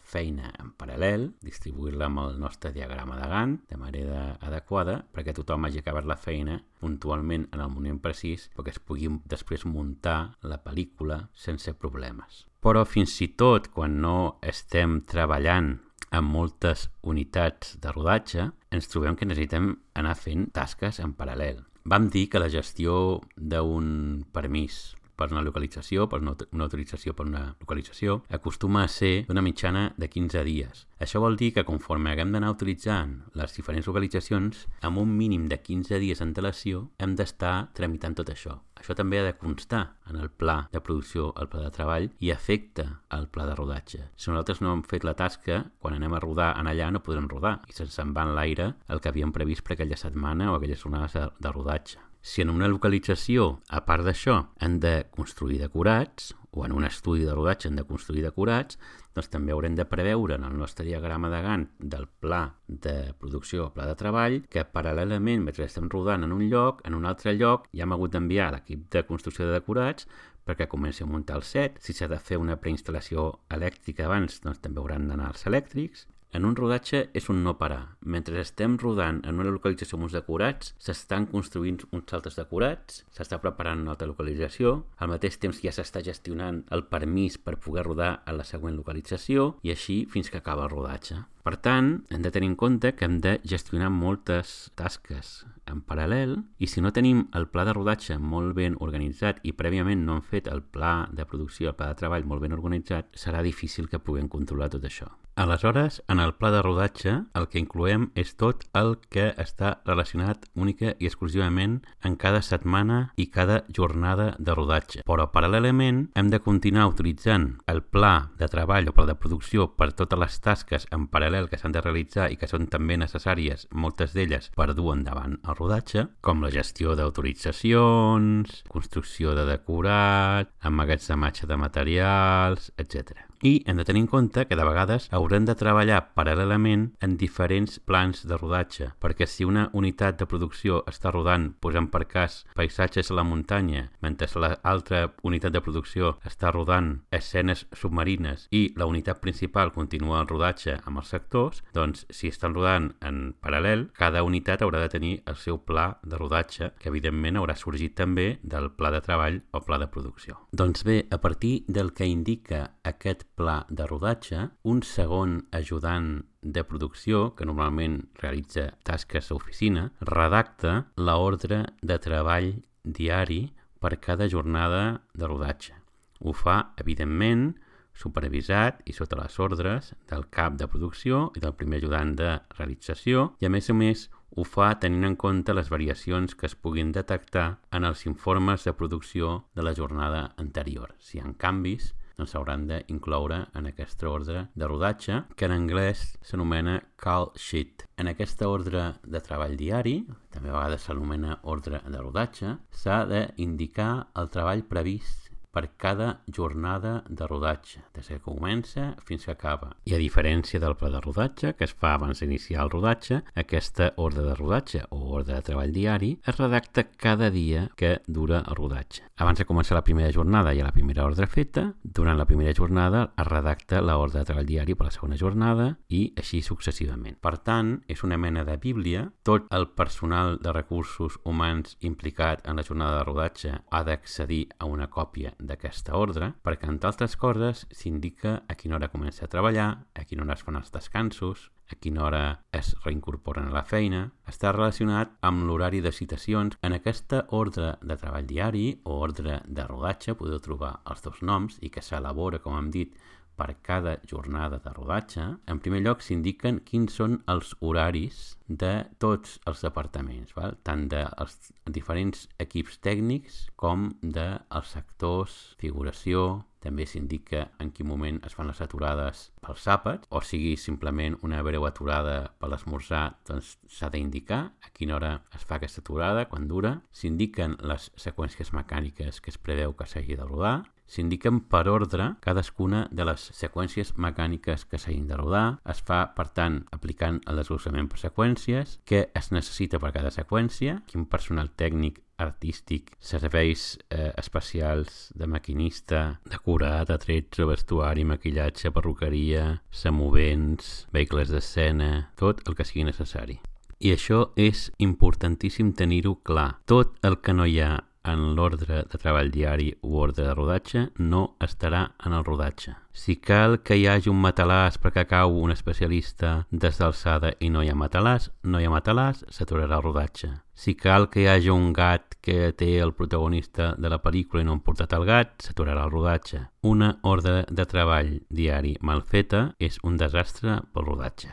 feina 0.06 0.52
en 0.62 0.70
paral·lel, 0.78 1.26
distribuir-la 1.42 2.06
amb 2.06 2.22
el 2.22 2.38
nostre 2.38 2.72
diagrama 2.76 3.18
de 3.18 3.30
Gantt 3.32 3.72
de 3.72 3.80
manera 3.82 4.38
adequada 4.46 5.00
perquè 5.14 5.34
tothom 5.34 5.66
hagi 5.66 5.82
acabat 5.82 6.06
la 6.06 6.20
feina 6.22 6.60
puntualment 6.80 7.48
en 7.50 7.66
el 7.66 7.74
moment 7.74 7.98
precís 8.04 8.48
perquè 8.54 8.76
es 8.76 8.80
pugui 8.80 9.10
després 9.26 9.66
muntar 9.66 10.36
la 10.46 10.62
pel·lícula 10.62 11.24
sense 11.34 11.74
problemes. 11.74 12.46
Però 12.62 12.86
fins 12.86 13.16
i 13.26 13.32
tot 13.34 13.72
quan 13.74 13.98
no 14.04 14.38
estem 14.46 15.00
treballant 15.10 15.80
amb 16.12 16.32
moltes 16.34 16.88
unitats 17.02 17.76
de 17.82 17.94
rodatge, 17.94 18.50
ens 18.72 18.90
trobem 18.90 19.18
que 19.18 19.28
necessitem 19.30 19.74
anar 20.00 20.16
fent 20.18 20.50
tasques 20.54 21.02
en 21.04 21.14
paral·lel. 21.18 21.64
Vam 21.90 22.10
dir 22.14 22.28
que 22.30 22.42
la 22.42 22.52
gestió 22.52 23.20
d'un 23.36 24.26
permís 24.34 24.96
per 25.20 25.30
una 25.34 25.44
localització, 25.44 26.08
per 26.10 26.22
una, 26.24 26.36
una 26.56 26.68
autorització 26.70 27.14
per 27.18 27.28
una 27.28 27.44
localització, 27.60 28.22
acostuma 28.40 28.86
a 28.86 28.92
ser 28.92 29.26
d'una 29.28 29.44
mitjana 29.44 29.90
de 30.00 30.08
15 30.08 30.46
dies. 30.48 30.86
Això 31.00 31.22
vol 31.24 31.38
dir 31.40 31.52
que 31.56 31.66
conforme 31.68 32.12
haguem 32.12 32.32
d'anar 32.34 32.50
autoritzant 32.52 33.14
les 33.40 33.54
diferents 33.56 33.88
localitzacions, 33.88 34.66
amb 34.84 35.00
un 35.04 35.14
mínim 35.16 35.48
de 35.52 35.60
15 35.64 36.00
dies 36.02 36.20
d'antelació 36.20 36.88
hem 37.00 37.16
d'estar 37.20 37.70
tramitant 37.76 38.18
tot 38.20 38.32
això. 38.34 38.58
Això 38.80 38.96
també 38.96 39.20
ha 39.20 39.26
de 39.26 39.36
constar 39.36 39.82
en 40.08 40.20
el 40.20 40.30
pla 40.32 40.58
de 40.72 40.82
producció, 40.84 41.34
el 41.40 41.50
pla 41.52 41.66
de 41.66 41.72
treball, 41.76 42.10
i 42.20 42.32
afecta 42.32 42.86
el 43.16 43.28
pla 43.28 43.46
de 43.48 43.56
rodatge. 43.60 44.06
Si 44.16 44.32
nosaltres 44.32 44.64
no 44.64 44.74
hem 44.74 44.84
fet 44.88 45.08
la 45.08 45.18
tasca, 45.20 45.66
quan 45.80 45.96
anem 45.98 46.16
a 46.16 46.22
rodar 46.24 46.54
en 46.60 46.72
allà 46.72 46.92
no 46.92 47.04
podrem 47.04 47.28
rodar 47.32 47.60
i 47.68 47.76
se'ns 47.76 48.00
en 48.00 48.16
va 48.16 48.28
en 48.28 48.36
l'aire 48.38 48.74
el 48.88 49.04
que 49.04 49.12
havíem 49.12 49.36
previst 49.36 49.68
per 49.68 49.76
aquella 49.76 50.00
setmana 50.00 50.52
o 50.52 50.60
aquelles 50.60 50.84
jornades 50.84 51.16
de, 51.16 51.28
de 51.40 51.56
rodatge. 51.56 52.09
Si 52.22 52.42
en 52.44 52.50
una 52.52 52.68
localització, 52.68 53.62
a 53.72 53.80
part 53.88 54.04
d'això, 54.04 54.36
han 54.60 54.80
de 54.84 55.06
construir 55.16 55.60
decorats, 55.62 56.34
o 56.52 56.66
en 56.66 56.74
un 56.74 56.84
estudi 56.84 57.24
de 57.24 57.36
rodatge 57.36 57.70
han 57.70 57.78
de 57.80 57.86
construir 57.88 58.24
decorats, 58.26 58.80
doncs 59.16 59.30
també 59.32 59.54
haurem 59.54 59.76
de 59.78 59.86
preveure 59.88 60.36
en 60.36 60.44
el 60.48 60.58
nostre 60.58 60.86
diagrama 60.86 61.30
de 61.32 61.40
Gantt 61.46 61.72
del 61.94 62.08
pla 62.08 62.42
de 62.68 63.14
producció 63.20 63.68
o 63.68 63.72
pla 63.74 63.88
de 63.88 63.96
treball 64.00 64.42
que 64.52 64.66
paral·lelament, 64.68 65.46
mentre 65.46 65.66
estem 65.66 65.90
rodant 65.90 66.26
en 66.28 66.36
un 66.36 66.44
lloc, 66.52 66.84
en 66.88 66.98
un 66.98 67.08
altre 67.10 67.36
lloc, 67.38 67.70
ja 67.74 67.86
hem 67.86 67.96
hagut 67.96 68.14
d'enviar 68.16 68.52
l'equip 68.54 68.90
de 68.92 69.06
construcció 69.08 69.48
de 69.48 69.58
decorats 69.60 70.08
perquè 70.46 70.68
comenci 70.68 71.04
a 71.06 71.10
muntar 71.10 71.38
el 71.38 71.46
set. 71.46 71.78
Si 71.80 71.94
s'ha 71.94 72.10
de 72.10 72.20
fer 72.20 72.40
una 72.42 72.58
preinstal·lació 72.58 73.30
elèctrica 73.54 74.08
abans, 74.08 74.42
doncs 74.42 74.64
també 74.64 74.82
hauran 74.82 75.08
d'anar 75.08 75.30
els 75.34 75.46
elèctrics. 75.46 76.08
En 76.30 76.46
un 76.46 76.54
rodatge 76.54 77.00
és 77.18 77.26
un 77.34 77.40
no 77.42 77.56
parar. 77.58 77.96
Mentre 78.16 78.38
estem 78.44 78.76
rodant 78.78 79.18
en 79.26 79.40
una 79.42 79.50
localització 79.50 79.98
amb 79.98 80.06
uns 80.06 80.14
decorats, 80.14 80.76
s'estan 80.78 81.26
construint 81.32 81.80
uns 81.90 82.14
altres 82.14 82.38
decorats, 82.38 83.00
s'està 83.16 83.40
preparant 83.42 83.82
una 83.82 83.96
altra 83.96 84.10
localització, 84.12 84.76
al 85.02 85.10
mateix 85.10 85.40
temps 85.42 85.64
ja 85.64 85.74
s'està 85.74 86.04
gestionant 86.06 86.62
el 86.70 86.86
permís 86.92 87.40
per 87.42 87.58
poder 87.58 87.88
rodar 87.88 88.12
a 88.30 88.38
la 88.38 88.46
següent 88.46 88.78
localització 88.78 89.56
i 89.66 89.74
així 89.74 90.04
fins 90.14 90.30
que 90.30 90.38
acaba 90.38 90.70
el 90.70 90.76
rodatge. 90.76 91.18
Per 91.50 91.58
tant, 91.66 91.88
hem 92.14 92.22
de 92.22 92.30
tenir 92.30 92.48
en 92.52 92.56
compte 92.62 92.92
que 92.94 93.08
hem 93.08 93.16
de 93.26 93.32
gestionar 93.52 93.88
moltes 93.90 94.50
tasques 94.78 95.32
en 95.72 95.80
paral·lel 95.82 96.36
i 96.62 96.70
si 96.70 96.84
no 96.86 96.92
tenim 96.94 97.24
el 97.40 97.48
pla 97.50 97.64
de 97.66 97.74
rodatge 97.74 98.18
molt 98.34 98.54
ben 98.60 98.76
organitzat 98.88 99.40
i 99.42 99.56
prèviament 99.62 100.04
no 100.06 100.20
hem 100.20 100.28
fet 100.34 100.50
el 100.54 100.62
pla 100.62 100.92
de 101.10 101.26
producció, 101.32 101.72
el 101.72 101.80
pla 101.80 101.90
de 101.90 101.98
treball 102.04 102.30
molt 102.30 102.46
ben 102.46 102.54
organitzat, 102.54 103.10
serà 103.18 103.42
difícil 103.42 103.90
que 103.90 103.98
puguem 103.98 104.30
controlar 104.30 104.70
tot 104.76 104.86
això. 104.86 105.10
Aleshores, 105.40 106.02
en 106.10 106.20
el 106.20 106.34
pla 106.36 106.50
de 106.52 106.62
rodatge, 106.62 107.12
el 107.40 107.46
que 107.48 107.62
incloem 107.62 108.10
és 108.20 108.34
tot 108.36 108.66
el 108.76 108.98
que 109.08 109.30
està 109.40 109.78
relacionat 109.88 110.50
única 110.52 110.98
i 111.00 111.08
exclusivament 111.08 111.78
en 112.04 112.18
cada 112.20 112.42
setmana 112.44 112.98
i 113.16 113.30
cada 113.32 113.62
jornada 113.78 114.34
de 114.38 114.56
rodatge. 114.58 115.06
Però, 115.08 115.30
paral·lelament, 115.32 116.10
hem 116.20 116.28
de 116.34 116.42
continuar 116.44 116.90
utilitzant 116.92 117.54
el 117.72 117.80
pla 117.88 118.34
de 118.42 118.50
treball 118.52 118.92
o 118.92 118.96
pla 118.98 119.06
de 119.08 119.16
producció 119.16 119.70
per 119.80 119.94
totes 119.94 120.20
les 120.20 120.42
tasques 120.44 120.90
en 120.92 121.08
paral·lel 121.08 121.39
que 121.48 121.62
s'han 121.62 121.76
de 121.76 121.84
realitzar 121.86 122.28
i 122.34 122.38
que 122.42 122.50
són 122.50 122.68
també 122.68 122.98
necessàries, 123.00 123.68
moltes 123.72 124.18
d'elles, 124.18 124.52
per 124.58 124.74
dur 124.74 124.92
endavant 124.98 125.38
el 125.40 125.60
rodatge, 125.62 126.08
com 126.26 126.44
la 126.44 126.52
gestió 126.52 126.98
d'autoritzacions, 127.00 128.64
construcció 128.68 129.38
de 129.38 129.48
decorat, 129.54 130.52
emmagatzematge 130.66 131.48
de 131.48 131.64
materials, 131.64 132.72
etc. 132.78 133.29
I 133.42 133.64
hem 133.66 133.78
de 133.78 133.86
tenir 133.86 134.02
en 134.02 134.08
compte 134.08 134.46
que 134.48 134.56
de 134.56 134.64
vegades 134.68 135.08
haurem 135.16 135.46
de 135.48 135.54
treballar 135.56 136.02
paral·lelament 136.12 136.90
en 137.00 137.14
diferents 137.16 137.78
plans 137.88 138.26
de 138.28 138.36
rodatge, 138.36 138.90
perquè 139.00 139.24
si 139.32 139.46
una 139.48 139.70
unitat 139.72 140.18
de 140.20 140.28
producció 140.28 140.82
està 140.92 141.14
rodant, 141.16 141.54
posant 141.64 141.88
per 141.88 142.04
cas, 142.12 142.42
paisatges 142.60 143.12
a 143.12 143.16
la 143.16 143.24
muntanya, 143.24 143.86
mentre 144.04 144.28
l'altra 144.44 145.06
unitat 145.24 145.56
de 145.56 145.62
producció 145.64 146.18
està 146.28 146.52
rodant 146.52 146.98
escenes 147.16 147.64
submarines 147.72 148.50
i 148.52 148.74
la 148.76 148.90
unitat 148.92 149.22
principal 149.24 149.72
continua 149.72 150.20
el 150.20 150.28
rodatge 150.28 150.76
amb 150.84 151.00
els 151.00 151.16
sectors, 151.16 151.64
doncs 151.72 152.04
si 152.12 152.28
estan 152.28 152.58
rodant 152.58 152.92
en 153.00 153.34
paral·lel, 153.40 153.88
cada 153.96 154.26
unitat 154.28 154.66
haurà 154.68 154.84
de 154.84 154.92
tenir 154.92 155.14
el 155.32 155.40
seu 155.40 155.62
pla 155.64 155.94
de 156.04 156.20
rodatge, 156.20 156.74
que 156.76 156.92
evidentment 156.92 157.40
haurà 157.40 157.56
sorgit 157.56 157.96
també 157.96 158.34
del 158.44 158.68
pla 158.76 158.92
de 158.92 159.00
treball 159.06 159.40
o 159.56 159.64
pla 159.64 159.80
de 159.80 159.88
producció. 159.88 160.42
Doncs 160.52 160.84
bé, 160.84 161.06
a 161.10 161.24
partir 161.24 161.64
del 161.72 161.94
que 161.96 162.10
indica 162.10 162.66
aquest 162.84 163.29
pla 163.40 163.62
de 163.70 163.88
rodatge, 163.88 164.50
un 164.68 164.84
segon 164.84 165.40
ajudant 165.56 166.12
de 166.42 166.64
producció, 166.68 167.30
que 167.36 167.48
normalment 167.48 168.02
realitza 168.20 168.68
tasques 168.84 169.32
a 169.32 169.38
oficina, 169.40 169.88
redacta 170.04 170.76
l'ordre 171.00 171.64
de 171.82 171.98
treball 172.04 172.52
diari 172.84 173.46
per 173.80 173.96
cada 174.04 174.28
jornada 174.28 175.02
de 175.16 175.28
rodatge. 175.28 175.74
Ho 176.20 176.36
fa, 176.36 176.74
evidentment, 176.84 177.54
supervisat 178.00 178.84
i 178.88 178.96
sota 178.96 179.18
les 179.20 179.36
ordres 179.44 179.94
del 180.12 180.26
cap 180.32 180.56
de 180.60 180.68
producció 180.72 181.30
i 181.36 181.44
del 181.44 181.56
primer 181.60 181.82
ajudant 181.82 182.16
de 182.20 182.38
realització 182.58 183.34
i 183.40 183.48
a 183.48 183.52
més 183.52 183.70
a 183.70 183.76
més 183.76 184.08
ho 184.38 184.46
fa 184.46 184.70
tenint 184.80 185.08
en 185.08 185.16
compte 185.20 185.56
les 185.56 185.72
variacions 185.74 186.36
que 186.38 186.48
es 186.48 186.56
puguin 186.56 186.94
detectar 186.96 187.48
en 187.76 187.88
els 187.88 188.06
informes 188.06 188.64
de 188.68 188.76
producció 188.78 189.32
de 189.56 189.66
la 189.66 189.74
jornada 189.76 190.30
anterior. 190.38 190.94
Si 191.00 191.18
hi 191.18 191.24
ha 191.24 191.34
canvis, 191.42 191.94
doncs 192.20 192.36
s'hauran 192.36 192.68
d'incloure 192.68 193.40
en 193.56 193.70
aquesta 193.70 194.10
ordre 194.12 194.46
de 194.54 194.68
rodatge, 194.68 195.22
que 195.36 195.48
en 195.48 195.56
anglès 195.56 196.04
s'anomena 196.22 196.80
call 197.00 197.32
sheet. 197.40 197.88
En 197.98 198.12
aquesta 198.12 198.50
ordre 198.52 198.84
de 199.04 199.24
treball 199.24 199.56
diari, 199.60 199.98
també 200.34 200.52
a 200.52 200.58
vegades 200.58 200.86
s'anomena 200.86 201.40
ordre 201.44 201.82
de 201.88 202.04
rodatge, 202.04 202.58
s'ha 202.70 203.02
d'indicar 203.10 203.92
el 204.20 204.30
treball 204.36 204.68
previst 204.68 205.29
per 205.52 205.72
cada 205.78 206.22
jornada 206.28 207.04
de 207.10 207.28
rodatge, 207.28 207.82
des 207.94 208.08
que 208.08 208.20
comença 208.22 208.96
fins 209.06 209.26
que 209.26 209.34
acaba. 209.34 209.74
I 209.90 209.96
a 209.96 210.02
diferència 210.02 210.62
del 210.62 210.76
pla 210.78 210.92
de 210.94 211.02
rodatge, 211.02 211.54
que 211.58 211.66
es 211.66 211.74
fa 211.74 211.94
abans 211.96 212.22
d'iniciar 212.22 212.64
el 212.66 212.72
rodatge, 212.74 213.22
aquesta 213.36 213.92
ordre 213.98 214.26
de 214.28 214.36
rodatge 214.38 214.84
o 214.90 215.00
ordre 215.18 215.36
de 215.36 215.46
treball 215.50 215.74
diari 215.74 216.12
es 216.26 216.38
redacta 216.38 216.86
cada 216.92 217.30
dia 217.32 217.68
que 217.76 218.00
dura 218.08 218.44
el 218.46 218.56
rodatge. 218.56 219.04
Abans 219.18 219.40
de 219.40 219.48
començar 219.50 219.76
la 219.76 219.84
primera 219.84 220.12
jornada 220.14 220.54
hi 220.54 220.62
ha 220.62 220.68
la 220.68 220.76
primera 220.76 221.06
ordre 221.06 221.28
feta, 221.28 221.74
durant 221.84 222.18
la 222.18 222.28
primera 222.30 222.54
jornada 222.56 223.10
es 223.18 223.28
redacta 223.28 223.82
l'ordre 223.82 224.22
de 224.22 224.30
treball 224.30 224.48
diari 224.48 224.76
per 224.76 224.90
la 224.90 224.96
segona 224.96 225.18
jornada 225.18 225.70
i 225.90 226.06
així 226.18 226.42
successivament. 226.46 227.18
Per 227.20 227.36
tant, 227.44 227.76
és 227.88 228.04
una 228.04 228.18
mena 228.18 228.46
de 228.46 228.58
bíblia, 228.58 229.08
tot 229.24 229.50
el 229.56 229.70
personal 229.76 230.38
de 230.44 230.54
recursos 230.54 231.20
humans 231.26 231.78
implicat 231.82 232.46
en 232.48 232.60
la 232.60 232.64
jornada 232.64 233.00
de 233.00 233.06
rodatge 233.08 233.54
ha 233.70 233.84
d'accedir 233.84 234.46
a 234.60 234.70
una 234.70 234.90
còpia 234.90 235.34
d'aquesta 235.40 235.96
ordre, 235.98 236.34
perquè, 236.44 236.68
entre 236.70 236.90
altres 236.92 237.16
coses, 237.18 237.66
s'indica 237.72 238.42
a 238.48 238.56
quina 238.60 238.78
hora 238.78 238.92
comença 238.92 239.26
a 239.26 239.32
treballar, 239.32 239.70
a 239.96 240.06
quina 240.06 240.26
hora 240.26 240.36
es 240.36 240.44
fan 240.46 240.60
els 240.60 240.72
descansos, 240.76 241.50
a 241.72 241.78
quina 241.80 242.04
hora 242.04 242.24
es 242.52 242.74
reincorporen 242.84 243.50
a 243.50 243.54
la 243.54 243.64
feina, 243.64 244.08
està 244.28 244.52
relacionat 244.52 245.14
amb 245.26 245.46
l'horari 245.46 245.84
de 245.86 245.94
citacions. 245.94 246.58
En 246.66 246.74
aquesta 246.76 247.24
ordre 247.30 247.76
de 247.82 247.98
treball 248.02 248.28
diari 248.28 248.66
o 248.84 248.98
ordre 249.00 249.40
de 249.46 249.68
rodatge 249.68 250.18
podeu 250.18 250.42
trobar 250.44 250.80
els 250.90 251.06
dos 251.06 251.22
noms 251.22 251.60
i 251.62 251.70
que 251.70 251.86
s'elabora, 251.86 252.42
com 252.44 252.58
hem 252.58 252.72
dit, 252.74 252.98
per 253.40 253.54
cada 253.64 253.96
jornada 254.12 254.60
de 254.60 254.74
rodatge, 254.76 255.26
en 255.48 255.62
primer 255.64 255.80
lloc 255.86 256.04
s'indiquen 256.04 256.60
quins 256.68 257.00
són 257.00 257.22
els 257.32 257.56
horaris 257.64 258.36
de 258.50 258.74
tots 259.00 259.38
els 259.48 259.64
departaments, 259.64 260.36
val? 260.36 260.58
tant 260.68 260.88
dels 260.92 261.38
diferents 261.80 262.28
equips 262.44 262.82
tècnics 262.84 263.46
com 263.56 263.90
dels 264.02 264.76
sectors, 264.76 265.40
figuració, 265.62 266.44
també 266.60 266.84
s'indica 266.84 267.46
en 267.64 267.72
quin 267.72 267.88
moment 267.88 268.18
es 268.28 268.36
fan 268.36 268.50
les 268.50 268.60
aturades 268.64 269.30
pels 269.40 269.68
àpats, 269.72 270.10
o 270.12 270.20
sigui 270.20 270.58
simplement 270.60 271.16
una 271.24 271.40
breu 271.46 271.64
aturada 271.68 272.34
per 272.40 272.50
l'esmorzar, 272.52 273.06
doncs 273.30 273.56
s'ha 273.72 273.92
d'indicar 273.94 274.42
a 274.66 274.74
quina 274.76 274.98
hora 274.98 275.14
es 275.38 275.46
fa 275.48 275.56
aquesta 275.56 275.80
aturada, 275.86 276.28
quan 276.32 276.50
dura. 276.52 276.76
S'indiquen 276.92 277.56
les 277.72 277.88
seqüències 277.96 278.52
mecàniques 278.58 279.24
que 279.24 279.32
es 279.32 279.40
preveu 279.40 279.76
que 279.80 279.88
s'hagi 279.88 280.20
de 280.20 280.28
rodar, 280.28 280.58
s'indiquen 280.90 281.44
per 281.52 281.68
ordre 281.70 282.16
cadascuna 282.26 282.88
de 282.92 283.06
les 283.08 283.30
seqüències 283.38 283.94
mecàniques 284.02 284.66
que 284.66 284.82
s'hagin 284.82 285.08
de 285.08 285.18
rodar. 285.20 285.46
Es 285.70 285.84
fa, 285.86 286.02
per 286.18 286.28
tant, 286.36 286.64
aplicant 286.76 287.22
el 287.30 287.42
desglossament 287.42 287.90
per 287.92 288.02
seqüències, 288.02 288.80
què 288.90 289.06
es 289.16 289.32
necessita 289.36 289.80
per 289.80 289.94
cada 289.96 290.12
seqüència, 290.14 290.82
quin 290.90 291.06
personal 291.10 291.54
tècnic 291.56 292.02
artístic, 292.20 292.92
serveis 293.00 293.78
eh, 293.90 294.12
especials 294.20 295.14
de 295.16 295.28
maquinista, 295.28 296.20
decorat, 296.28 296.90
atrets, 296.92 297.40
vestuari, 297.48 298.04
maquillatge, 298.04 298.74
perruqueria, 298.76 299.62
semovents, 299.72 300.90
vehicles 300.92 301.32
d'escena, 301.32 302.10
tot 302.20 302.44
el 302.46 302.60
que 302.60 302.68
sigui 302.68 302.90
necessari. 302.90 303.40
I 303.80 303.94
això 303.96 304.34
és 304.36 304.66
importantíssim 304.84 305.72
tenir-ho 305.72 306.18
clar. 306.28 306.58
Tot 306.68 306.98
el 307.08 307.22
que 307.24 307.32
no 307.32 307.46
hi 307.48 307.62
ha 307.64 307.78
en 308.04 308.36
l'ordre 308.36 308.84
de 308.90 308.98
treball 308.98 309.32
diari 309.32 309.70
o 309.82 310.00
ordre 310.02 310.26
de 310.26 310.34
rodatge 310.34 310.86
no 311.00 311.36
estarà 311.44 311.82
en 312.06 312.14
el 312.14 312.24
rodatge. 312.26 312.76
Si 312.92 313.18
cal 313.18 313.60
que 313.64 313.78
hi 313.78 313.88
hagi 313.88 314.10
un 314.12 314.22
matalàs 314.22 314.80
perquè 314.82 315.06
cau 315.08 315.36
un 315.40 315.52
especialista 315.52 316.46
des 316.52 316.80
d'alçada 316.80 317.34
i 317.40 317.50
no 317.50 317.64
hi 317.64 317.72
ha 317.72 317.78
matalàs, 317.80 318.30
no 318.44 318.60
hi 318.60 318.68
ha 318.68 318.74
matalàs, 318.74 319.26
s'aturarà 319.30 319.80
el 319.80 319.86
rodatge. 319.86 320.32
Si 320.54 320.76
cal 320.76 321.10
que 321.10 321.24
hi 321.24 321.28
hagi 321.32 321.52
un 321.54 321.72
gat 321.74 322.18
que 322.22 322.52
té 322.52 322.72
el 322.84 322.94
protagonista 322.94 323.74
de 323.78 323.90
la 323.90 324.02
pel·lícula 324.04 324.44
i 324.44 324.48
no 324.48 324.58
han 324.58 324.64
portat 324.64 324.96
el 324.98 325.06
gat, 325.08 325.36
s'aturarà 325.44 325.86
el 325.88 325.94
rodatge. 325.94 326.46
Una 326.68 326.98
ordre 327.04 327.46
de 327.50 327.66
treball 327.66 328.18
diari 328.30 328.76
mal 328.82 329.04
feta 329.04 329.54
és 329.60 329.80
un 329.84 329.96
desastre 329.98 330.60
pel 330.74 330.92
rodatge. 330.92 331.32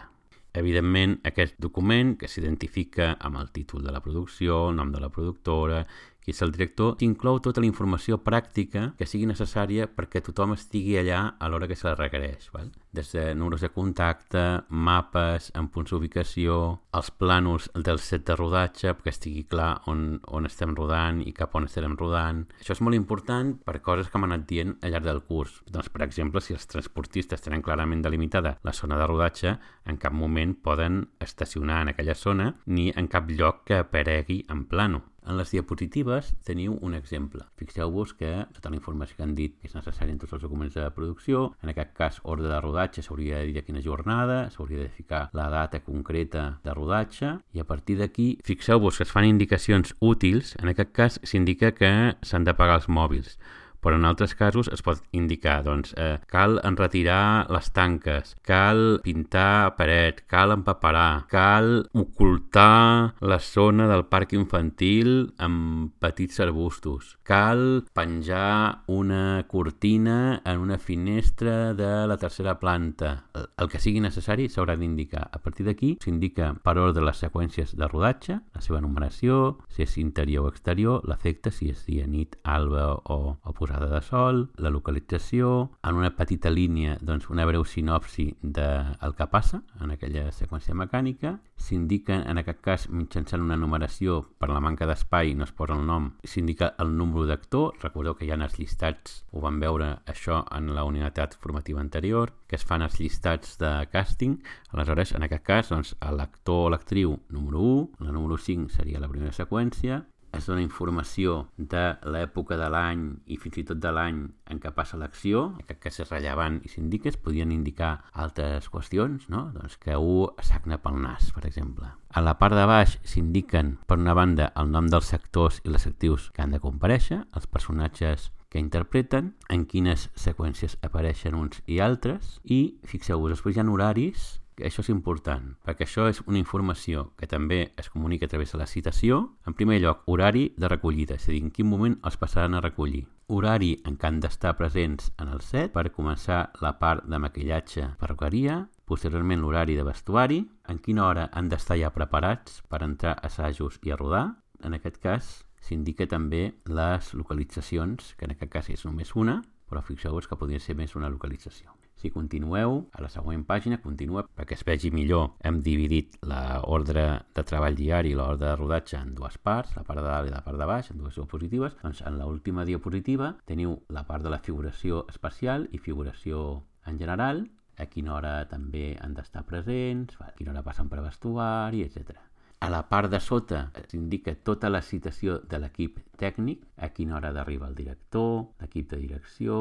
Evidentment, 0.56 1.18
aquest 1.28 1.58
document, 1.60 2.14
que 2.16 2.30
s'identifica 2.32 3.10
amb 3.20 3.36
el 3.42 3.50
títol 3.52 3.82
de 3.84 3.92
la 3.92 4.00
producció, 4.00 4.70
nom 4.72 4.88
de 4.94 5.02
la 5.02 5.10
productora 5.12 5.82
qui 6.26 6.34
és 6.34 6.42
el 6.42 6.50
director, 6.50 6.96
inclou 7.06 7.38
tota 7.38 7.62
la 7.62 7.68
informació 7.70 8.16
pràctica 8.18 8.88
que 8.98 9.06
sigui 9.06 9.28
necessària 9.30 9.86
perquè 9.86 10.24
tothom 10.26 10.56
estigui 10.56 10.96
allà 10.98 11.20
a 11.38 11.48
l'hora 11.48 11.68
que 11.70 11.78
se 11.78 11.86
la 11.86 11.94
requereix. 11.94 12.48
Val? 12.50 12.72
Des 12.96 13.12
de 13.12 13.34
números 13.34 13.60
de 13.60 13.68
contacte, 13.68 14.42
mapes 14.72 15.50
amb 15.60 15.68
punts 15.74 15.90
d'ubicació, 15.92 16.54
els 16.96 17.10
plànols 17.20 17.66
del 17.76 17.98
set 18.00 18.22
de 18.30 18.36
rodatge 18.38 18.94
perquè 18.96 19.12
estigui 19.12 19.42
clar 19.50 19.82
on, 19.92 20.06
on 20.32 20.48
estem 20.48 20.72
rodant 20.78 21.18
i 21.20 21.34
cap 21.36 21.52
on 21.60 21.68
estarem 21.68 21.92
rodant. 22.00 22.46
Això 22.56 22.72
és 22.72 22.80
molt 22.80 22.96
important 22.96 23.50
per 23.66 23.82
coses 23.84 24.08
que 24.08 24.16
m'han 24.16 24.32
anat 24.32 24.46
dient 24.48 24.72
al 24.80 24.94
llarg 24.94 25.10
del 25.10 25.20
curs. 25.28 25.58
Doncs, 25.68 25.90
per 25.92 26.06
exemple, 26.06 26.40
si 26.40 26.56
els 26.56 26.64
transportistes 26.72 27.44
tenen 27.44 27.64
clarament 27.66 28.00
delimitada 28.06 28.54
la 28.64 28.72
zona 28.72 28.96
de 28.96 29.10
rodatge, 29.10 29.52
en 29.84 30.00
cap 30.00 30.16
moment 30.16 30.56
poden 30.64 31.02
estacionar 31.20 31.82
en 31.82 31.92
aquella 31.92 32.16
zona 32.16 32.54
ni 32.64 32.88
en 32.96 33.12
cap 33.12 33.28
lloc 33.28 33.66
que 33.68 33.82
aparegui 33.84 34.46
en 34.48 34.64
plano. 34.72 35.02
En 35.26 35.34
les 35.34 35.50
diapositives 35.50 36.28
teniu 36.46 36.76
un 36.86 36.94
exemple. 36.94 37.42
Fixeu-vos 37.58 38.12
que 38.14 38.30
tota 38.54 38.70
la 38.70 38.78
informació 38.78 39.16
que 39.18 39.24
han 39.26 39.34
dit 39.34 39.56
és 39.66 39.74
necessària 39.74 40.14
en 40.14 40.20
tots 40.22 40.36
els 40.36 40.44
documents 40.46 40.76
de 40.78 40.84
producció. 40.94 41.48
En 41.66 41.72
aquest 41.72 41.96
cas, 41.98 42.20
ordre 42.22 42.46
de 42.46 42.60
rodatge 42.62 42.85
s'hauria 42.94 43.40
de 43.40 43.50
dir 43.50 43.58
a 43.58 43.66
quina 43.66 43.82
jornada, 43.82 44.50
s'hauria 44.50 44.84
de 44.84 44.88
ficar 44.88 45.28
la 45.32 45.48
data 45.50 45.80
concreta 45.80 46.60
de 46.64 46.74
rodatge 46.74 47.36
i 47.52 47.60
a 47.60 47.66
partir 47.66 47.98
d'aquí, 47.98 48.38
fixeu-vos 48.44 48.96
que 48.96 49.04
es 49.04 49.12
fan 49.12 49.26
indicacions 49.26 49.94
útils. 50.00 50.54
En 50.62 50.68
aquest 50.68 50.92
cas 50.92 51.20
s'indica 51.22 51.72
que 51.72 51.92
s'han 52.22 52.44
de 52.44 52.54
pagar 52.54 52.80
els 52.80 52.88
mòbils 52.88 53.38
però 53.86 54.00
en 54.00 54.04
altres 54.08 54.34
casos 54.34 54.66
es 54.74 54.82
pot 54.82 54.98
indicar, 55.14 55.60
doncs, 55.62 55.92
eh, 55.94 56.18
cal 56.26 56.58
enretirar 56.66 57.46
les 57.54 57.68
tanques, 57.70 58.32
cal 58.42 58.98
pintar 59.04 59.76
paret, 59.78 60.24
cal 60.26 60.50
empaperar, 60.50 61.28
cal 61.30 61.86
ocultar 61.94 63.14
la 63.20 63.38
zona 63.38 63.86
del 63.86 64.02
parc 64.10 64.34
infantil 64.34 65.12
amb 65.38 65.92
petits 66.02 66.42
arbustos, 66.42 67.12
cal 67.22 67.84
penjar 67.94 68.82
una 68.90 69.44
cortina 69.46 70.42
en 70.42 70.58
una 70.58 70.80
finestra 70.82 71.72
de 71.78 72.08
la 72.10 72.16
tercera 72.18 72.58
planta. 72.58 73.30
El 73.54 73.70
que 73.70 73.78
sigui 73.78 74.02
necessari 74.02 74.48
s'haurà 74.50 74.74
d'indicar. 74.74 75.28
A 75.30 75.38
partir 75.38 75.68
d'aquí 75.68 75.94
s'indica 76.02 76.50
per 76.58 76.74
ordre 76.82 77.06
les 77.06 77.22
seqüències 77.22 77.76
de 77.78 77.86
rodatge, 77.86 78.40
la 78.50 78.66
seva 78.66 78.82
numeració, 78.82 79.60
si 79.70 79.86
és 79.86 79.96
interior 80.02 80.50
o 80.50 80.50
exterior, 80.50 81.06
l'efecte, 81.06 81.54
si 81.54 81.70
és 81.70 81.86
dia, 81.86 82.10
nit, 82.10 82.34
alba 82.42 82.90
o, 82.98 83.36
o 83.38 83.54
posar 83.54 83.75
posada 83.76 83.94
de 83.94 84.02
sol, 84.02 84.50
la 84.56 84.70
localització, 84.70 85.70
en 85.82 85.96
una 85.96 86.14
petita 86.16 86.50
línia 86.50 86.96
doncs, 87.00 87.28
una 87.28 87.44
breu 87.44 87.64
sinopsi 87.64 88.36
del 88.42 88.96
de 88.96 89.16
que 89.16 89.26
passa 89.28 89.62
en 89.80 89.92
aquella 89.92 90.30
seqüència 90.32 90.74
mecànica, 90.74 91.36
s'indica 91.56 92.22
en 92.28 92.40
aquest 92.40 92.60
cas 92.64 92.86
mitjançant 92.88 93.42
una 93.42 93.56
numeració 93.56 94.22
per 94.40 94.48
la 94.50 94.60
manca 94.60 94.86
d'espai 94.88 95.34
no 95.34 95.44
es 95.44 95.52
posa 95.52 95.76
el 95.76 95.84
nom, 95.86 96.10
s'indica 96.24 96.72
el 96.80 96.96
número 96.96 97.26
d'actor, 97.26 97.76
recordeu 97.82 98.16
que 98.16 98.26
hi 98.26 98.32
ha 98.32 98.40
els 98.40 98.58
llistats, 98.58 99.22
ho 99.32 99.44
vam 99.44 99.60
veure 99.60 99.96
això 100.06 100.42
en 100.56 100.72
la 100.74 100.84
unitat 100.84 101.36
formativa 101.36 101.80
anterior, 101.80 102.32
que 102.46 102.56
es 102.56 102.64
fan 102.64 102.82
els 102.82 102.98
llistats 103.00 103.56
de 103.60 103.72
càsting, 103.92 104.38
aleshores 104.72 105.12
en 105.12 105.26
aquest 105.26 105.44
cas 105.44 105.72
doncs, 105.72 105.94
l'actor 106.00 106.66
o 106.66 106.70
l'actriu 106.72 107.18
número 107.28 107.60
1, 107.60 108.06
la 108.06 108.12
número 108.12 108.38
5 108.38 108.70
seria 108.72 109.00
la 109.00 109.08
primera 109.08 109.34
seqüència, 109.36 110.04
es 110.36 110.46
dona 110.48 110.62
informació 110.64 111.46
de 111.56 111.82
l'època 112.12 112.58
de 112.60 112.68
l'any 112.72 113.04
i 113.32 113.38
fins 113.40 113.58
i 113.60 113.64
tot 113.68 113.80
de 113.82 113.92
l'any 113.92 114.22
en 114.52 114.60
què 114.62 114.72
passa 114.76 114.98
l'acció, 115.00 115.48
que, 115.66 115.78
que 115.80 115.92
és 115.92 116.10
rellevant 116.10 116.60
i 116.64 116.72
s'indica, 116.72 117.10
es 117.10 117.18
podien 117.20 117.52
indicar 117.54 117.92
altres 118.12 118.68
qüestions, 118.72 119.28
no? 119.32 119.46
doncs 119.54 119.78
que 119.82 119.96
un 119.96 120.44
sagna 120.44 120.78
pel 120.82 121.00
nas, 121.02 121.32
per 121.34 121.46
exemple. 121.48 121.90
A 122.16 122.22
la 122.24 122.36
part 122.40 122.56
de 122.56 122.64
baix 122.68 122.96
s'indiquen, 123.04 123.76
per 123.86 123.98
una 124.00 124.14
banda, 124.16 124.52
el 124.56 124.70
nom 124.72 124.88
dels 124.92 125.12
sectors 125.12 125.60
i 125.64 125.72
les 125.72 125.86
actius 125.88 126.30
que 126.32 126.44
han 126.44 126.54
de 126.56 126.62
compareixer, 126.62 127.22
els 127.36 127.46
personatges 127.50 128.30
que 128.48 128.62
interpreten, 128.62 129.34
en 129.52 129.66
quines 129.68 130.08
seqüències 130.16 130.78
apareixen 130.86 131.34
uns 131.36 131.60
i 131.66 131.80
altres, 131.84 132.38
i 132.44 132.78
fixeu-vos, 132.86 133.34
després 133.34 133.56
hi 133.56 133.64
ha 133.64 133.70
horaris 133.72 134.26
això 134.64 134.80
és 134.80 134.88
important, 134.88 135.50
perquè 135.66 135.84
això 135.84 136.06
és 136.08 136.22
una 136.24 136.38
informació 136.40 137.10
que 137.20 137.28
també 137.28 137.74
es 137.76 137.90
comunica 137.92 138.24
a 138.24 138.32
través 138.32 138.52
de 138.52 138.58
la 138.58 138.66
citació. 138.66 139.36
En 139.46 139.54
primer 139.54 139.80
lloc, 139.82 140.02
horari 140.06 140.54
de 140.56 140.68
recollida, 140.68 141.18
és 141.20 141.28
a 141.28 141.32
dir, 141.32 141.42
en 141.44 141.50
quin 141.50 141.68
moment 141.68 141.98
els 142.02 142.16
passaran 142.16 142.56
a 142.56 142.62
recollir. 142.64 143.04
Horari 143.28 143.74
en 143.84 143.98
què 143.98 144.08
han 144.08 144.20
d'estar 144.22 144.54
presents 144.56 145.10
en 145.18 145.28
el 145.28 145.42
set 145.44 145.74
per 145.74 145.90
començar 145.92 146.52
la 146.62 146.76
part 146.80 147.04
de 147.04 147.18
maquillatge 147.18 147.90
perruqueria, 148.00 148.62
posteriorment 148.86 149.42
l'horari 149.42 149.76
de 149.76 149.84
vestuari, 149.84 150.40
en 150.70 150.78
quina 150.78 151.04
hora 151.08 151.28
han 151.32 151.50
d'estar 151.50 151.76
ja 151.76 151.90
preparats 151.92 152.62
per 152.70 152.84
entrar 152.86 153.16
a 153.16 153.26
assajos 153.26 153.80
i 153.82 153.92
a 153.92 153.98
rodar. 154.00 154.26
En 154.64 154.72
aquest 154.72 155.02
cas 155.02 155.32
s'indica 155.60 156.06
també 156.06 156.54
les 156.64 157.12
localitzacions, 157.14 158.14
que 158.16 158.24
en 158.24 158.36
aquest 158.36 158.52
cas 158.52 158.70
és 158.70 158.86
només 158.86 159.12
una, 159.16 159.42
però 159.68 159.82
fixeu-vos 159.82 160.30
que 160.30 160.38
podria 160.38 160.62
ser 160.62 160.78
més 160.78 160.94
una 160.94 161.10
localització. 161.10 161.74
Si 161.96 162.10
continueu, 162.12 162.82
a 162.92 163.00
la 163.00 163.08
següent 163.08 163.46
pàgina, 163.48 163.78
continua 163.80 164.26
perquè 164.28 164.52
es 164.58 164.64
vegi 164.68 164.90
millor. 164.92 165.30
Hem 165.40 165.62
dividit 165.64 166.18
l'ordre 166.28 167.06
de 167.34 167.44
treball 167.48 167.78
diari 167.78 168.12
i 168.12 168.18
l'ordre 168.18 168.50
de 168.50 168.56
rodatge 168.58 169.00
en 169.00 169.14
dues 169.16 169.38
parts, 169.40 169.72
la 169.78 169.84
part 169.88 170.02
de 170.02 170.06
dalt 170.06 170.28
i 170.28 170.34
la 170.34 170.42
part 170.44 170.60
de 170.60 170.68
baix, 170.68 170.90
en 170.92 171.00
dues 171.00 171.16
diapositives. 171.16 171.78
Doncs 171.80 172.04
en 172.04 172.18
l'última 172.20 172.66
diapositiva 172.68 173.32
teniu 173.48 173.78
la 173.88 174.04
part 174.04 174.26
de 174.26 174.32
la 174.34 174.42
figuració 174.44 175.06
espacial 175.08 175.68
i 175.72 175.80
figuració 175.80 176.62
en 176.86 177.00
general, 177.00 177.46
a 177.78 177.88
quina 177.88 178.14
hora 178.16 178.36
també 178.48 178.94
han 179.00 179.16
d'estar 179.16 179.44
presents, 179.48 180.20
a 180.20 180.32
quina 180.36 180.52
hora 180.52 180.64
passen 180.64 180.92
per 180.92 181.00
vestuari, 181.04 181.82
etc. 181.84 182.20
A 182.60 182.70
la 182.72 182.84
part 182.88 183.10
de 183.12 183.20
sota 183.20 183.66
s'indica 183.88 184.36
tota 184.44 184.68
la 184.72 184.80
citació 184.84 185.40
de 185.48 185.60
l'equip 185.60 185.98
tècnic, 186.20 186.62
a 186.76 186.88
quina 186.92 187.16
hora 187.16 187.32
d'arribar 187.32 187.68
el 187.72 187.76
director, 187.80 188.46
l'equip 188.60 188.92
de 188.92 189.00
direcció, 189.02 189.58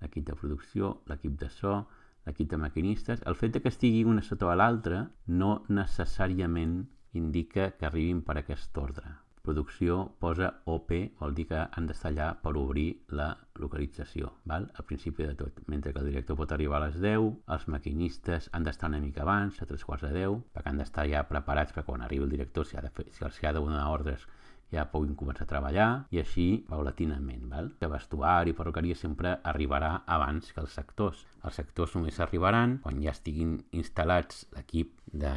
l'equip 0.00 0.26
de 0.28 0.34
producció, 0.38 1.00
l'equip 1.10 1.36
de 1.40 1.50
so, 1.50 1.84
l'equip 2.26 2.50
de 2.50 2.60
maquinistes. 2.60 3.22
El 3.26 3.36
fet 3.40 3.54
de 3.54 3.62
que 3.62 3.72
estigui 3.72 4.04
una 4.08 4.24
sota 4.24 4.54
l'altra 4.56 5.04
no 5.26 5.50
necessàriament 5.68 6.78
indica 7.20 7.70
que 7.78 7.86
arribin 7.86 8.22
per 8.22 8.38
aquest 8.40 8.78
ordre. 8.78 9.20
producció 9.44 9.96
posa 10.24 10.46
OP, 10.72 10.90
vol 11.20 11.34
dir 11.36 11.44
que 11.50 11.58
han 11.76 11.86
d'estar 11.86 12.10
allà 12.10 12.28
per 12.40 12.54
obrir 12.56 12.86
la 13.18 13.26
localització, 13.60 14.30
val? 14.48 14.70
al 14.72 14.86
principi 14.88 15.26
de 15.28 15.34
tot. 15.34 15.60
Mentre 15.66 15.92
que 15.92 16.00
el 16.00 16.08
director 16.08 16.38
pot 16.38 16.54
arribar 16.56 16.78
a 16.78 16.86
les 16.86 16.96
10, 17.02 17.26
els 17.56 17.66
maquinistes 17.68 18.48
han 18.52 18.64
d'estar 18.64 18.88
una 18.88 19.02
mica 19.04 19.20
abans, 19.20 19.60
a 19.60 19.66
tres 19.66 19.84
quarts 19.84 20.06
de 20.06 20.14
10, 20.14 20.38
perquè 20.54 20.72
han 20.72 20.80
d'estar 20.80 21.04
ja 21.12 21.26
preparats 21.28 21.76
per 21.76 21.84
quan 21.84 22.00
arribi 22.00 22.24
el 22.24 22.32
director, 22.32 22.64
si 22.64 22.78
ha 22.78 22.86
de, 22.86 22.88
fer, 22.88 23.04
si 23.12 23.46
ha 23.46 23.52
de 23.52 23.60
donar 23.60 23.84
ordres 23.92 24.24
ja 24.74 24.86
puguin 24.90 25.14
començar 25.18 25.46
a 25.46 25.50
treballar 25.50 25.88
i 26.14 26.20
així 26.22 26.46
paulatinament. 26.68 27.46
Val? 27.50 27.70
Que 27.80 27.90
vestuari 27.90 28.52
i 28.52 28.58
perruqueria 28.58 28.98
sempre 28.98 29.36
arribarà 29.42 29.92
abans 30.06 30.52
que 30.52 30.62
els 30.62 30.74
sectors. 30.76 31.24
Els 31.44 31.58
sectors 31.60 31.94
només 31.96 32.20
arribaran 32.20 32.78
quan 32.84 33.00
ja 33.02 33.14
estiguin 33.14 33.56
instal·lats 33.72 34.46
l'equip 34.56 34.94
de 35.12 35.32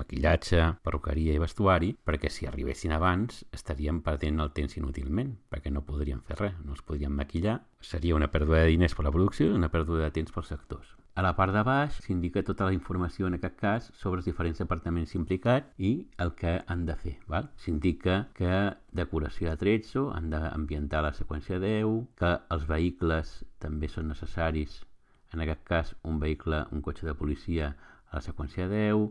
maquillatge, 0.00 0.64
perruqueria 0.84 1.36
i 1.36 1.42
vestuari, 1.42 1.92
perquè 2.04 2.30
si 2.30 2.48
arribessin 2.48 2.92
abans 2.92 3.44
estaríem 3.54 4.02
perdent 4.04 4.42
el 4.44 4.52
temps 4.56 4.76
inútilment, 4.76 5.32
perquè 5.50 5.72
no 5.72 5.86
podríem 5.86 6.20
fer 6.28 6.40
res, 6.40 6.58
no 6.64 6.76
es 6.76 6.82
podrien 6.82 7.14
maquillar. 7.14 7.60
Seria 7.80 8.16
una 8.16 8.30
pèrdua 8.32 8.62
de 8.62 8.74
diners 8.74 8.96
per 8.96 9.06
la 9.06 9.14
producció 9.14 9.48
i 9.48 9.56
una 9.56 9.72
pèrdua 9.72 10.04
de 10.04 10.12
temps 10.18 10.34
pels 10.34 10.52
sectors. 10.52 10.94
A 11.14 11.22
la 11.22 11.30
part 11.38 11.54
de 11.54 11.60
baix 11.62 11.94
s'indica 12.02 12.42
tota 12.42 12.66
la 12.66 12.74
informació, 12.74 13.28
en 13.28 13.36
aquest 13.36 13.54
cas, 13.60 13.84
sobre 13.94 14.18
els 14.18 14.26
diferents 14.26 14.58
departaments 14.58 15.12
implicats 15.14 15.68
i 15.78 15.92
el 16.24 16.32
que 16.40 16.54
han 16.66 16.82
de 16.88 16.96
fer. 16.98 17.12
S'indica 17.62 18.16
que 18.34 18.56
decoració 18.90 19.52
de 19.52 19.60
tretzo 19.60 20.08
han 20.10 20.32
d'ambientar 20.32 21.04
la 21.06 21.12
seqüència 21.14 21.60
10, 21.62 22.00
que 22.18 22.32
els 22.56 22.64
vehicles 22.66 23.36
també 23.62 23.90
són 23.92 24.10
necessaris, 24.10 24.80
en 25.30 25.44
aquest 25.44 25.62
cas 25.70 25.94
un 26.02 26.18
vehicle, 26.18 26.64
un 26.74 26.82
cotxe 26.82 27.06
de 27.06 27.14
policia 27.14 27.70
a 28.10 28.18
la 28.18 28.24
seqüència 28.26 28.66
10, 28.66 29.06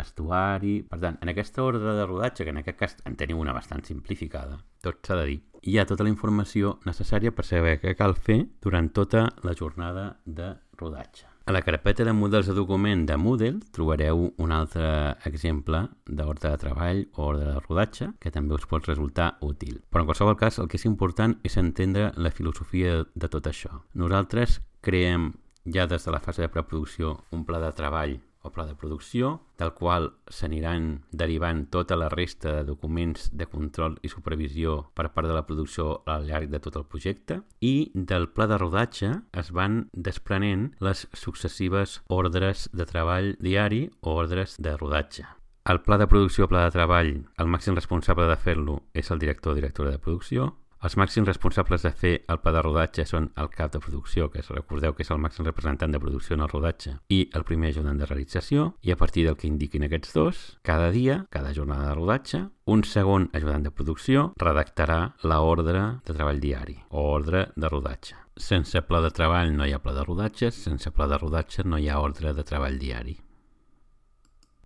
vestuari... 0.00 0.80
Per 0.90 0.98
tant, 0.98 1.20
en 1.22 1.30
aquesta 1.30 1.62
ordre 1.62 1.94
de 1.94 2.08
rodatge, 2.10 2.42
que 2.42 2.54
en 2.56 2.58
aquest 2.64 2.80
cas 2.82 2.98
en 3.06 3.14
teniu 3.14 3.38
una 3.38 3.54
bastant 3.54 3.86
simplificada, 3.86 4.58
tot 4.82 4.98
s'ha 5.06 5.20
de 5.22 5.30
dir, 5.30 5.38
hi 5.62 5.78
ha 5.78 5.86
tota 5.86 6.02
la 6.02 6.10
informació 6.10 6.80
necessària 6.90 7.30
per 7.30 7.46
saber 7.46 7.78
què 7.86 7.94
cal 7.94 8.18
fer 8.18 8.40
durant 8.66 8.90
tota 8.90 9.28
la 9.46 9.54
jornada 9.54 10.10
de 10.26 10.56
rodatge. 10.82 11.35
A 11.46 11.52
la 11.52 11.62
carpeta 11.62 12.02
de 12.02 12.12
models 12.12 12.48
de 12.50 12.54
document 12.54 13.04
de 13.06 13.14
Moodle 13.16 13.60
trobareu 13.70 14.24
un 14.42 14.50
altre 14.50 14.88
exemple 15.28 15.84
d'ordre 16.08 16.50
de 16.50 16.58
treball 16.58 17.04
o 17.14 17.28
ordre 17.28 17.52
de 17.52 17.60
rodatge 17.60 18.08
que 18.18 18.32
també 18.34 18.56
us 18.56 18.66
pot 18.66 18.88
resultar 18.90 19.28
útil. 19.46 19.76
Però 19.86 20.02
en 20.02 20.08
qualsevol 20.10 20.34
cas 20.40 20.58
el 20.58 20.66
que 20.66 20.74
és 20.80 20.88
important 20.90 21.36
és 21.46 21.54
entendre 21.62 22.08
la 22.18 22.34
filosofia 22.34 23.04
de 23.14 23.30
tot 23.30 23.46
això. 23.46 23.70
Nosaltres 23.94 24.58
creem 24.82 25.36
ja 25.70 25.86
des 25.86 26.02
de 26.02 26.16
la 26.16 26.24
fase 26.24 26.42
de 26.42 26.50
preproducció 26.50 27.14
un 27.30 27.46
pla 27.46 27.62
de 27.62 27.70
treball 27.78 28.18
o 28.46 28.52
pla 28.54 28.66
de 28.66 28.76
producció, 28.78 29.40
del 29.58 29.72
qual 29.74 30.10
s'aniran 30.30 31.02
derivant 31.10 31.66
tota 31.72 31.96
la 31.98 32.08
resta 32.12 32.54
de 32.58 32.64
documents 32.68 33.30
de 33.32 33.48
control 33.50 33.98
i 34.02 34.10
supervisió 34.12 34.76
per 34.94 35.10
part 35.14 35.28
de 35.28 35.34
la 35.36 35.46
producció 35.48 36.02
al 36.06 36.28
llarg 36.28 36.50
de 36.52 36.60
tot 36.62 36.76
el 36.78 36.86
projecte, 36.86 37.40
i 37.60 37.90
del 37.94 38.28
pla 38.30 38.46
de 38.46 38.58
rodatge 38.62 39.12
es 39.32 39.52
van 39.52 39.86
desprenent 39.92 40.70
les 40.80 41.06
successives 41.12 42.00
ordres 42.08 42.68
de 42.72 42.86
treball 42.86 43.34
diari 43.40 43.86
o 44.00 44.16
ordres 44.20 44.56
de 44.62 44.76
rodatge. 44.76 45.26
El 45.66 45.80
pla 45.82 45.98
de 45.98 46.06
producció 46.06 46.44
o 46.46 46.48
pla 46.48 46.62
de 46.62 46.74
treball, 46.76 47.08
el 47.42 47.48
màxim 47.50 47.74
responsable 47.74 48.28
de 48.30 48.36
fer-lo 48.38 48.76
és 48.94 49.10
el 49.10 49.18
director 49.18 49.50
o 49.50 49.56
directora 49.58 49.90
de 49.90 49.98
producció, 49.98 50.52
els 50.84 50.96
màxims 51.00 51.28
responsables 51.28 51.82
de 51.86 51.92
fer 51.92 52.12
el 52.28 52.40
pla 52.42 52.52
de 52.52 52.62
rodatge 52.62 53.06
són 53.08 53.30
el 53.40 53.48
cap 53.52 53.72
de 53.72 53.80
producció, 53.80 54.28
que 54.30 54.44
recordeu 54.48 54.94
que 54.94 55.02
és 55.06 55.10
el 55.10 55.22
màxim 55.22 55.46
representant 55.48 55.92
de 55.92 56.00
producció 56.02 56.36
en 56.36 56.44
el 56.44 56.52
rodatge, 56.52 56.96
i 57.08 57.22
el 57.34 57.46
primer 57.48 57.72
ajudant 57.72 57.98
de 57.98 58.08
realització, 58.08 58.68
i 58.82 58.92
a 58.92 58.98
partir 59.00 59.26
del 59.26 59.38
que 59.40 59.48
indiquin 59.48 59.86
aquests 59.86 60.14
dos, 60.14 60.44
cada 60.62 60.90
dia, 60.90 61.24
cada 61.30 61.54
jornada 61.56 61.88
de 61.88 61.96
rodatge, 61.96 62.42
un 62.66 62.84
segon 62.84 63.30
ajudant 63.32 63.66
de 63.66 63.72
producció 63.72 64.30
redactarà 64.42 65.00
l'ordre 65.24 65.84
de 66.04 66.14
treball 66.14 66.40
diari 66.42 66.80
o 66.90 67.08
ordre 67.14 67.48
de 67.56 67.70
rodatge. 67.72 68.16
Sense 68.36 68.82
pla 68.84 69.00
de 69.00 69.12
treball 69.16 69.54
no 69.56 69.64
hi 69.64 69.72
ha 69.72 69.80
pla 69.80 69.94
de 69.96 70.04
rodatge, 70.04 70.50
sense 70.52 70.92
pla 70.92 71.06
de 71.08 71.18
rodatge 71.22 71.64
no 71.64 71.78
hi 71.80 71.88
ha 71.88 72.02
ordre 72.02 72.34
de 72.36 72.44
treball 72.44 72.76
diari. 72.78 73.16